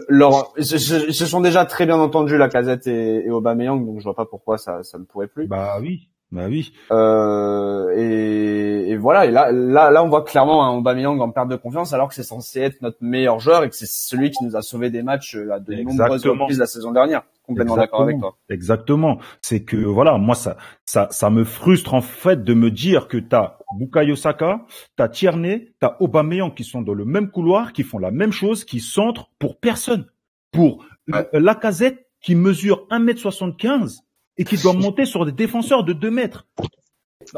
leur, 0.08 0.54
se 0.58 1.26
sont 1.26 1.40
déjà 1.42 1.66
très 1.66 1.84
bien 1.84 1.98
entendus 1.98 2.38
la 2.38 2.48
casette 2.48 2.86
et, 2.86 3.26
et 3.26 3.30
Aubameyang, 3.30 3.84
donc 3.84 3.98
je 3.98 4.04
vois 4.04 4.14
pas 4.14 4.24
pourquoi 4.24 4.56
ça, 4.56 4.82
ça 4.82 4.96
ne 4.98 5.04
pourrait 5.04 5.26
plus. 5.26 5.46
Bah 5.46 5.76
oui. 5.80 6.08
Bah 6.32 6.46
oui. 6.48 6.72
Euh, 6.90 7.94
et, 7.96 8.90
et, 8.90 8.96
voilà. 8.96 9.26
Et 9.26 9.30
là, 9.30 9.52
là, 9.52 9.90
là, 9.90 10.02
on 10.02 10.08
voit 10.08 10.24
clairement 10.24 10.64
un 10.64 10.76
Aubameyang 10.76 11.20
en 11.20 11.30
perte 11.30 11.48
de 11.48 11.56
confiance, 11.56 11.92
alors 11.92 12.08
que 12.08 12.14
c'est 12.14 12.24
censé 12.24 12.60
être 12.60 12.82
notre 12.82 12.98
meilleur 13.00 13.38
joueur 13.38 13.62
et 13.62 13.70
que 13.70 13.76
c'est 13.76 13.88
celui 13.88 14.32
qui 14.32 14.44
nous 14.44 14.56
a 14.56 14.62
sauvé 14.62 14.90
des 14.90 15.02
matchs 15.02 15.36
euh, 15.36 15.52
à 15.52 15.60
de 15.60 15.74
nombreuses 15.74 16.26
reprises 16.26 16.58
la 16.58 16.66
saison 16.66 16.90
dernière. 16.90 17.22
Complètement 17.44 17.76
d'accord 17.76 18.02
avec 18.02 18.18
toi. 18.18 18.36
Exactement. 18.50 19.18
C'est 19.40 19.62
que 19.62 19.76
voilà, 19.76 20.18
moi 20.18 20.34
ça, 20.34 20.56
ça, 20.84 21.06
ça 21.12 21.30
me 21.30 21.44
frustre 21.44 21.94
en 21.94 22.00
fait 22.00 22.42
de 22.42 22.54
me 22.54 22.72
dire 22.72 23.06
que 23.06 23.18
t'as 23.18 23.58
Bukayo 23.78 24.16
Saka, 24.16 24.66
t'as 24.96 25.08
Tierney, 25.08 25.74
t'as 25.78 25.96
Aubameyang 26.00 26.52
qui 26.52 26.64
sont 26.64 26.82
dans 26.82 26.94
le 26.94 27.04
même 27.04 27.30
couloir, 27.30 27.72
qui 27.72 27.84
font 27.84 27.98
la 27.98 28.10
même 28.10 28.32
chose, 28.32 28.64
qui 28.64 28.80
centrent 28.80 29.30
pour 29.38 29.60
personne, 29.60 30.06
pour 30.50 30.84
ouais. 31.06 31.28
Lacazette 31.32 32.08
qui 32.20 32.34
mesure 32.34 32.88
1m75 32.90 34.00
et 34.38 34.44
qui 34.44 34.56
doit 34.56 34.72
monter 34.72 35.04
sur 35.04 35.24
des 35.24 35.32
défenseurs 35.32 35.84
de 35.84 35.92
2 35.92 36.10
mètres. 36.10 36.46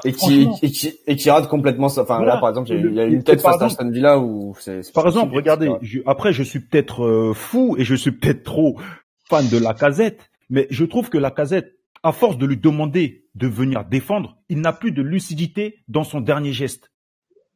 Et 0.04 0.12
qui, 0.12 0.48
et 0.62 0.70
qui, 0.70 0.92
et 1.06 1.16
qui 1.16 1.30
rate 1.30 1.48
complètement 1.48 1.88
ça. 1.88 2.02
Enfin, 2.02 2.18
voilà. 2.18 2.34
là, 2.34 2.40
par 2.40 2.50
exemple, 2.50 2.70
il 2.70 2.94
y 2.94 3.00
a 3.00 3.04
une 3.04 3.22
tête 3.22 3.40
face 3.40 3.60
à 3.60 3.66
Aston 3.66 3.90
Villa 3.90 4.18
où 4.18 4.54
c'est, 4.58 4.92
Par 4.92 5.06
exemple, 5.06 5.34
regardez, 5.34 5.70
je, 5.80 6.00
après, 6.04 6.32
je 6.32 6.42
suis 6.42 6.60
peut-être 6.60 7.04
euh, 7.04 7.32
fou 7.32 7.74
et 7.78 7.84
je 7.84 7.94
suis 7.94 8.12
peut-être 8.12 8.42
trop 8.42 8.78
fan 9.28 9.48
de 9.48 9.56
la 9.56 9.72
casette, 9.72 10.30
mais 10.50 10.66
je 10.70 10.84
trouve 10.84 11.08
que 11.08 11.16
la 11.16 11.30
casette, 11.30 11.74
à 12.02 12.12
force 12.12 12.36
de 12.36 12.46
lui 12.46 12.58
demander 12.58 13.24
de 13.34 13.46
venir 13.46 13.84
défendre, 13.84 14.36
il 14.48 14.60
n'a 14.60 14.72
plus 14.72 14.92
de 14.92 15.02
lucidité 15.02 15.78
dans 15.88 16.04
son 16.04 16.20
dernier 16.20 16.52
geste. 16.52 16.90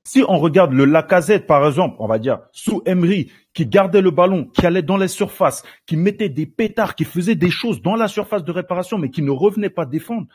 Si 0.04 0.24
on 0.26 0.38
regarde 0.38 0.72
le 0.72 0.84
Lacazette, 0.84 1.46
par 1.46 1.64
exemple, 1.66 1.96
on 2.00 2.08
va 2.08 2.18
dire, 2.18 2.40
sous 2.50 2.82
Emery, 2.86 3.30
qui 3.54 3.66
gardait 3.66 4.00
le 4.00 4.10
ballon, 4.10 4.46
qui 4.46 4.66
allait 4.66 4.82
dans 4.82 4.96
les 4.96 5.08
surfaces, 5.08 5.62
qui 5.86 5.96
mettait 5.96 6.28
des 6.28 6.46
pétards, 6.46 6.96
qui 6.96 7.04
faisait 7.04 7.36
des 7.36 7.50
choses 7.50 7.82
dans 7.82 7.94
la 7.94 8.08
surface 8.08 8.42
de 8.42 8.50
réparation, 8.50 8.98
mais 8.98 9.10
qui 9.10 9.22
ne 9.22 9.30
revenait 9.30 9.70
pas 9.70 9.86
défendre. 9.86 10.26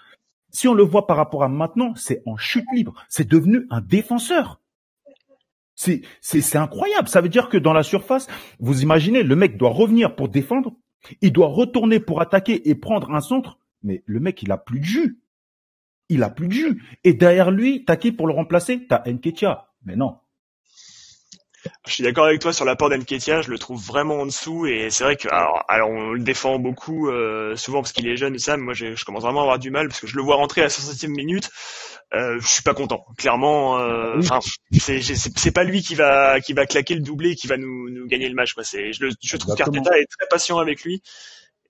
Si 0.52 0.68
on 0.70 0.74
le 0.74 0.84
voit 0.84 1.06
par 1.06 1.18
rapport 1.18 1.44
à 1.44 1.50
maintenant, 1.50 1.94
c'est 1.96 2.24
en 2.26 2.38
chute 2.38 2.66
libre. 2.74 2.94
C'est 3.10 3.28
devenu 3.28 3.68
un 3.70 3.82
défenseur. 3.82 4.62
C'est, 5.76 6.02
c'est, 6.22 6.42
c'est 6.42 6.58
incroyable. 6.58 7.10
Ça 7.10 7.20
veut 7.20 7.30
dire 7.30 7.50
que 7.50 7.58
dans 7.58 7.74
la 7.74 7.84
surface, 7.84 8.28
vous 8.60 8.82
imaginez, 8.82 9.22
le 9.22 9.36
mec 9.36 9.58
doit 9.58 9.70
revenir 9.70 10.16
pour 10.16 10.30
défendre, 10.30 10.74
il 11.22 11.34
doit 11.34 11.48
retourner 11.48 12.00
pour 12.00 12.22
attaquer 12.22 12.70
et 12.70 12.76
prendre 12.76 13.12
un 13.12 13.22
centre, 13.22 13.60
mais 13.84 14.02
le 14.06 14.20
mec, 14.22 14.42
il 14.42 14.52
a 14.52 14.58
plus 14.58 14.80
de 14.80 14.86
jus 14.86 15.20
il 16.10 16.24
a 16.24 16.30
plus 16.30 16.48
de 16.48 16.54
jus. 16.54 16.84
Et 17.04 17.14
derrière 17.14 17.52
lui, 17.52 17.84
t'as 17.86 17.96
qui 17.96 18.12
pour 18.12 18.28
le 18.28 18.34
remplacer? 18.34 18.86
T'as 18.88 19.04
Nketia. 19.06 19.68
Mais 19.86 19.96
non. 19.96 20.18
Je 21.86 21.94
suis 21.94 22.04
d'accord 22.04 22.26
avec 22.26 22.40
toi 22.40 22.54
sur 22.54 22.66
l'apport 22.66 22.90
d'Enketia, 22.90 23.42
je 23.42 23.50
le 23.50 23.58
trouve 23.58 23.84
vraiment 23.84 24.22
en 24.22 24.26
dessous 24.26 24.68
et 24.68 24.90
c'est 24.90 25.04
vrai 25.04 25.16
que 25.16 25.28
alors, 25.30 25.64
alors, 25.68 25.90
on 25.90 26.12
le 26.12 26.24
défend 26.24 26.60
beaucoup 26.60 27.10
euh, 27.10 27.56
souvent 27.56 27.82
parce 27.82 27.92
qu'il 27.92 28.08
est 28.08 28.16
jeune 28.16 28.36
et 28.36 28.40
ça, 28.40 28.58
mais 28.58 28.64
moi 28.64 28.74
je, 28.74 28.96
je, 28.96 29.06
commence 29.06 29.24
vraiment 29.24 29.42
à 29.42 29.44
avoir 29.44 29.60
du 29.60 29.72
mal 29.72 29.88
parce 29.88 30.00
que 30.00 30.08
je 30.08 30.16
le 30.16 30.22
vois 30.22 30.36
rentrer 30.36 30.62
à 30.62 30.66
la 30.66 30.70
67e 30.70 31.10
minute, 31.10 31.50
euh, 32.14 32.40
je 32.40 32.48
suis 32.48 32.64
pas 32.64 32.74
content. 32.74 33.06
Clairement, 33.18 33.80
euh, 33.80 34.20
oui. 34.72 34.80
c'est 34.80 35.02
c'est 35.02 35.52
pas 35.52 35.64
lui 35.64 35.82
qui 35.82 35.96
va 35.96 36.40
qui 36.40 36.54
va 36.54 36.66
claquer 36.66 36.96
le 36.96 37.02
doublé 37.02 37.32
et 37.32 37.36
qui 37.36 37.48
va 37.48 37.58
nous, 37.58 37.90
nous 37.90 38.08
gagner 38.08 38.30
le 38.30 38.36
match 38.36 38.54
quoi. 38.54 38.64
C'est 38.64 38.94
je, 38.94 39.08
je 39.22 39.38
trouve 39.38 39.56
qu'Arteta 39.56 39.98
est 40.00 40.06
très 40.06 40.28
patient 40.30 40.60
avec 40.60 40.84
lui 40.84 41.02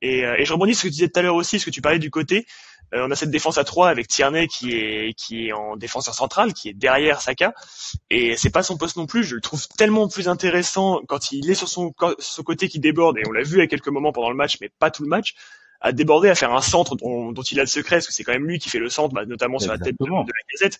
et, 0.02 0.26
euh, 0.26 0.36
et 0.38 0.46
je 0.46 0.54
rebondis 0.54 0.76
sur 0.76 0.82
ce 0.82 0.88
que 0.88 0.90
tu 0.90 0.94
disais 1.00 1.10
tout 1.10 1.20
à 1.20 1.24
l'heure 1.24 1.36
aussi, 1.36 1.60
ce 1.60 1.66
que 1.66 1.72
tu 1.72 1.82
parlais 1.82 2.00
du 2.00 2.12
côté. 2.12 2.46
Euh, 2.94 3.06
on 3.08 3.12
a 3.12 3.16
cette 3.16 3.32
défense 3.32 3.58
à 3.58 3.64
3 3.64 3.90
avec 3.90 4.08
Tierney 4.08 4.48
qui 4.48 4.72
est 4.74 5.14
qui 5.14 5.48
est 5.48 5.52
en 5.54 5.76
défenseur 5.76 6.14
central, 6.14 6.54
qui 6.54 6.70
est 6.70 6.74
derrière 6.74 7.22
Saka, 7.22 7.54
et 8.10 8.38
c'est 8.38 8.50
pas 8.50 8.64
son 8.64 8.78
poste 8.78 8.96
non 8.96 9.06
plus. 9.08 9.24
Je 9.24 9.36
le 9.36 9.42
trouve 9.42 9.68
tellement 9.78 10.08
plus 10.08 10.28
intéressant 10.30 11.02
quand 11.08 11.32
il 11.32 11.50
est 11.50 11.56
sur 11.56 11.68
son, 11.68 11.94
son 12.20 12.44
côté 12.44 12.70
qui 12.70 12.80
déborde, 12.80 13.18
et 13.18 13.24
on 13.28 13.32
l'a 13.32 13.44
vu 13.44 13.62
à 13.62 13.68
quelques 13.68 13.90
moments 13.90 14.12
pendant 14.14 14.30
le 14.30 14.36
match, 14.36 14.58
mais 14.62 14.70
pas 14.80 14.90
tout 14.90 15.04
le 15.04 15.10
match, 15.10 15.36
à 15.82 15.92
déborder, 15.92 16.30
à 16.30 16.36
faire 16.36 16.54
un 16.54 16.62
centre 16.62 16.96
dont, 16.96 17.32
dont 17.34 17.42
il 17.42 17.60
a 17.60 17.64
le 17.64 17.68
secret, 17.68 17.98
parce 17.98 18.08
que 18.08 18.14
c'est 18.14 18.24
quand 18.24 18.34
même 18.34 18.48
lui 18.48 18.58
qui 18.58 18.70
fait 18.70 18.80
le 18.80 18.90
centre, 18.90 19.14
bah, 19.14 19.26
notamment 19.26 19.60
sur 19.60 19.74
Exactement. 19.74 20.20
la 20.20 20.24
tête 20.24 20.28
de, 20.28 20.32
de 20.32 20.34
la 20.34 20.68
casette. 20.70 20.80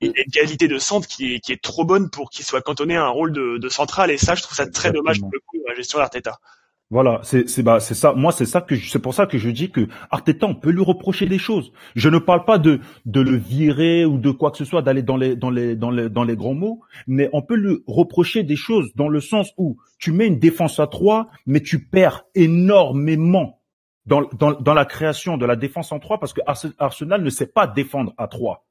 Et 0.00 0.06
il 0.06 0.16
a 0.16 0.22
une 0.24 0.30
qualité 0.30 0.68
de 0.68 0.78
centre 0.78 1.08
qui 1.08 1.34
est, 1.34 1.40
qui 1.40 1.50
est 1.52 1.60
trop 1.60 1.84
bonne 1.84 2.08
pour 2.10 2.30
qu'il 2.30 2.44
soit 2.44 2.62
cantonné 2.62 2.96
à 2.96 3.04
un 3.04 3.08
rôle 3.08 3.32
de, 3.32 3.58
de 3.58 3.68
central, 3.68 4.10
et 4.10 4.18
ça, 4.18 4.34
je 4.34 4.42
trouve 4.42 4.56
ça 4.56 4.64
très 4.64 4.90
Exactement. 4.90 4.92
dommage 5.02 5.20
pour 5.20 5.30
le 5.32 5.40
coup 5.40 5.56
de 5.56 5.64
la 5.66 5.74
gestion 5.74 5.98
d'Arteta. 5.98 6.38
Voilà, 6.90 7.20
c'est 7.22 7.50
c'est 7.50 7.62
bah 7.62 7.80
c'est 7.80 7.94
ça. 7.94 8.14
Moi, 8.14 8.32
c'est 8.32 8.46
ça 8.46 8.62
que 8.62 8.74
c'est 8.74 8.98
pour 8.98 9.12
ça 9.12 9.26
que 9.26 9.36
je 9.36 9.50
dis 9.50 9.70
que 9.70 9.88
Arteta, 10.10 10.46
on 10.46 10.54
peut 10.54 10.70
lui 10.70 10.82
reprocher 10.82 11.26
des 11.26 11.36
choses. 11.36 11.70
Je 11.94 12.08
ne 12.08 12.18
parle 12.18 12.46
pas 12.46 12.56
de 12.56 12.80
de 13.04 13.20
le 13.20 13.36
virer 13.36 14.06
ou 14.06 14.16
de 14.16 14.30
quoi 14.30 14.50
que 14.50 14.56
ce 14.56 14.64
soit, 14.64 14.80
d'aller 14.80 15.02
dans 15.02 15.18
les 15.18 15.36
dans 15.36 15.50
les 15.50 15.76
dans 15.76 15.90
les 15.90 16.08
dans 16.08 16.24
les 16.24 16.34
grands 16.34 16.54
mots, 16.54 16.80
mais 17.06 17.28
on 17.34 17.42
peut 17.42 17.56
lui 17.56 17.76
reprocher 17.86 18.42
des 18.42 18.56
choses 18.56 18.90
dans 18.94 19.08
le 19.10 19.20
sens 19.20 19.52
où 19.58 19.76
tu 19.98 20.12
mets 20.12 20.26
une 20.26 20.38
défense 20.38 20.80
à 20.80 20.86
trois, 20.86 21.28
mais 21.44 21.60
tu 21.60 21.84
perds 21.84 22.24
énormément 22.34 23.60
dans 24.06 24.22
dans 24.38 24.52
dans 24.52 24.74
la 24.74 24.86
création 24.86 25.36
de 25.36 25.44
la 25.44 25.56
défense 25.56 25.92
en 25.92 25.98
trois 25.98 26.18
parce 26.18 26.32
que 26.32 26.40
Arsenal 26.78 27.22
ne 27.22 27.30
sait 27.30 27.48
pas 27.48 27.66
défendre 27.66 28.14
à 28.16 28.28
trois. 28.28 28.64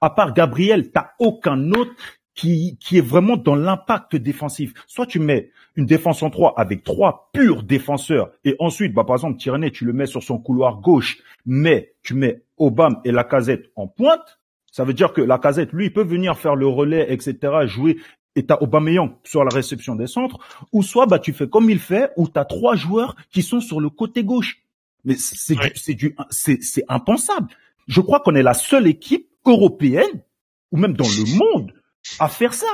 À 0.00 0.10
part 0.10 0.34
Gabriel, 0.34 0.90
t'as 0.90 1.10
aucun 1.20 1.70
autre 1.70 1.92
qui, 2.34 2.76
qui 2.80 2.98
est 2.98 3.06
vraiment 3.06 3.36
dans 3.36 3.54
l'impact 3.54 4.16
défensif. 4.16 4.72
Soit 4.86 5.06
tu 5.06 5.18
mets 5.18 5.50
une 5.76 5.86
défense 5.86 6.22
en 6.22 6.30
trois 6.30 6.54
avec 6.56 6.84
trois 6.84 7.30
purs 7.32 7.62
défenseurs 7.62 8.30
et 8.44 8.56
ensuite, 8.58 8.94
bah, 8.94 9.04
par 9.04 9.16
exemple, 9.16 9.38
Tierney, 9.38 9.70
tu 9.70 9.84
le 9.84 9.92
mets 9.92 10.06
sur 10.06 10.22
son 10.22 10.38
couloir 10.38 10.80
gauche, 10.80 11.18
mais 11.46 11.94
tu 12.02 12.14
mets 12.14 12.42
Obama 12.56 13.00
et 13.04 13.12
la 13.12 13.24
casette 13.24 13.70
en 13.76 13.86
pointe. 13.86 14.38
Ça 14.72 14.84
veut 14.84 14.94
dire 14.94 15.12
que 15.12 15.20
la 15.20 15.38
casette, 15.38 15.72
lui, 15.72 15.86
il 15.86 15.92
peut 15.92 16.04
venir 16.04 16.38
faire 16.38 16.54
le 16.54 16.66
relais, 16.66 17.12
etc., 17.12 17.66
jouer 17.66 17.98
et 18.36 18.46
t'as 18.46 18.58
Aubameyang 18.60 19.16
sur 19.24 19.44
la 19.44 19.50
réception 19.52 19.96
des 19.96 20.06
centres, 20.06 20.38
ou 20.72 20.82
soit 20.82 21.06
bah 21.06 21.18
tu 21.18 21.32
fais 21.32 21.48
comme 21.48 21.68
il 21.68 21.80
fait, 21.80 22.10
où 22.16 22.28
t'as 22.28 22.44
trois 22.44 22.76
joueurs 22.76 23.16
qui 23.32 23.42
sont 23.42 23.60
sur 23.60 23.80
le 23.80 23.90
côté 23.90 24.22
gauche. 24.22 24.62
Mais 25.04 25.16
c'est 25.16 25.56
c'est 25.74 25.94
du 25.94 26.14
c'est 26.30 26.62
c'est 26.62 26.84
impensable. 26.88 27.48
Je 27.88 28.00
crois 28.00 28.20
qu'on 28.20 28.34
est 28.34 28.42
la 28.42 28.54
seule 28.54 28.86
équipe 28.86 29.28
européenne 29.44 30.22
ou 30.70 30.76
même 30.76 30.92
dans 30.92 31.04
le 31.04 31.38
monde 31.38 31.72
à 32.18 32.28
faire 32.28 32.54
ça. 32.54 32.66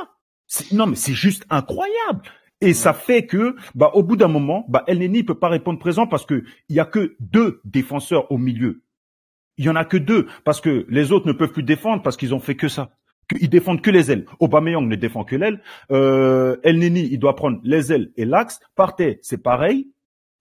Non 0.72 0.86
mais 0.86 0.96
c'est 0.96 1.14
juste 1.14 1.44
incroyable. 1.50 2.22
Et 2.60 2.72
ça 2.72 2.94
fait 2.94 3.26
que, 3.26 3.54
bah, 3.74 3.90
au 3.94 4.02
bout 4.02 4.16
d'un 4.16 4.28
moment, 4.28 4.64
bah, 4.68 4.82
El 4.86 4.98
Neni 4.98 5.22
peut 5.22 5.38
pas 5.38 5.48
répondre 5.48 5.78
présent 5.78 6.06
parce 6.06 6.24
que 6.24 6.44
il 6.68 6.76
y 6.76 6.80
a 6.80 6.86
que 6.86 7.16
deux 7.20 7.60
défenseurs 7.64 8.30
au 8.32 8.38
milieu. 8.38 8.82
Il 9.58 9.64
y 9.64 9.68
en 9.68 9.76
a 9.76 9.84
que 9.84 9.96
deux 9.96 10.26
parce 10.44 10.60
que 10.60 10.86
les 10.88 11.12
autres 11.12 11.26
ne 11.26 11.32
peuvent 11.32 11.52
plus 11.52 11.62
défendre 11.62 12.02
parce 12.02 12.16
qu'ils 12.16 12.34
ont 12.34 12.40
fait 12.40 12.56
que 12.56 12.68
ça. 12.68 12.90
Ils 13.40 13.50
défendent 13.50 13.82
que 13.82 13.90
les 13.90 14.10
ailes. 14.10 14.24
Aubameyang 14.38 14.86
ne 14.86 14.96
défend 14.96 15.24
que 15.24 15.36
l'aile. 15.36 15.60
Euh, 15.90 16.56
El 16.62 16.78
Neni, 16.78 17.08
il 17.10 17.18
doit 17.18 17.36
prendre 17.36 17.58
les 17.62 17.92
ailes 17.92 18.12
et 18.16 18.24
l'axe. 18.24 18.60
Partey, 18.74 19.18
c'est 19.22 19.42
pareil. 19.42 19.90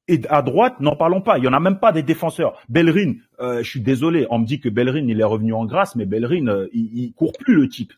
Et 0.08 0.22
à 0.30 0.44
droite, 0.44 0.80
n'en 0.82 0.96
parlons 0.96 1.22
pas. 1.22 1.40
Il 1.40 1.44
y 1.44 1.48
en 1.48 1.54
a 1.54 1.60
même 1.60 1.80
pas 1.80 1.92
des 1.92 2.04
défenseurs. 2.04 2.62
Bellerin, 2.70 3.16
euh, 3.40 3.64
je 3.64 3.70
suis 3.70 3.82
désolé, 3.82 4.28
on 4.30 4.38
me 4.38 4.46
dit 4.46 4.60
que 4.60 4.70
Bellerin 4.70 5.08
il 5.08 5.20
est 5.20 5.24
revenu 5.26 5.54
en 5.54 5.66
grâce, 5.66 5.96
mais 5.96 6.06
Bellerin, 6.06 6.48
euh, 6.48 6.68
il, 6.74 6.92
il 6.94 7.14
court 7.14 7.34
plus 7.34 7.56
le 7.56 7.68
type 7.68 7.92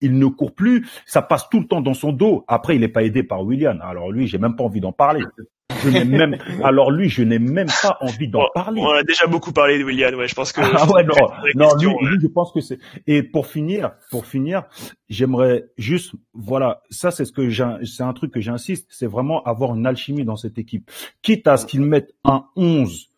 il 0.00 0.18
ne 0.18 0.26
court 0.26 0.52
plus, 0.52 0.88
ça 1.06 1.22
passe 1.22 1.48
tout 1.48 1.60
le 1.60 1.66
temps 1.66 1.80
dans 1.80 1.94
son 1.94 2.12
dos. 2.12 2.44
Après, 2.48 2.76
il 2.76 2.80
n'est 2.80 2.88
pas 2.88 3.02
aidé 3.02 3.22
par 3.22 3.42
William. 3.42 3.80
Alors 3.82 4.10
lui, 4.10 4.26
j'ai 4.26 4.38
même 4.38 4.56
pas 4.56 4.64
envie 4.64 4.80
d'en 4.80 4.92
parler. 4.92 5.22
Je 5.82 5.90
n'ai 5.90 6.04
même, 6.04 6.36
alors 6.64 6.90
lui, 6.90 7.08
je 7.08 7.22
n'ai 7.22 7.38
même 7.38 7.68
pas 7.82 7.98
envie 8.00 8.28
d'en 8.28 8.46
parler. 8.54 8.80
On 8.80 8.90
a 8.90 9.02
déjà 9.02 9.26
beaucoup 9.26 9.52
parlé 9.52 9.78
de 9.78 9.84
William, 9.84 10.14
ouais, 10.14 10.28
je 10.28 10.34
pense 10.34 10.52
que. 10.52 10.60
Ah 10.60 10.86
ouais, 10.90 11.04
non, 11.04 11.14
non, 11.54 11.74
lui, 11.76 12.08
lui, 12.08 12.18
je 12.20 12.26
pense 12.26 12.52
que 12.52 12.60
c'est. 12.60 12.78
Et 13.06 13.22
pour 13.22 13.46
finir, 13.46 13.92
pour 14.10 14.26
finir, 14.26 14.64
j'aimerais 15.08 15.66
juste, 15.76 16.12
voilà, 16.32 16.82
ça 16.90 17.10
c'est 17.10 17.24
ce 17.24 17.32
que 17.32 17.48
j'ai, 17.48 17.66
c'est 17.84 18.02
un 18.02 18.12
truc 18.12 18.32
que 18.32 18.40
j'insiste, 18.40 18.86
c'est 18.90 19.06
vraiment 19.06 19.42
avoir 19.44 19.74
une 19.74 19.86
alchimie 19.86 20.24
dans 20.24 20.36
cette 20.36 20.58
équipe. 20.58 20.90
Quitte 21.22 21.46
à 21.46 21.56
ce 21.56 21.66
qu'ils 21.66 21.82
mettent 21.82 22.14
un 22.24 22.44
11 22.56 23.10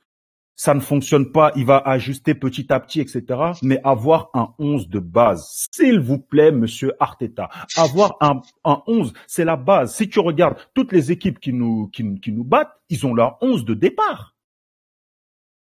ça 0.61 0.75
ne 0.75 0.81
fonctionne 0.81 1.33
pas, 1.33 1.53
il 1.57 1.64
va 1.64 1.79
ajuster 1.79 2.35
petit 2.35 2.70
à 2.70 2.79
petit, 2.81 3.01
etc. 3.01 3.25
Mais 3.62 3.81
avoir 3.83 4.29
un 4.35 4.53
11 4.59 4.90
de 4.90 4.99
base, 4.99 5.66
s'il 5.73 6.01
vous 6.01 6.18
plaît, 6.18 6.53
monsieur 6.53 6.92
Arteta, 7.01 7.49
avoir 7.79 8.18
un, 8.20 8.42
un 8.66 8.83
11, 8.87 9.14
c'est 9.27 9.46
la 9.46 9.57
base. 9.57 9.94
Si 9.94 10.11
tu 10.11 10.20
regardes 10.20 10.59
toutes 10.75 10.92
les 10.92 11.12
équipes 11.12 11.40
qui 11.40 11.55
nous, 11.55 11.90
nous 11.99 12.44
battent, 12.44 12.79
ils 12.90 13.07
ont 13.07 13.14
leur 13.14 13.38
11 13.40 13.64
de 13.64 13.73
départ. 13.73 14.37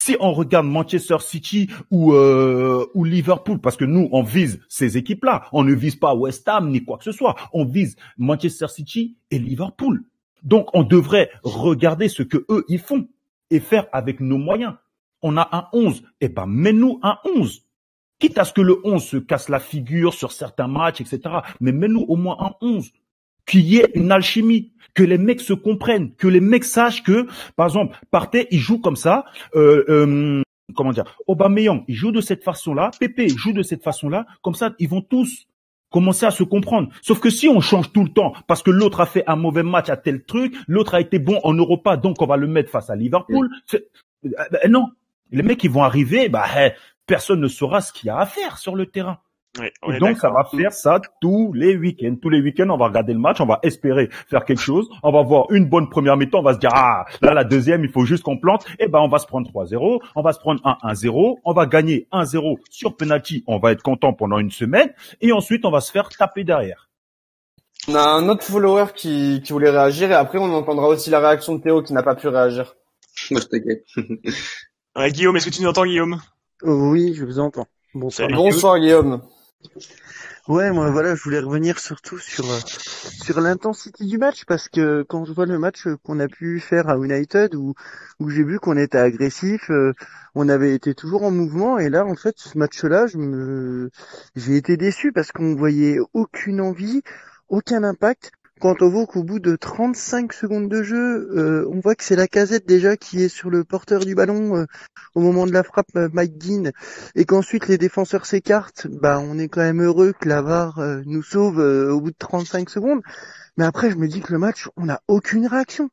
Si 0.02 0.18
on 0.20 0.32
regarde 0.32 0.66
Manchester 0.66 1.18
City 1.20 1.70
ou, 1.92 2.14
euh, 2.14 2.88
ou 2.96 3.04
Liverpool, 3.04 3.60
parce 3.60 3.78
que 3.78 3.86
nous, 3.86 4.10
on 4.12 4.24
vise 4.24 4.60
ces 4.68 4.98
équipes-là, 4.98 5.44
on 5.52 5.64
ne 5.64 5.76
vise 5.76 5.96
pas 5.96 6.16
West 6.16 6.48
Ham 6.48 6.72
ni 6.72 6.84
quoi 6.84 6.98
que 6.98 7.04
ce 7.04 7.12
soit, 7.12 7.36
on 7.54 7.66
vise 7.66 7.98
Manchester 8.18 8.68
City 8.68 9.16
et 9.30 9.38
Liverpool. 9.38 10.06
Donc, 10.42 10.70
on 10.74 10.82
devrait 10.82 11.30
regarder 11.44 12.10
ce 12.10 12.24
que 12.24 12.44
eux, 12.50 12.66
ils 12.68 12.80
font 12.80 13.08
et 13.52 13.60
faire 13.60 13.86
avec 13.92 14.22
nos 14.22 14.40
moyens 14.40 14.74
on 15.22 15.38
a 15.38 15.50
un 15.52 15.68
11. 15.74 16.04
Eh 16.22 16.30
ben, 16.30 16.46
mets-nous 16.48 17.00
un 17.04 17.18
11. 17.26 17.64
Quitte 18.20 18.38
à 18.38 18.46
ce 18.46 18.54
que 18.54 18.62
le 18.62 18.80
11 18.84 19.04
se 19.04 19.18
casse 19.18 19.50
la 19.50 19.60
figure 19.60 20.14
sur 20.14 20.32
certains 20.32 20.68
matchs, 20.68 21.02
etc. 21.02 21.22
Mais 21.60 21.72
mets-nous 21.72 22.06
au 22.08 22.16
moins 22.16 22.38
un 22.40 22.54
11. 22.62 22.92
Qu'il 23.46 23.62
y 23.62 23.78
ait 23.78 23.92
une 23.94 24.12
alchimie, 24.12 24.74
que 24.94 25.04
les 25.04 25.18
mecs 25.18 25.42
se 25.42 25.54
comprennent, 25.54 26.14
que 26.16 26.28
les 26.28 26.42
mecs 26.42 26.66
sachent 26.66 27.04
que, 27.04 27.28
par 27.56 27.68
exemple, 27.68 27.98
Partey, 28.12 28.48
il 28.52 28.60
joue 28.60 28.80
comme 28.80 28.98
ça, 28.98 29.24
euh, 29.56 29.86
euh, 29.88 30.42
comment 30.76 30.92
dire, 30.92 31.06
Aubameyang, 31.28 31.84
il 31.88 31.96
joue 31.96 32.12
de 32.12 32.20
cette 32.20 32.44
façon-là, 32.44 32.92
Pépé 33.00 33.30
joue 33.30 33.54
de 33.54 33.62
cette 33.62 33.84
façon-là, 33.84 34.26
comme 34.42 34.56
ça, 34.56 34.74
ils 34.80 34.90
vont 34.90 35.02
tous 35.02 35.48
commencer 35.90 36.26
à 36.26 36.32
se 36.32 36.44
comprendre. 36.44 36.90
Sauf 37.02 37.20
que 37.20 37.30
si 37.30 37.48
on 37.48 37.62
change 37.62 37.92
tout 37.94 38.04
le 38.04 38.10
temps, 38.10 38.34
parce 38.48 38.64
que 38.64 38.72
l'autre 38.72 39.00
a 39.00 39.06
fait 39.06 39.24
un 39.28 39.36
mauvais 39.36 39.64
match 39.64 39.90
à 39.90 39.98
tel 39.98 40.24
truc, 40.24 40.54
l'autre 40.68 40.96
a 40.96 41.02
été 41.02 41.20
bon 41.20 41.40
en 41.44 41.54
Europa, 41.54 41.96
donc 41.96 42.22
on 42.22 42.26
va 42.26 42.38
le 42.38 42.48
mettre 42.48 42.70
face 42.70 42.90
à 42.90 42.96
Liverpool, 42.96 43.50
ben 44.24 44.70
non, 44.70 44.88
les 45.32 45.44
mecs, 45.44 45.64
ils 45.64 45.72
vont 45.72 45.84
arriver, 45.84 46.30
bah, 46.30 46.46
eh, 46.58 46.72
personne 47.06 47.40
ne 47.40 47.48
saura 47.48 47.82
ce 47.82 47.92
qu'il 47.94 48.08
y 48.08 48.10
a 48.10 48.18
à 48.18 48.26
faire 48.26 48.58
sur 48.58 48.76
le 48.76 48.86
terrain. 48.86 49.18
et 49.60 49.98
donc, 49.98 50.18
ça 50.18 50.30
va 50.30 50.44
faire 50.44 50.72
ça 50.72 51.02
tous 51.20 51.52
les 51.54 51.76
week-ends. 51.76 52.16
Tous 52.22 52.30
les 52.30 52.42
week-ends, 52.42 52.70
on 52.70 52.78
va 52.78 52.88
regarder 52.88 53.14
le 53.14 53.20
match, 53.20 53.42
on 53.42 53.46
va 53.46 53.60
espérer 53.64 54.10
faire 54.30 54.46
quelque 54.46 54.62
chose, 54.62 54.88
on 55.02 55.12
va 55.12 55.24
voir 55.24 55.48
une 55.50 55.66
bonne 55.66 55.90
première 55.90 56.16
mi-temps, 56.16 56.40
on 56.40 56.44
va 56.44 56.54
se 56.54 56.60
dire, 56.60 56.70
ah, 56.74 57.06
là, 57.22 57.34
la 57.34 57.44
deuxième, 57.44 57.84
il 57.84 57.90
faut 57.90 58.06
juste 58.06 58.24
qu'on 58.24 58.38
plante, 58.38 58.66
et 58.72 58.84
eh 58.84 58.88
ben, 58.88 59.00
on 59.00 59.08
va 59.08 59.18
se 59.18 59.26
prendre 59.26 59.50
3-0, 59.50 60.00
on 60.16 60.22
va 60.22 60.34
se 60.34 60.40
prendre 60.40 60.62
1-1-0, 60.84 61.40
on 61.44 61.54
va 61.54 61.66
gagner 61.66 62.08
1-0 62.12 62.58
sur 62.70 62.96
penalty, 62.96 63.44
on 63.48 63.58
va 63.58 63.72
être 63.72 63.82
content 63.82 64.14
pendant 64.14 64.38
une 64.38 64.52
semaine, 64.52 64.94
et 65.22 65.32
ensuite, 65.32 65.66
on 65.66 65.72
va 65.72 65.82
se 65.82 65.92
faire 65.92 66.10
taper 66.10 66.44
derrière. 66.44 66.90
On 67.88 67.96
a 67.96 68.02
un 68.02 68.28
autre 68.28 68.44
follower 68.44 68.88
qui, 68.94 69.42
qui 69.44 69.54
voulait 69.54 69.70
réagir, 69.70 70.12
et 70.12 70.16
après, 70.16 70.38
on 70.38 70.54
entendra 70.54 70.88
aussi 70.88 71.10
la 71.10 71.20
réaction 71.20 71.56
de 71.56 71.62
Théo 71.62 71.82
qui 71.82 71.94
n'a 71.94 72.04
pas 72.04 72.16
pu 72.16 72.28
réagir. 72.28 72.76
Je 74.98 75.10
Guillaume, 75.10 75.38
est-ce 75.38 75.46
que 75.46 75.52
tu 75.52 75.62
nous 75.62 75.68
entends, 75.68 75.86
Guillaume? 75.86 76.20
Oui, 76.64 77.14
je 77.14 77.24
vous 77.24 77.38
entends. 77.38 77.68
Bonsoir. 77.94 78.30
Bonsoir, 78.30 78.80
Guillaume. 78.80 79.22
Ouais, 80.48 80.72
moi 80.72 80.90
voilà, 80.90 81.14
je 81.14 81.22
voulais 81.22 81.40
revenir 81.40 81.78
surtout 81.78 82.18
sur 82.18 82.50
euh, 82.50 82.60
sur 83.22 83.40
l'intensité 83.40 84.06
du 84.06 84.18
match 84.18 84.46
parce 84.46 84.70
que 84.70 85.04
quand 85.04 85.26
je 85.26 85.34
vois 85.34 85.46
le 85.46 85.60
match 85.60 85.84
qu'on 86.04 86.20
a 86.20 86.28
pu 86.28 86.60
faire 86.60 86.90
à 86.90 86.96
United 86.96 87.54
où 87.54 87.76
où 88.20 88.30
j'ai 88.30 88.44
vu 88.44 88.58
qu'on 88.58 88.78
était 88.78 88.98
agressif, 88.98 89.70
euh, 89.70 89.94
on 90.36 90.48
avait 90.50 90.74
été 90.74 90.96
toujours 90.96 91.24
en 91.24 91.32
mouvement 91.32 91.78
et 91.78 91.90
là 91.90 92.06
en 92.06 92.16
fait 92.16 92.36
ce 92.38 92.58
match-là, 92.58 93.08
je 93.08 93.18
me 93.18 93.92
j'ai 94.36 94.56
été 94.56 94.78
déçu 94.78 95.12
parce 95.12 95.32
qu'on 95.32 95.54
voyait 95.54 95.98
aucune 96.14 96.62
envie, 96.62 97.02
aucun 97.50 97.84
impact. 97.84 98.32
Quand 98.60 98.82
on 98.82 98.90
voit 98.90 99.06
qu'au 99.06 99.24
bout 99.24 99.40
de 99.40 99.56
35 99.56 100.34
secondes 100.34 100.68
de 100.68 100.82
jeu, 100.82 101.30
euh, 101.38 101.70
on 101.72 101.80
voit 101.80 101.94
que 101.94 102.04
c'est 102.04 102.16
la 102.16 102.28
casette 102.28 102.66
déjà 102.66 102.98
qui 102.98 103.22
est 103.22 103.30
sur 103.30 103.52
le 103.52 103.64
porteur 103.64 104.04
du 104.04 104.16
ballon 104.16 104.58
euh, 104.58 104.66
au 105.14 105.22
moment 105.22 105.46
de 105.46 105.52
la 105.52 105.62
frappe 105.62 105.96
euh, 105.96 106.10
Mike 106.12 106.40
Dean 106.40 106.72
et 107.14 107.26
qu'ensuite 107.26 107.68
les 107.68 107.78
défenseurs 107.78 108.26
s'écartent, 108.26 108.88
bah 108.88 109.20
on 109.22 109.38
est 109.38 109.48
quand 109.48 109.62
même 109.62 109.84
heureux 109.84 110.12
que 110.20 110.28
la 110.28 110.42
VAR 110.42 110.80
nous 111.06 111.22
sauve 111.22 111.60
au 111.60 112.02
bout 112.02 112.10
de 112.10 112.16
35 112.18 112.72
secondes. 112.72 113.02
Mais 113.58 113.66
après 113.66 113.92
je 113.92 113.96
me 113.96 114.08
dis 114.08 114.22
que 114.22 114.34
le 114.34 114.40
match, 114.40 114.70
on 114.76 114.86
n'a 114.86 115.02
aucune 115.08 115.46
réaction. 115.46 115.90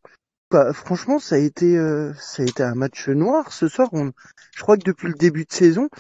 Bah, 0.51 0.73
franchement, 0.73 1.19
ça 1.19 1.35
a 1.35 1.39
été 1.39 1.77
ça 2.19 2.43
a 2.43 2.47
été 2.47 2.63
un 2.63 2.75
match 2.75 3.09
noir 3.09 3.53
ce 3.53 3.69
soir. 3.69 3.91
Je 3.93 4.63
crois 4.63 4.79
que 4.79 4.85
depuis 4.85 5.09
le 5.09 5.15
début 5.15 5.45
de 5.45 5.53
saison, 5.53 5.91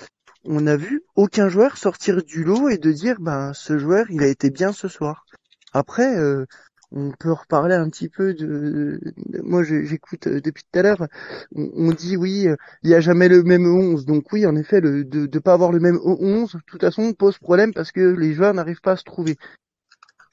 on 0.45 0.63
n'a 0.63 0.77
vu 0.77 1.03
aucun 1.15 1.49
joueur 1.49 1.77
sortir 1.77 2.23
du 2.23 2.43
lot 2.43 2.71
et 2.71 2.79
de 2.79 2.93
dire 2.93 3.17
ben 3.21 3.53
ce 3.53 3.79
joueur 3.79 4.07
il 4.11 4.23
a 4.23 4.29
été 4.29 4.49
bien 4.49 4.73
ce 4.73 4.89
soir. 4.89 5.27
Après, 5.75 6.17
euh, 6.17 6.47
on 6.93 7.11
peut 7.11 7.33
reparler 7.33 7.75
un 7.75 7.91
petit 7.91 8.09
peu 8.09 8.33
de. 8.35 9.01
Moi, 9.43 9.65
j'écoute 9.65 10.29
euh, 10.29 10.41
depuis 10.41 10.63
tout 10.63 10.79
à 10.79 10.83
l'heure. 10.83 11.09
On, 11.55 11.91
dit 11.91 12.17
oui, 12.17 12.47
euh, 12.47 12.57
il 12.83 12.91
n'y 12.91 12.95
a 12.95 13.01
jamais 13.01 13.29
le 13.29 13.43
même 13.43 13.67
11. 13.67 14.07
Donc 14.07 14.33
oui, 14.33 14.47
en 14.47 14.55
effet, 14.55 14.81
le, 14.81 15.05
de 15.05 15.29
ne 15.33 15.39
pas 15.41 15.53
avoir 15.53 15.73
le 15.73 15.81
même 15.81 15.99
11, 16.05 16.53
de 16.53 16.61
toute 16.67 16.81
façon, 16.81 17.13
pose 17.13 17.39
problème 17.39 17.75
parce 17.75 17.91
que 17.91 18.01
les 18.01 18.33
joueurs 18.35 18.55
n'arrivent 18.55 18.81
pas 18.81 18.93
à 18.93 18.97
se 18.97 19.05
trouver. 19.05 19.37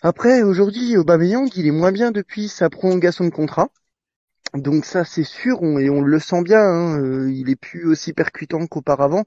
Après, 0.04 0.43
aujourd'hui, 0.43 0.95
Aubameyang, 0.97 1.49
il 1.56 1.67
est 1.67 1.71
moins 1.71 1.91
bien 1.91 2.12
depuis 2.12 2.47
sa 2.47 2.69
prolongation 2.69 3.25
de 3.25 3.32
contrat. 3.32 3.69
Donc 4.53 4.83
ça 4.83 5.05
c'est 5.05 5.23
sûr 5.23 5.61
et 5.79 5.89
on 5.89 6.01
le 6.01 6.19
sent 6.19 6.41
bien, 6.41 6.59
hein, 6.59 6.99
euh, 7.01 7.31
il 7.31 7.49
est 7.49 7.55
plus 7.55 7.85
aussi 7.87 8.11
percutant 8.11 8.67
qu'auparavant 8.67 9.23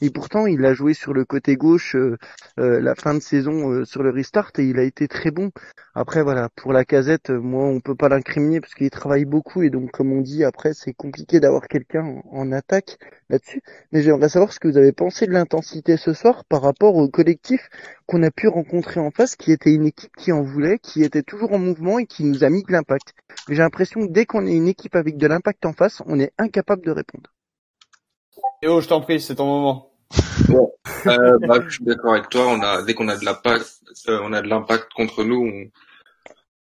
et 0.00 0.10
pourtant 0.10 0.46
il 0.46 0.64
a 0.64 0.72
joué 0.72 0.94
sur 0.94 1.12
le 1.12 1.24
côté 1.24 1.56
gauche 1.56 1.96
euh, 1.96 2.16
euh, 2.60 2.80
la 2.80 2.94
fin 2.94 3.14
de 3.14 3.18
saison 3.18 3.84
sur 3.84 4.04
le 4.04 4.10
restart 4.10 4.52
et 4.58 4.64
il 4.64 4.78
a 4.78 4.84
été 4.84 5.08
très 5.08 5.32
bon. 5.32 5.50
Après 5.94 6.22
voilà 6.22 6.48
pour 6.54 6.72
la 6.72 6.84
casette, 6.84 7.30
moi 7.30 7.64
on 7.64 7.80
peut 7.80 7.96
pas 7.96 8.08
l'incriminer 8.08 8.60
parce 8.60 8.74
qu'il 8.74 8.88
travaille 8.90 9.24
beaucoup 9.24 9.62
et 9.62 9.70
donc 9.70 9.90
comme 9.90 10.12
on 10.12 10.20
dit 10.20 10.44
après 10.44 10.74
c'est 10.74 10.92
compliqué 10.92 11.40
d'avoir 11.40 11.66
quelqu'un 11.66 12.22
en, 12.30 12.52
attaque 12.52 12.98
là-dessus. 13.30 13.62
Mais 13.90 14.02
j'aimerais 14.02 14.28
savoir 14.28 14.52
ce 14.52 14.60
que 14.60 14.68
vous 14.68 14.76
avez 14.76 14.92
pensé 14.92 15.26
de 15.26 15.32
l'intensité 15.32 15.96
ce 15.96 16.12
soir 16.12 16.44
par 16.44 16.62
rapport 16.62 16.94
au 16.94 17.08
collectif 17.08 17.68
qu'on 18.08 18.22
a 18.22 18.30
pu 18.30 18.48
rencontrer 18.48 19.00
en 19.00 19.10
face, 19.10 19.36
qui 19.36 19.52
était 19.52 19.70
une 19.70 19.86
équipe 19.86 20.16
qui 20.16 20.32
en 20.32 20.42
voulait, 20.42 20.78
qui 20.78 21.04
était 21.04 21.22
toujours 21.22 21.52
en 21.52 21.58
mouvement 21.58 21.98
et 21.98 22.06
qui 22.06 22.24
nous 22.24 22.42
a 22.42 22.48
mis 22.48 22.62
de 22.64 22.72
l'impact. 22.72 23.14
J'ai 23.48 23.56
l'impression 23.56 24.06
que 24.06 24.10
dès 24.10 24.24
qu'on 24.24 24.46
est 24.46 24.54
une 24.54 24.66
équipe 24.66 24.96
avec 24.96 25.18
de 25.18 25.26
l'impact 25.26 25.66
en 25.66 25.74
face, 25.74 26.02
on 26.06 26.18
est 26.18 26.32
incapable 26.38 26.84
de 26.84 26.90
répondre. 26.90 27.30
Théo, 28.62 28.80
je 28.80 28.88
t'en 28.88 29.02
prie, 29.02 29.20
c'est 29.20 29.34
ton 29.34 29.46
moment. 29.46 29.92
Bon, 30.48 30.72
euh, 31.06 31.38
bah, 31.46 31.58
je 31.66 31.74
suis 31.74 31.84
d'accord 31.84 32.14
avec 32.14 32.30
toi. 32.30 32.46
On 32.48 32.62
a 32.62 32.82
dès 32.82 32.94
qu'on 32.94 33.08
a 33.08 33.16
de 33.16 33.24
l'impact, 33.26 33.66
euh, 34.08 34.20
on 34.22 34.32
a 34.32 34.40
de 34.40 34.48
l'impact 34.48 34.90
contre 34.94 35.22
nous, 35.22 35.70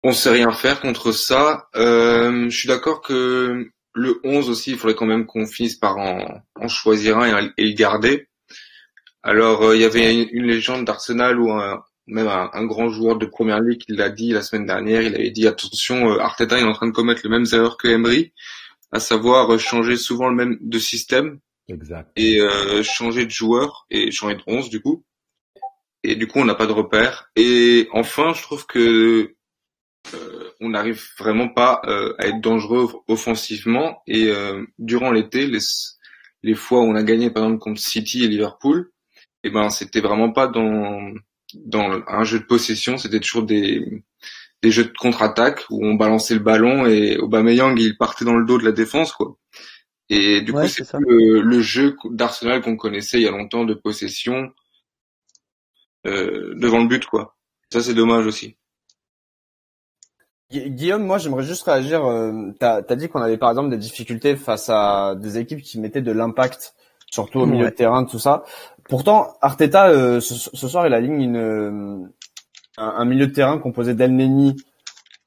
on, 0.03 0.09
on 0.09 0.13
sait 0.13 0.31
rien 0.31 0.51
faire 0.53 0.81
contre 0.81 1.13
ça. 1.13 1.69
Euh, 1.77 2.49
je 2.49 2.57
suis 2.57 2.69
d'accord 2.69 3.03
que 3.03 3.69
le 3.93 4.21
11 4.25 4.49
aussi, 4.49 4.71
il 4.71 4.79
faudrait 4.79 4.97
quand 4.97 5.07
même 5.07 5.27
qu'on 5.27 5.47
finisse 5.47 5.77
par 5.77 5.99
en, 5.99 6.41
en 6.55 6.69
choisir 6.69 7.19
un 7.19 7.43
et, 7.43 7.51
et, 7.59 7.69
le 7.69 7.75
garder. 7.75 8.29
Alors, 9.27 9.63
euh, 9.63 9.77
il 9.77 9.83
y 9.83 9.85
avait 9.85 10.15
une, 10.15 10.29
une 10.31 10.47
légende 10.47 10.85
d'Arsenal 10.85 11.39
ou 11.39 11.51
un, 11.51 11.83
même 12.07 12.29
un, 12.29 12.65
grand 12.65 12.89
joueur 12.89 13.19
de 13.19 13.27
première 13.27 13.61
ligue 13.61 13.81
qui 13.81 13.93
l'a 13.93 14.09
dit 14.09 14.31
la 14.31 14.43
semaine 14.43 14.67
dernière. 14.67 15.03
Il 15.03 15.15
avait 15.15 15.31
dit 15.31 15.47
attention, 15.47 16.13
euh, 16.13 16.19
Arteta 16.21 16.59
est 16.59 16.65
en 16.65 16.73
train 16.73 16.87
de 16.87 16.93
commettre 16.93 17.23
les 17.25 17.31
mêmes 17.31 17.47
erreurs 17.53 17.77
que 17.77 17.89
Emery, 17.89 18.33
à 18.93 19.01
savoir 19.01 19.53
euh, 19.53 19.59
changer 19.59 19.97
souvent 19.97 20.29
le 20.29 20.37
même 20.37 20.59
de 20.61 20.79
système 20.79 21.41
exact. 21.69 22.11
et 22.17 22.41
euh, 22.41 22.83
changer 22.83 23.27
de 23.27 23.31
joueur 23.31 23.87
et 23.91 24.13
changer 24.13 24.37
de 24.37 24.43
11 24.47 24.71
du 24.71 24.81
coup. 24.81 25.05
et 26.05 26.15
du 26.15 26.29
coup 26.29 26.39
on 26.39 26.45
n'a 26.45 26.55
pas 26.55 26.67
de 26.67 26.73
repère. 26.73 27.31
Et 27.35 27.89
enfin, 27.93 28.33
je 28.33 28.43
trouve 28.43 28.67
que 28.67 29.35
euh, 30.15 30.51
on 30.61 30.69
n'arrive 30.71 31.03
vraiment 31.19 31.49
pas 31.49 31.83
euh, 31.87 32.15
à 32.19 32.29
être 32.29 32.41
dangereux 32.41 33.03
offensivement. 33.09 34.03
Et 34.07 34.29
euh, 34.29 34.65
durant 34.79 35.11
l'été, 35.11 35.47
les, 35.47 35.59
les 36.45 36.55
fois 36.55 36.81
où 36.81 36.85
on 36.85 36.95
a 36.95 37.03
gagné 37.03 37.31
par 37.31 37.45
exemple 37.45 37.61
contre 37.61 37.81
City 37.81 38.23
et 38.25 38.29
Liverpool, 38.29 38.93
et 39.47 39.49
eh 39.49 39.53
ben 39.53 39.71
c'était 39.71 40.01
vraiment 40.01 40.33
pas 40.33 40.49
dans 40.49 41.13
dans 41.55 42.03
un 42.09 42.25
jeu 42.25 42.41
de 42.41 42.45
possession, 42.45 42.99
c'était 42.99 43.21
toujours 43.21 43.45
des 43.45 44.03
des 44.61 44.73
jeux 44.73 44.87
de 44.87 44.93
contre-attaque 44.99 45.65
où 45.71 45.87
on 45.87 45.95
balançait 45.95 46.35
le 46.35 46.41
ballon 46.41 46.85
et 46.85 47.17
Aubameyang 47.17 47.79
il 47.79 47.97
partait 47.97 48.25
dans 48.25 48.35
le 48.35 48.45
dos 48.45 48.59
de 48.59 48.65
la 48.65 48.73
défense 48.73 49.13
quoi. 49.13 49.37
Et 50.09 50.41
du 50.41 50.53
coup 50.53 50.67
c'est 50.67 50.93
le, 50.95 51.43
le, 51.43 51.61
jeu 51.61 51.97
d'Arsenal 52.11 52.61
qu'on 52.61 52.77
connaissait 52.77 53.19
il 53.19 53.23
y 53.23 53.29
a 53.29 53.31
longtemps 53.31 53.65
de 53.65 53.75
possession 53.75 54.53
euh, 56.09 56.53
devant 56.57 56.81
le 56.81 56.89
but 56.89 57.07
quoi. 57.07 57.37
Ça 57.73 57.83
c'est 57.83 57.95
dommage 57.95 58.27
aussi. 58.27 58.57
Guillaume, 60.51 61.05
moi 61.05 61.19
j'aimerais 61.19 61.45
juste 61.45 61.63
réagir. 61.63 62.05
Euh, 62.05 62.51
t'as 62.59 62.83
as 62.89 62.97
dit 62.97 63.09
qu'on 63.09 63.23
avait 63.23 63.39
par 63.39 63.51
exemple 63.51 63.71
des 63.71 63.79
difficultés 63.79 64.35
face 64.35 64.69
à 64.71 65.15
des 65.15 65.39
équipes 65.39 65.63
qui 65.63 65.79
mettaient 65.79 66.03
de 66.03 66.11
l'impact, 66.11 66.75
surtout 67.09 67.39
au 67.39 67.47
milieu 67.47 67.67
de 67.67 67.71
terrain, 67.71 68.05
tout 68.05 68.19
ça. 68.19 68.43
Pourtant, 68.89 69.35
Arteta 69.41 69.89
euh, 69.89 70.21
ce, 70.21 70.69
soir 70.69 70.87
il 70.87 70.95
aligne 70.95 71.21
une, 71.21 71.37
euh, 71.37 72.07
un, 72.77 73.05
milieu 73.05 73.27
de 73.27 73.33
terrain 73.33 73.59
composé 73.59 73.95
d'Elneny 73.95 74.57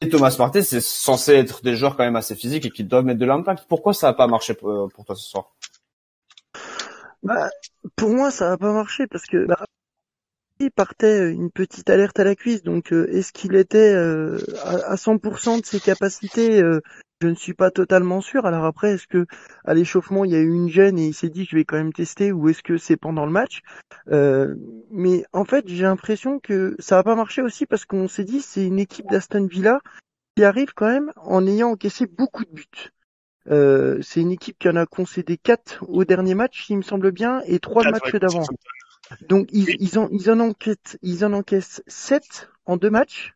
et 0.02 0.10
Thomas 0.10 0.34
Partey. 0.38 0.64
C'est 0.64 0.82
censé 0.82 1.34
être 1.34 1.62
des 1.62 1.76
joueurs 1.76 1.98
quand 1.98 2.04
même 2.04 2.16
assez 2.16 2.36
physiques 2.36 2.66
et 2.66 2.70
qui 2.70 2.84
doivent 2.84 3.06
mettre 3.06 3.20
de 3.20 3.26
l'impact. 3.26 3.66
Pourquoi 3.68 3.94
ça 3.94 4.08
n'a 4.08 4.14
pas 4.14 4.28
marché 4.28 4.54
pour, 4.54 4.90
toi 5.06 5.16
ce 5.16 5.30
soir? 5.30 5.52
Bah, 7.22 7.50
pour 7.96 8.10
moi 8.12 8.32
ça 8.32 8.50
n'a 8.50 8.58
pas 8.58 8.72
marché 8.72 9.08
parce 9.08 9.26
que 9.26 9.46
bah, 9.46 9.66
il 10.60 10.72
partait 10.72 11.32
une 11.32 11.52
petite 11.52 11.90
alerte 11.90 12.20
à 12.20 12.24
la 12.24 12.36
cuisse. 12.36 12.64
Donc, 12.64 12.92
euh, 12.92 13.08
est-ce 13.12 13.32
qu'il 13.32 13.56
était 13.56 13.94
euh, 13.94 14.40
à, 14.64 14.96
100% 14.96 15.62
de 15.62 15.66
ses 15.66 15.80
capacités 15.80 16.62
euh, 16.62 16.82
Je 17.22 17.28
ne 17.28 17.36
suis 17.36 17.54
pas 17.54 17.70
totalement 17.70 18.22
sûr. 18.22 18.46
Alors 18.46 18.64
après, 18.64 18.94
est-ce 18.94 19.06
que 19.06 19.26
à 19.66 19.74
l'échauffement 19.74 20.24
il 20.24 20.32
y 20.32 20.36
a 20.36 20.40
eu 20.40 20.54
une 20.54 20.70
gêne 20.70 20.98
et 20.98 21.08
il 21.08 21.14
s'est 21.14 21.30
dit 21.30 21.46
je 21.46 21.58
vais 21.58 21.66
quand 21.66 21.76
même 21.76 21.92
tester, 21.92 22.32
ou 22.32 22.48
est-ce 22.48 22.64
que 22.64 22.78
c'est 22.78 22.96
pendant 22.96 23.26
le 23.26 23.32
match? 23.32 23.62
Mais 24.08 25.26
en 25.34 25.44
fait, 25.44 25.68
j'ai 25.68 25.84
l'impression 25.84 26.40
que 26.40 26.76
ça 26.80 26.96
va 26.96 27.04
pas 27.04 27.16
marché 27.16 27.42
aussi 27.42 27.66
parce 27.66 27.84
qu'on 27.84 28.08
s'est 28.08 28.24
dit 28.24 28.42
c'est 28.42 28.66
une 28.66 28.80
équipe 28.80 29.08
d'Aston 29.10 29.48
Villa 29.48 29.82
qui 30.38 30.46
arrive 30.46 30.74
quand 30.74 30.88
même 30.88 31.12
en 31.18 31.46
ayant 31.46 31.72
encaissé 31.72 32.08
beaucoup 32.08 32.46
de 32.46 32.52
buts. 32.52 34.02
c'est 34.02 34.22
une 34.22 34.32
équipe 34.32 34.58
qui 34.58 34.70
en 34.70 34.78
a 34.78 34.86
concédé 34.86 35.36
4 35.38 35.86
au 35.90 36.06
dernier 36.06 36.36
match, 36.36 36.70
il 36.70 36.78
me 36.78 36.82
semble 36.84 37.12
bien, 37.12 37.42
et 37.46 37.60
3 37.60 37.84
matchs 37.92 38.16
d'avant. 38.16 38.46
Donc 39.28 39.50
ils, 39.52 39.76
ils, 39.80 40.00
en, 40.00 40.08
ils, 40.12 40.32
en 40.32 40.40
enquêtent, 40.40 40.98
ils 41.02 41.26
en 41.26 41.34
encaissent 41.34 41.84
7 41.88 42.50
en 42.66 42.78
deux 42.78 42.92
matchs. 42.92 43.34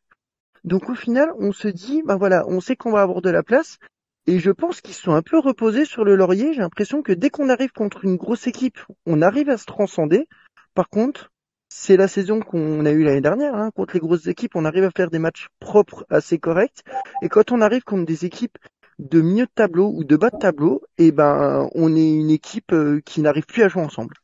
Donc 0.63 0.89
au 0.89 0.95
final, 0.95 1.29
on 1.39 1.51
se 1.51 1.67
dit, 1.67 2.03
ben 2.05 2.15
voilà, 2.15 2.45
on 2.47 2.61
sait 2.61 2.75
qu'on 2.75 2.91
va 2.91 3.01
avoir 3.01 3.21
de 3.21 3.29
la 3.29 3.43
place. 3.43 3.77
Et 4.25 4.39
je 4.39 4.51
pense 4.51 4.79
qu'ils 4.79 4.93
sont 4.93 5.13
un 5.13 5.21
peu 5.21 5.37
reposés 5.39 5.85
sur 5.85 6.05
le 6.05 6.15
laurier. 6.15 6.53
J'ai 6.53 6.61
l'impression 6.61 7.01
que 7.01 7.11
dès 7.11 7.29
qu'on 7.29 7.49
arrive 7.49 7.71
contre 7.71 8.05
une 8.05 8.15
grosse 8.15 8.47
équipe, 8.47 8.79
on 9.05 9.21
arrive 9.21 9.49
à 9.49 9.57
se 9.57 9.65
transcender. 9.65 10.27
Par 10.73 10.89
contre, 10.89 11.31
c'est 11.67 11.97
la 11.97 12.07
saison 12.07 12.39
qu'on 12.39 12.85
a 12.85 12.91
eue 12.91 13.03
l'année 13.03 13.21
dernière. 13.21 13.55
Hein. 13.55 13.71
Contre 13.75 13.95
les 13.95 13.99
grosses 13.99 14.27
équipes, 14.27 14.55
on 14.55 14.63
arrive 14.63 14.85
à 14.85 14.91
faire 14.91 15.09
des 15.09 15.19
matchs 15.19 15.47
propres, 15.59 16.05
assez 16.09 16.39
corrects. 16.39 16.83
Et 17.21 17.29
quand 17.29 17.51
on 17.51 17.59
arrive 17.59 17.83
contre 17.83 18.05
des 18.05 18.25
équipes 18.25 18.57
de 18.99 19.21
milieu 19.21 19.45
de 19.45 19.51
tableau 19.53 19.91
ou 19.93 20.03
de 20.03 20.15
bas 20.15 20.29
de 20.29 20.37
tableau, 20.37 20.83
eh 20.97 21.11
ben 21.11 21.67
on 21.73 21.95
est 21.95 22.13
une 22.13 22.29
équipe 22.29 22.71
euh, 22.71 23.01
qui 23.03 23.21
n'arrive 23.21 23.45
plus 23.45 23.63
à 23.63 23.67
jouer 23.67 23.81
ensemble. 23.81 24.15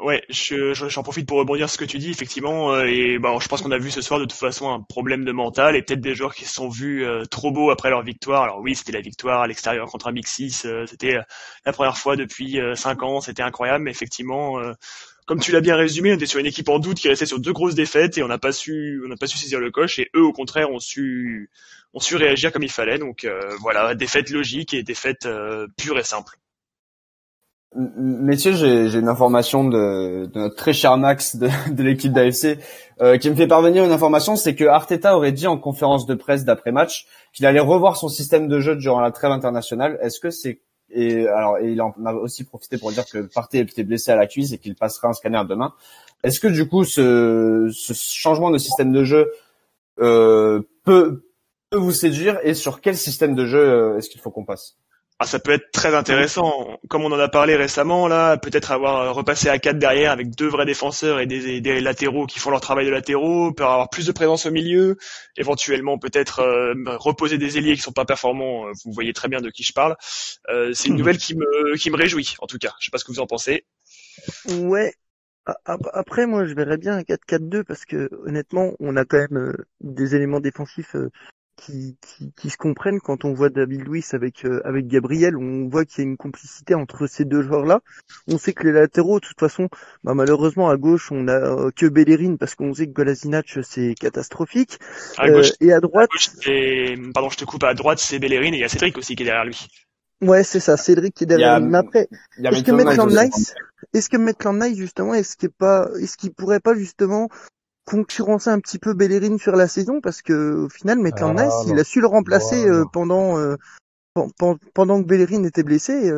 Ouais, 0.00 0.22
je, 0.30 0.72
j'en 0.72 1.02
profite 1.02 1.26
pour 1.28 1.36
rebondir 1.36 1.68
sur 1.68 1.74
ce 1.74 1.78
que 1.78 1.84
tu 1.84 1.98
dis, 1.98 2.10
effectivement, 2.10 2.72
euh, 2.72 2.86
et 2.86 3.18
bon, 3.18 3.38
je 3.38 3.48
pense 3.48 3.60
qu'on 3.60 3.70
a 3.70 3.76
vu 3.76 3.90
ce 3.90 4.00
soir 4.00 4.18
de 4.18 4.24
toute 4.24 4.32
façon 4.32 4.70
un 4.70 4.80
problème 4.80 5.26
de 5.26 5.32
mental 5.32 5.76
et 5.76 5.82
peut-être 5.82 6.00
des 6.00 6.14
joueurs 6.14 6.34
qui 6.34 6.46
se 6.46 6.54
sont 6.54 6.70
vus 6.70 7.04
euh, 7.04 7.26
trop 7.26 7.50
beaux 7.52 7.70
après 7.70 7.90
leur 7.90 8.02
victoire. 8.02 8.42
Alors 8.44 8.60
oui, 8.60 8.74
c'était 8.74 8.92
la 8.92 9.02
victoire 9.02 9.42
à 9.42 9.46
l'extérieur 9.46 9.88
contre 9.88 10.06
un 10.08 10.12
Big 10.12 10.24
euh, 10.64 10.86
c'était 10.86 11.18
la 11.66 11.72
première 11.74 11.98
fois 11.98 12.16
depuis 12.16 12.58
cinq 12.76 13.02
ans, 13.02 13.20
c'était 13.20 13.42
incroyable, 13.42 13.84
mais 13.84 13.90
effectivement, 13.90 14.58
comme 15.26 15.40
tu 15.40 15.52
l'as 15.52 15.60
bien 15.60 15.76
résumé, 15.76 16.12
on 16.12 16.16
était 16.16 16.24
sur 16.26 16.40
une 16.40 16.46
équipe 16.46 16.70
en 16.70 16.78
doute 16.78 16.96
qui 16.98 17.08
restait 17.08 17.26
sur 17.26 17.38
deux 17.38 17.52
grosses 17.52 17.74
défaites 17.74 18.16
et 18.16 18.22
on 18.22 18.28
n'a 18.28 18.38
pas 18.38 18.52
su, 18.52 19.02
on 19.04 19.08
n'a 19.08 19.16
pas 19.16 19.26
su 19.26 19.36
saisir 19.36 19.60
le 19.60 19.70
coche 19.70 19.98
et 19.98 20.08
eux 20.16 20.22
au 20.22 20.32
contraire 20.32 20.70
ont 20.70 20.80
su, 20.80 21.50
ont 21.92 22.00
su 22.00 22.16
réagir 22.16 22.52
comme 22.52 22.62
il 22.62 22.70
fallait. 22.70 22.98
Donc 22.98 23.28
voilà, 23.60 23.94
défaite 23.94 24.30
logique 24.30 24.72
et 24.72 24.82
défaite 24.82 25.28
pure 25.76 25.98
et 25.98 26.04
simple. 26.04 26.39
Messieurs, 27.76 28.54
j'ai 28.54 28.98
une 28.98 29.08
information 29.08 29.62
de, 29.62 30.26
de, 30.26 30.40
notre 30.40 30.56
très 30.56 30.72
cher 30.72 30.96
Max 30.96 31.36
de, 31.36 31.48
de 31.72 31.82
l'équipe 31.84 32.12
d'AFC 32.12 32.58
euh, 33.00 33.16
qui 33.16 33.30
me 33.30 33.36
fait 33.36 33.46
parvenir 33.46 33.84
une 33.84 33.92
information, 33.92 34.34
c'est 34.34 34.56
que 34.56 34.64
Arteta 34.64 35.16
aurait 35.16 35.30
dit 35.30 35.46
en 35.46 35.56
conférence 35.56 36.04
de 36.04 36.14
presse 36.14 36.44
d'après-match 36.44 37.06
qu'il 37.32 37.46
allait 37.46 37.60
revoir 37.60 37.96
son 37.96 38.08
système 38.08 38.48
de 38.48 38.58
jeu 38.58 38.74
durant 38.74 39.00
la 39.00 39.12
trêve 39.12 39.30
internationale. 39.30 39.98
Est-ce 40.02 40.18
que 40.18 40.30
c'est 40.30 40.60
et 40.92 41.28
alors 41.28 41.58
et 41.58 41.70
il 41.70 41.80
en 41.80 41.94
a 42.04 42.12
aussi 42.14 42.42
profité 42.42 42.76
pour 42.76 42.90
dire 42.90 43.06
que 43.06 43.18
Partey 43.18 43.58
était 43.58 43.84
blessé 43.84 44.10
à 44.10 44.16
la 44.16 44.26
cuisse 44.26 44.52
et 44.52 44.58
qu'il 44.58 44.74
passera 44.74 45.06
un 45.06 45.12
scanner 45.12 45.42
demain. 45.48 45.72
Est-ce 46.24 46.40
que 46.40 46.48
du 46.48 46.66
coup 46.66 46.84
ce, 46.84 47.70
ce, 47.72 47.92
changement 47.94 48.50
de 48.50 48.58
système 48.58 48.90
de 48.90 49.04
jeu 49.04 49.30
euh, 50.00 50.62
peut, 50.82 51.22
peut 51.70 51.78
vous 51.78 51.92
séduire 51.92 52.40
et 52.42 52.54
sur 52.54 52.80
quel 52.80 52.96
système 52.96 53.36
de 53.36 53.46
jeu 53.46 53.60
euh, 53.60 53.98
est-ce 53.98 54.10
qu'il 54.10 54.20
faut 54.20 54.32
qu'on 54.32 54.44
passe? 54.44 54.76
Ah, 55.22 55.26
ça 55.26 55.38
peut 55.38 55.52
être 55.52 55.70
très 55.70 55.94
intéressant. 55.94 56.80
Comme 56.88 57.04
on 57.04 57.12
en 57.12 57.18
a 57.18 57.28
parlé 57.28 57.54
récemment, 57.54 58.08
là, 58.08 58.38
peut-être 58.38 58.72
avoir 58.72 59.02
euh, 59.02 59.12
repassé 59.12 59.50
à 59.50 59.58
4 59.58 59.78
derrière 59.78 60.12
avec 60.12 60.34
deux 60.34 60.48
vrais 60.48 60.64
défenseurs 60.64 61.20
et 61.20 61.26
des, 61.26 61.60
des, 61.60 61.80
latéraux 61.82 62.24
qui 62.24 62.38
font 62.38 62.48
leur 62.48 62.62
travail 62.62 62.86
de 62.86 62.90
latéraux, 62.90 63.52
peut 63.52 63.64
avoir 63.64 63.90
plus 63.90 64.06
de 64.06 64.12
présence 64.12 64.46
au 64.46 64.50
milieu, 64.50 64.96
éventuellement 65.36 65.98
peut-être 65.98 66.40
euh, 66.40 66.72
reposer 66.96 67.36
des 67.36 67.58
ailiers 67.58 67.74
qui 67.74 67.82
sont 67.82 67.92
pas 67.92 68.06
performants. 68.06 68.66
Euh, 68.66 68.72
vous 68.86 68.92
voyez 68.92 69.12
très 69.12 69.28
bien 69.28 69.42
de 69.42 69.50
qui 69.50 69.62
je 69.62 69.74
parle. 69.74 69.94
Euh, 70.48 70.72
c'est 70.72 70.88
une 70.88 70.96
nouvelle 70.96 71.18
qui 71.18 71.36
me 71.36 71.76
qui 71.76 71.90
me 71.90 71.98
réjouit, 71.98 72.36
en 72.38 72.46
tout 72.46 72.58
cas. 72.58 72.72
Je 72.80 72.86
sais 72.86 72.90
pas 72.90 72.96
ce 72.96 73.04
que 73.04 73.12
vous 73.12 73.20
en 73.20 73.26
pensez. 73.26 73.66
Ouais. 74.48 74.94
Après, 75.66 76.24
moi, 76.24 76.46
je 76.46 76.54
verrais 76.54 76.78
bien 76.78 76.96
un 76.96 77.02
4-4-2 77.02 77.64
parce 77.64 77.84
que 77.84 78.08
honnêtement, 78.24 78.72
on 78.80 78.96
a 78.96 79.04
quand 79.04 79.18
même 79.18 79.54
des 79.80 80.14
éléments 80.14 80.40
défensifs 80.40 80.96
qui, 81.60 81.96
qui, 82.36 82.50
se 82.50 82.56
comprennent 82.56 83.00
quand 83.00 83.24
on 83.24 83.32
voit 83.32 83.50
David 83.50 83.86
Luiz 83.86 84.14
avec 84.14 84.44
euh, 84.44 84.60
avec 84.64 84.86
Gabriel, 84.86 85.36
on 85.36 85.68
voit 85.68 85.84
qu'il 85.84 85.98
y 85.98 86.06
a 86.06 86.10
une 86.10 86.16
complicité 86.16 86.74
entre 86.74 87.06
ces 87.06 87.24
deux 87.24 87.42
joueurs-là. 87.42 87.80
On 88.28 88.38
sait 88.38 88.52
que 88.52 88.64
les 88.64 88.72
latéraux, 88.72 89.20
de 89.20 89.26
toute 89.26 89.38
façon, 89.38 89.68
bah, 90.02 90.14
malheureusement 90.14 90.70
à 90.70 90.76
gauche 90.76 91.12
on 91.12 91.28
a 91.28 91.32
euh, 91.32 91.70
que 91.74 91.86
Bellerin 91.86 92.36
parce 92.36 92.54
qu'on 92.54 92.72
sait 92.72 92.86
que 92.86 92.92
Golasinac 92.92 93.58
c'est 93.62 93.94
catastrophique. 93.94 94.78
Euh, 95.22 95.42
et 95.60 95.72
à 95.72 95.80
droite, 95.80 96.10
pardon, 97.14 97.30
je 97.30 97.36
te 97.36 97.44
coupe. 97.44 97.64
À 97.64 97.74
droite 97.74 97.98
c'est 97.98 98.18
Bellerin 98.18 98.52
et 98.52 98.56
il 98.56 98.60
y 98.60 98.64
a 98.64 98.68
Cédric 98.68 98.96
aussi 98.96 99.14
qui 99.14 99.22
est 99.22 99.26
derrière 99.26 99.44
lui. 99.44 99.68
Ouais, 100.22 100.44
c'est 100.44 100.60
ça, 100.60 100.76
Cédric 100.76 101.14
qui 101.14 101.24
est 101.24 101.26
derrière. 101.26 101.60
Mais 101.60 101.78
après, 101.78 102.08
est-ce 102.42 102.62
que 102.62 102.72
Maitland 102.72 103.10
Nice, 103.10 103.54
est-ce 103.92 104.08
que 104.08 104.16
Maitland 104.16 104.62
Nice 104.62 104.76
justement, 104.76 105.14
est-ce 105.14 105.36
qu'il 105.36 105.50
pas, 105.50 105.88
est-ce 106.00 106.16
qu'il 106.16 106.32
pourrait 106.32 106.60
pas 106.60 106.74
justement 106.74 107.28
concurrencer 107.90 108.50
un 108.50 108.60
petit 108.60 108.78
peu 108.78 108.94
Bellerin 108.94 109.36
sur 109.36 109.56
la 109.56 109.66
saison 109.66 110.00
parce 110.00 110.22
que 110.22 110.64
au 110.64 110.68
final 110.68 110.98
Maitland 110.98 111.38
ah, 111.40 111.50
il 111.66 111.78
a 111.78 111.84
su 111.84 112.00
le 112.00 112.06
remplacer 112.06 112.68
euh, 112.68 112.84
pendant 112.92 113.36
euh, 113.36 113.56
pendant 114.74 115.02
que 115.02 115.06
Bellerin 115.06 115.42
était 115.44 115.64
blessé 115.64 116.10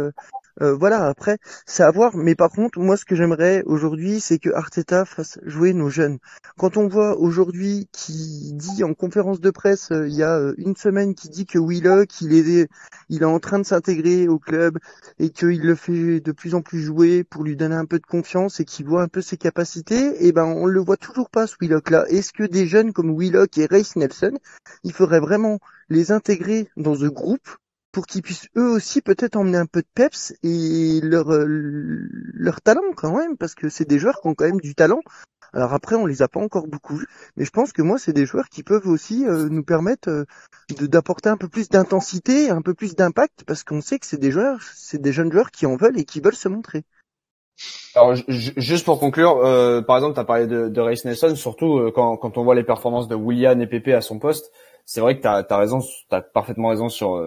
euh, 0.61 0.75
voilà, 0.75 1.07
après, 1.07 1.39
c'est 1.67 1.83
à 1.83 1.91
voir. 1.91 2.17
Mais 2.17 2.35
par 2.35 2.51
contre, 2.51 2.79
moi, 2.79 2.97
ce 2.97 3.05
que 3.05 3.15
j'aimerais 3.15 3.63
aujourd'hui, 3.65 4.21
c'est 4.21 4.39
que 4.39 4.51
Arteta 4.51 5.05
fasse 5.05 5.39
jouer 5.45 5.73
nos 5.73 5.89
jeunes. 5.89 6.19
Quand 6.59 6.77
on 6.77 6.89
voit 6.89 7.17
aujourd'hui 7.19 7.89
qui 7.93 8.53
dit 8.55 8.85
en 8.85 8.95
conférence 8.95 9.41
de 9.41 9.51
presse, 9.51 9.91
euh, 9.93 10.09
il 10.09 10.15
y 10.15 10.23
a 10.23 10.37
euh, 10.39 10.55
une 10.59 10.77
semaine, 10.77 11.15
qui 11.15 11.29
dit 11.29 11.47
que 11.47 11.59
Willock, 11.59 12.21
il 12.21 12.35
est, 12.35 12.69
il 13.09 13.23
est 13.23 13.25
en 13.25 13.39
train 13.41 13.59
de 13.59 13.65
s'intégrer 13.65 14.29
au 14.29 14.39
club 14.39 14.79
et 15.19 15.31
qu'il 15.31 15.63
le 15.63 15.75
fait 15.75 16.21
de 16.21 16.33
plus 16.33 16.55
en 16.55 16.63
plus 16.63 16.81
jouer 16.83 17.25
pour 17.25 17.45
lui 17.45 17.57
donner 17.57 17.75
un 17.77 17.87
peu 17.87 17.99
de 17.99 18.07
confiance 18.07 18.61
et 18.61 18.65
qu'il 18.65 18.87
voit 18.87 19.03
un 19.03 19.09
peu 19.09 19.23
ses 19.23 19.37
capacités, 19.37 20.25
et 20.25 20.29
eh 20.29 20.33
ben, 20.33 20.45
on 20.45 20.67
le 20.67 20.81
voit 20.81 20.97
toujours 20.97 21.31
pas, 21.31 21.47
ce 21.47 21.57
Willock 21.61 21.91
là. 21.91 22.05
Est-ce 22.09 22.33
que 22.33 22.45
des 22.45 22.67
jeunes 22.67 22.93
comme 22.93 23.17
Willock 23.19 23.57
et 23.59 23.67
Race 23.67 23.97
Nelson, 23.97 24.33
il 24.85 24.93
faudrait 24.93 25.21
vraiment 25.21 25.59
les 25.89 26.11
intégrer 26.13 26.69
dans 26.77 26.95
ce 26.95 27.07
groupe 27.07 27.49
pour 27.93 28.07
qu'ils 28.07 28.23
puissent 28.23 28.49
eux 28.57 28.71
aussi 28.71 29.03
peut-être 29.03 29.37
emmener 29.37 29.59
un 29.59 29.67
peu 29.67 29.83
de 29.83 29.87
peps 29.95 30.33
et 30.43 31.01
leur 31.03 31.31
euh, 31.31 31.45
leur 31.47 32.61
talent 32.63 32.93
quand 32.97 33.15
même 33.17 33.37
parce 33.37 33.55
que 33.55 33.69
c'est 33.69 33.87
des 33.87 33.99
joueurs 33.99 34.21
qui 34.21 34.29
ont 34.29 34.35
quand 34.35 34.47
même 34.47 34.61
du 34.61 34.75
talent. 34.75 35.01
Alors 35.53 35.75
après 35.75 35.97
on 35.97 36.07
les 36.07 36.23
a 36.23 36.29
pas 36.29 36.41
encore 36.41 36.67
beaucoup 36.67 36.97
vus, 36.97 37.07
mais 37.37 37.45
je 37.45 37.51
pense 37.51 37.73
que 37.73 37.83
moi 37.83 37.99
c'est 37.99 38.15
des 38.15 38.25
joueurs 38.25 38.49
qui 38.49 38.63
peuvent 38.63 38.89
aussi 38.89 39.27
euh, 39.27 39.49
nous 39.51 39.63
permettre 39.63 40.09
euh, 40.09 40.25
d'apporter 40.71 41.29
un 41.29 41.37
peu 41.37 41.49
plus 41.49 41.69
d'intensité, 41.69 42.49
un 42.49 42.63
peu 42.63 42.73
plus 42.73 42.97
d'impact 42.97 43.45
parce 43.47 43.63
qu'on 43.63 43.83
sait 43.83 43.99
que 43.99 44.07
c'est 44.07 44.19
des 44.19 44.31
joueurs, 44.31 44.61
c'est 44.75 45.01
des 45.01 45.13
jeunes 45.13 45.31
joueurs 45.31 45.51
qui 45.51 45.67
en 45.67 45.77
veulent 45.77 45.99
et 45.99 46.05
qui 46.05 46.21
veulent 46.21 46.35
se 46.35 46.49
montrer. 46.49 46.85
Alors 47.95 48.15
juste 48.27 48.87
pour 48.87 48.99
conclure, 48.99 49.39
par 49.87 49.97
exemple, 49.97 50.15
tu 50.15 50.21
as 50.21 50.25
parlé 50.25 50.47
de, 50.47 50.69
de 50.69 50.81
Race 50.81 51.05
Nelson, 51.05 51.37
surtout 51.37 51.93
quand, 51.95 52.17
quand 52.17 52.39
on 52.39 52.45
voit 52.45 52.55
les 52.55 52.65
performances 52.65 53.09
de 53.09 53.15
William 53.15 53.61
et 53.61 53.67
Pepe 53.67 53.89
à 53.89 54.01
son 54.01 54.19
poste, 54.19 54.51
c'est 54.87 55.03
vrai 55.03 55.17
que 55.17 55.21
tu 55.21 55.29
as, 55.29 55.57
raison, 55.57 55.81
tu 55.81 56.07
as 56.11 56.23
parfaitement 56.23 56.71
raison 56.71 56.89
sur 56.89 57.23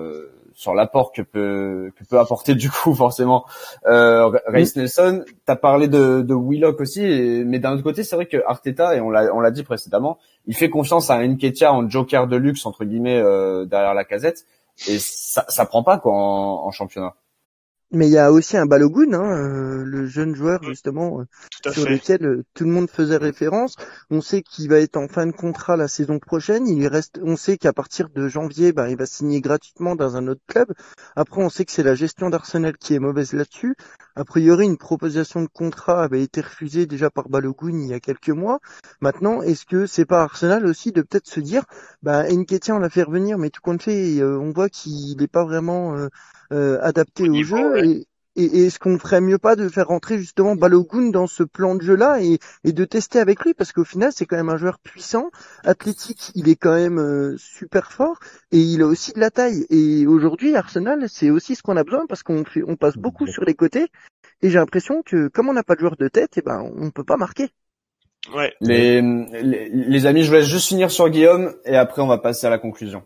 sur 0.55 0.73
l'apport 0.73 1.11
que 1.11 1.21
peut 1.21 1.91
que 1.95 2.03
peut 2.05 2.17
apporter 2.17 2.55
du 2.55 2.71
coup 2.71 2.95
forcément 2.95 3.45
euh, 3.85 4.31
Reis 4.47 4.71
Nelson. 4.75 5.23
T'as 5.45 5.55
parlé 5.55 5.87
de, 5.87 6.21
de 6.21 6.33
Willock 6.33 6.79
aussi, 6.81 7.43
mais 7.45 7.59
d'un 7.59 7.73
autre 7.73 7.83
côté, 7.83 8.03
c'est 8.03 8.15
vrai 8.15 8.25
que 8.25 8.37
Arteta 8.47 8.95
et 8.95 9.01
on 9.01 9.11
l'a 9.11 9.33
on 9.35 9.39
l'a 9.39 9.51
dit 9.51 9.63
précédemment, 9.63 10.17
il 10.47 10.55
fait 10.55 10.69
confiance 10.69 11.09
à 11.11 11.25
Nketiah 11.25 11.73
en 11.73 11.87
joker 11.87 12.27
de 12.27 12.37
luxe 12.37 12.65
entre 12.65 12.85
guillemets 12.85 13.19
euh, 13.19 13.65
derrière 13.65 13.93
la 13.93 14.05
casette 14.05 14.45
et 14.87 14.97
ça 14.99 15.45
ça 15.49 15.65
prend 15.65 15.83
pas 15.83 15.99
quoi 15.99 16.13
en 16.13 16.71
championnat. 16.71 17.13
Mais 17.95 18.07
il 18.07 18.11
y 18.11 18.17
a 18.17 18.29
aussi 18.29 18.57
un 18.57 18.65
Balogun, 18.65 19.13
hein, 19.13 19.37
euh, 19.37 19.83
le 19.85 20.05
jeune 20.05 20.35
joueur 20.35 20.61
justement 20.63 21.21
euh, 21.21 21.71
sur 21.71 21.87
lequel 21.87 22.25
euh, 22.25 22.43
tout 22.53 22.65
le 22.65 22.71
monde 22.71 22.89
faisait 22.89 23.15
référence. 23.15 23.77
On 24.09 24.19
sait 24.19 24.41
qu'il 24.41 24.69
va 24.69 24.79
être 24.79 24.97
en 24.97 25.07
fin 25.07 25.25
de 25.25 25.31
contrat 25.31 25.77
la 25.77 25.87
saison 25.87 26.19
prochaine. 26.19 26.67
Il 26.67 26.85
reste, 26.87 27.21
on 27.23 27.37
sait 27.37 27.57
qu'à 27.57 27.71
partir 27.71 28.09
de 28.09 28.27
janvier, 28.27 28.73
bah, 28.73 28.89
il 28.89 28.97
va 28.97 29.05
signer 29.05 29.39
gratuitement 29.39 29.95
dans 29.95 30.17
un 30.17 30.27
autre 30.27 30.41
club. 30.45 30.73
Après, 31.15 31.41
on 31.41 31.49
sait 31.49 31.63
que 31.63 31.71
c'est 31.71 31.83
la 31.83 31.95
gestion 31.95 32.29
d'Arsenal 32.29 32.75
qui 32.77 32.95
est 32.95 32.99
mauvaise 32.99 33.31
là-dessus. 33.31 33.75
A 34.15 34.23
priori, 34.23 34.65
une 34.65 34.77
proposition 34.77 35.41
de 35.41 35.47
contrat 35.47 36.03
avait 36.03 36.23
été 36.23 36.41
refusée 36.41 36.85
déjà 36.85 37.09
par 37.09 37.29
Balogun 37.29 37.79
il 37.81 37.87
y 37.87 37.93
a 37.93 37.99
quelques 37.99 38.29
mois. 38.29 38.59
Maintenant, 39.01 39.41
est-ce 39.41 39.65
que 39.65 39.85
c'est 39.85 40.05
pas 40.05 40.21
Arsenal 40.23 40.65
aussi 40.65 40.91
de 40.91 41.01
peut-être 41.01 41.27
se 41.27 41.39
dire, 41.39 41.63
bah, 42.01 42.23
Nketiah 42.29 42.75
on 42.75 42.79
l'a 42.79 42.89
fait 42.89 43.03
revenir, 43.03 43.37
mais 43.37 43.49
tout 43.49 43.61
compte 43.61 43.83
fait, 43.83 44.23
on 44.23 44.51
voit 44.51 44.69
qu'il 44.69 45.17
n'est 45.17 45.27
pas 45.27 45.43
vraiment 45.43 45.95
euh, 46.51 46.79
adapté 46.81 47.29
au, 47.29 47.43
jeu. 47.43 47.85
Et, 47.85 48.07
et, 48.35 48.65
est-ce 48.65 48.79
qu'on 48.79 48.97
ferait 48.99 49.21
mieux 49.21 49.37
pas 49.37 49.55
de 49.55 49.69
faire 49.69 49.87
rentrer 49.87 50.17
justement 50.17 50.55
Balogun 50.55 51.09
dans 51.09 51.27
ce 51.27 51.43
plan 51.43 51.75
de 51.75 51.81
jeu-là 51.81 52.21
et, 52.21 52.39
et, 52.63 52.73
de 52.73 52.85
tester 52.85 53.19
avec 53.19 53.43
lui? 53.43 53.53
Parce 53.53 53.71
qu'au 53.71 53.83
final 53.83 54.11
c'est 54.13 54.25
quand 54.25 54.37
même 54.37 54.49
un 54.49 54.57
joueur 54.57 54.79
puissant, 54.79 55.29
athlétique, 55.63 56.31
il 56.35 56.49
est 56.49 56.55
quand 56.55 56.75
même 56.75 56.99
euh, 56.99 57.35
super 57.37 57.91
fort 57.91 58.19
et 58.51 58.59
il 58.59 58.81
a 58.81 58.87
aussi 58.87 59.13
de 59.13 59.19
la 59.19 59.31
taille. 59.31 59.65
Et 59.69 60.07
aujourd'hui 60.07 60.55
Arsenal 60.55 61.05
c'est 61.09 61.29
aussi 61.29 61.55
ce 61.55 61.63
qu'on 61.63 61.77
a 61.77 61.83
besoin 61.83 62.05
parce 62.07 62.23
qu'on 62.23 62.43
fait, 62.45 62.63
on 62.67 62.75
passe 62.75 62.97
beaucoup 62.97 63.27
sur 63.27 63.43
les 63.45 63.53
côtés 63.53 63.87
et 64.41 64.49
j'ai 64.49 64.59
l'impression 64.59 65.01
que 65.03 65.27
comme 65.27 65.49
on 65.49 65.53
n'a 65.53 65.63
pas 65.63 65.75
de 65.75 65.79
joueur 65.79 65.95
de 65.97 66.07
tête, 66.07 66.37
et 66.37 66.41
eh 66.41 66.43
ben 66.43 66.69
on 66.77 66.91
peut 66.91 67.03
pas 67.03 67.17
marquer. 67.17 67.49
Ouais. 68.33 68.53
Les, 68.59 69.01
les, 69.01 69.69
les 69.69 70.05
amis, 70.07 70.23
je 70.23 70.31
vais 70.31 70.41
juste 70.41 70.67
finir 70.67 70.89
sur 70.89 71.09
Guillaume 71.09 71.53
et 71.63 71.75
après 71.75 72.01
on 72.01 72.07
va 72.07 72.17
passer 72.17 72.47
à 72.47 72.49
la 72.49 72.57
conclusion. 72.57 73.03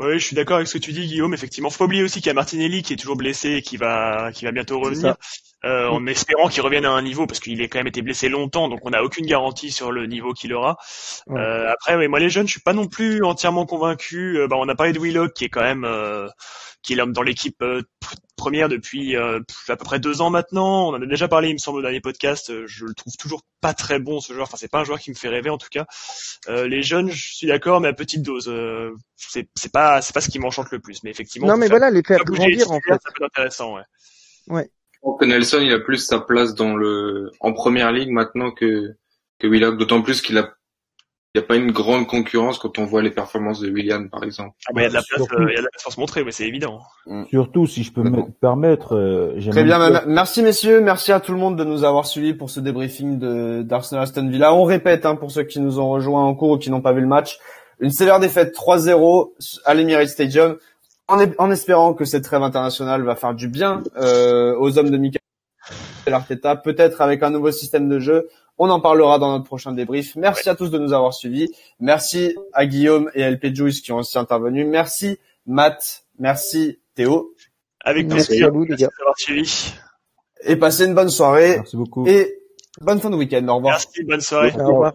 Oui, 0.00 0.18
je 0.18 0.24
suis 0.24 0.34
d'accord 0.34 0.56
avec 0.56 0.66
ce 0.66 0.74
que 0.74 0.82
tu 0.82 0.92
dis, 0.92 1.06
Guillaume. 1.06 1.34
Effectivement, 1.34 1.70
faut 1.70 1.78
pas 1.78 1.84
oublier 1.84 2.02
aussi 2.02 2.20
qu'il 2.20 2.26
y 2.26 2.30
a 2.30 2.34
Martinelli 2.34 2.82
qui 2.82 2.94
est 2.94 2.96
toujours 2.96 3.16
blessé 3.16 3.52
et 3.52 3.62
qui 3.62 3.76
va, 3.76 4.32
qui 4.32 4.44
va 4.44 4.50
bientôt 4.50 4.80
revenir, 4.80 5.14
euh, 5.64 5.88
en 5.88 6.04
espérant 6.06 6.48
qu'il 6.48 6.62
revienne 6.62 6.84
à 6.84 6.90
un 6.90 7.02
niveau 7.02 7.28
parce 7.28 7.38
qu'il 7.38 7.62
a 7.62 7.68
quand 7.68 7.78
même 7.78 7.86
été 7.86 8.02
blessé 8.02 8.28
longtemps, 8.28 8.68
donc 8.68 8.80
on 8.84 8.90
n'a 8.90 9.04
aucune 9.04 9.24
garantie 9.24 9.70
sur 9.70 9.92
le 9.92 10.06
niveau 10.06 10.32
qu'il 10.32 10.52
aura. 10.52 10.76
Euh, 11.30 11.70
après, 11.70 11.94
oui, 11.94 12.08
moi 12.08 12.18
les 12.18 12.28
jeunes, 12.28 12.48
je 12.48 12.52
suis 12.52 12.60
pas 12.60 12.72
non 12.72 12.88
plus 12.88 13.22
entièrement 13.22 13.66
convaincu. 13.66 14.38
Euh, 14.38 14.48
bah, 14.48 14.56
on 14.58 14.68
a 14.68 14.74
parlé 14.74 14.92
de 14.92 14.98
Willock 14.98 15.32
qui 15.32 15.44
est 15.44 15.48
quand 15.48 15.62
même, 15.62 15.84
euh, 15.84 16.28
qui 16.82 16.94
est 16.94 16.96
dans 16.96 17.22
l'équipe 17.22 17.62
euh, 17.62 17.82
première 18.36 18.68
depuis 18.68 19.16
euh, 19.16 19.40
à 19.68 19.76
peu 19.76 19.84
près 19.84 19.98
deux 19.98 20.20
ans 20.20 20.30
maintenant. 20.30 20.88
On 20.88 20.94
en 20.94 21.02
a 21.02 21.06
déjà 21.06 21.28
parlé, 21.28 21.48
il 21.48 21.54
me 21.54 21.58
semble, 21.58 21.78
au 21.78 21.82
dernier 21.82 22.00
podcast. 22.00 22.50
Euh, 22.50 22.64
je 22.66 22.84
le 22.84 22.94
trouve 22.94 23.14
toujours 23.16 23.42
pas 23.60 23.74
très 23.74 23.98
bon 23.98 24.20
ce 24.20 24.32
joueur. 24.32 24.44
Enfin, 24.46 24.56
c'est 24.58 24.70
pas 24.70 24.80
un 24.80 24.84
joueur 24.84 24.98
qui 24.98 25.10
me 25.10 25.14
fait 25.14 25.28
rêver 25.28 25.50
en 25.50 25.58
tout 25.58 25.68
cas. 25.70 25.86
Euh, 26.48 26.66
les 26.66 26.82
jeunes, 26.82 27.10
je 27.10 27.34
suis 27.34 27.46
d'accord, 27.46 27.80
mais 27.80 27.88
à 27.88 27.92
petite 27.92 28.22
dose. 28.22 28.52
c'est 29.16 29.48
c'est 29.54 29.72
pas 29.72 30.02
c'est 30.02 30.12
pas 30.12 30.20
ce 30.20 30.30
qui 30.30 30.38
m'enchante 30.38 30.70
le 30.70 30.80
plus. 30.80 31.02
Mais 31.04 31.10
effectivement. 31.10 31.48
Non, 31.48 31.56
mais 31.56 31.68
voilà, 31.68 31.90
les 31.90 32.02
faire 32.02 32.24
grandir 32.24 32.70
en 32.70 32.80
fait. 32.80 32.92
Ça 32.92 33.10
peut 33.14 33.24
être 33.24 33.30
intéressant, 33.32 33.76
ouais. 33.76 33.82
Ouais. 34.48 34.70
que 35.18 35.24
Nelson, 35.24 35.60
il 35.62 35.72
a 35.72 35.80
plus 35.80 35.98
sa 35.98 36.20
place 36.20 36.54
dans 36.54 36.76
le 36.76 37.30
en 37.40 37.52
première 37.52 37.92
ligue 37.92 38.10
maintenant 38.10 38.50
que 38.50 38.94
que 39.38 39.46
Willock, 39.46 39.78
d'autant 39.78 40.02
plus 40.02 40.20
qu'il 40.20 40.38
a 40.38 40.54
n'y 41.34 41.44
a 41.44 41.46
pas 41.46 41.56
une 41.56 41.72
grande 41.72 42.06
concurrence 42.06 42.58
quand 42.58 42.78
on 42.78 42.84
voit 42.84 43.02
les 43.02 43.10
performances 43.10 43.58
de 43.60 43.68
William, 43.68 44.08
par 44.08 44.22
exemple. 44.22 44.54
Ah, 44.68 44.72
il 44.76 44.82
y 44.82 44.84
a 44.84 44.88
de 44.88 44.94
la 44.94 45.02
place, 45.02 45.20
euh, 45.20 45.46
il 45.48 45.54
y 45.54 45.56
a 45.56 45.58
de 45.58 45.64
la 45.64 45.70
place 45.70 45.82
pour 45.82 45.92
se 45.92 45.98
montrer, 45.98 46.22
mais 46.22 46.30
c'est 46.30 46.46
évident. 46.46 46.80
Mm. 47.06 47.24
Surtout, 47.28 47.66
si 47.66 47.82
je 47.82 47.92
peux 47.92 48.02
me 48.02 48.30
permettre. 48.40 48.94
Euh, 48.94 49.36
Très 49.50 49.64
bien, 49.64 50.02
merci 50.06 50.42
messieurs, 50.42 50.80
merci 50.80 51.10
à 51.10 51.18
tout 51.18 51.32
le 51.32 51.38
monde 51.38 51.56
de 51.56 51.64
nous 51.64 51.82
avoir 51.84 52.06
suivis 52.06 52.34
pour 52.34 52.50
ce 52.50 52.60
débriefing 52.60 53.18
de 53.18 53.62
d'Arsenal 53.62 54.04
Aston 54.04 54.28
Villa. 54.28 54.54
On 54.54 54.62
répète, 54.62 55.06
hein, 55.06 55.16
pour 55.16 55.32
ceux 55.32 55.42
qui 55.42 55.58
nous 55.58 55.80
ont 55.80 55.88
rejoints 55.88 56.24
en 56.24 56.34
cours 56.34 56.50
ou 56.50 56.58
qui 56.58 56.70
n'ont 56.70 56.82
pas 56.82 56.92
vu 56.92 57.00
le 57.00 57.08
match, 57.08 57.38
une 57.80 57.90
sévère 57.90 58.20
défaite 58.20 58.54
3-0 58.54 59.32
à 59.64 59.74
l'Emirates 59.74 60.08
Stadium, 60.08 60.56
en, 61.08 61.18
en, 61.38 61.50
espérant 61.50 61.94
que 61.94 62.04
cette 62.04 62.24
trêve 62.24 62.42
internationale 62.42 63.02
va 63.02 63.16
faire 63.16 63.34
du 63.34 63.48
bien 63.48 63.82
euh, 63.96 64.54
aux 64.58 64.78
hommes 64.78 64.90
de 64.90 64.96
Mikel 64.96 65.20
Arteta, 66.06 66.56
peut-être 66.56 67.00
avec 67.00 67.22
un 67.22 67.30
nouveau 67.30 67.50
système 67.50 67.88
de 67.88 67.98
jeu. 67.98 68.28
On 68.58 68.70
en 68.70 68.80
parlera 68.80 69.18
dans 69.18 69.32
notre 69.32 69.44
prochain 69.44 69.72
débrief. 69.72 70.14
Merci 70.16 70.48
à 70.48 70.54
tous 70.54 70.70
de 70.70 70.78
nous 70.78 70.92
avoir 70.92 71.12
suivis. 71.12 71.52
Merci 71.80 72.36
à 72.52 72.66
Guillaume 72.66 73.10
et 73.14 73.28
LP 73.28 73.54
Juice 73.54 73.80
qui 73.80 73.92
ont 73.92 73.98
aussi 73.98 74.18
intervenu. 74.18 74.64
Merci 74.64 75.18
Matt. 75.46 76.04
Merci 76.18 76.78
Théo. 76.94 77.34
Avec 77.80 78.06
Merci 78.06 78.42
à 78.42 78.50
vous, 78.50 78.64
les 78.64 78.76
gars. 78.76 78.90
suivi. 79.16 79.74
Et 80.42 80.56
passez 80.56 80.86
une 80.86 80.94
bonne 80.94 81.10
soirée. 81.10 81.56
Merci 81.56 81.76
beaucoup. 81.76 82.06
Et 82.06 82.38
bonne 82.80 83.00
fin 83.00 83.10
de 83.10 83.16
week-end. 83.16 83.46
Au 83.48 83.56
revoir. 83.56 83.74
Merci, 83.74 84.04
bonne 84.04 84.20
soirée. 84.20 84.52
Au 84.58 84.66
revoir. 84.66 84.94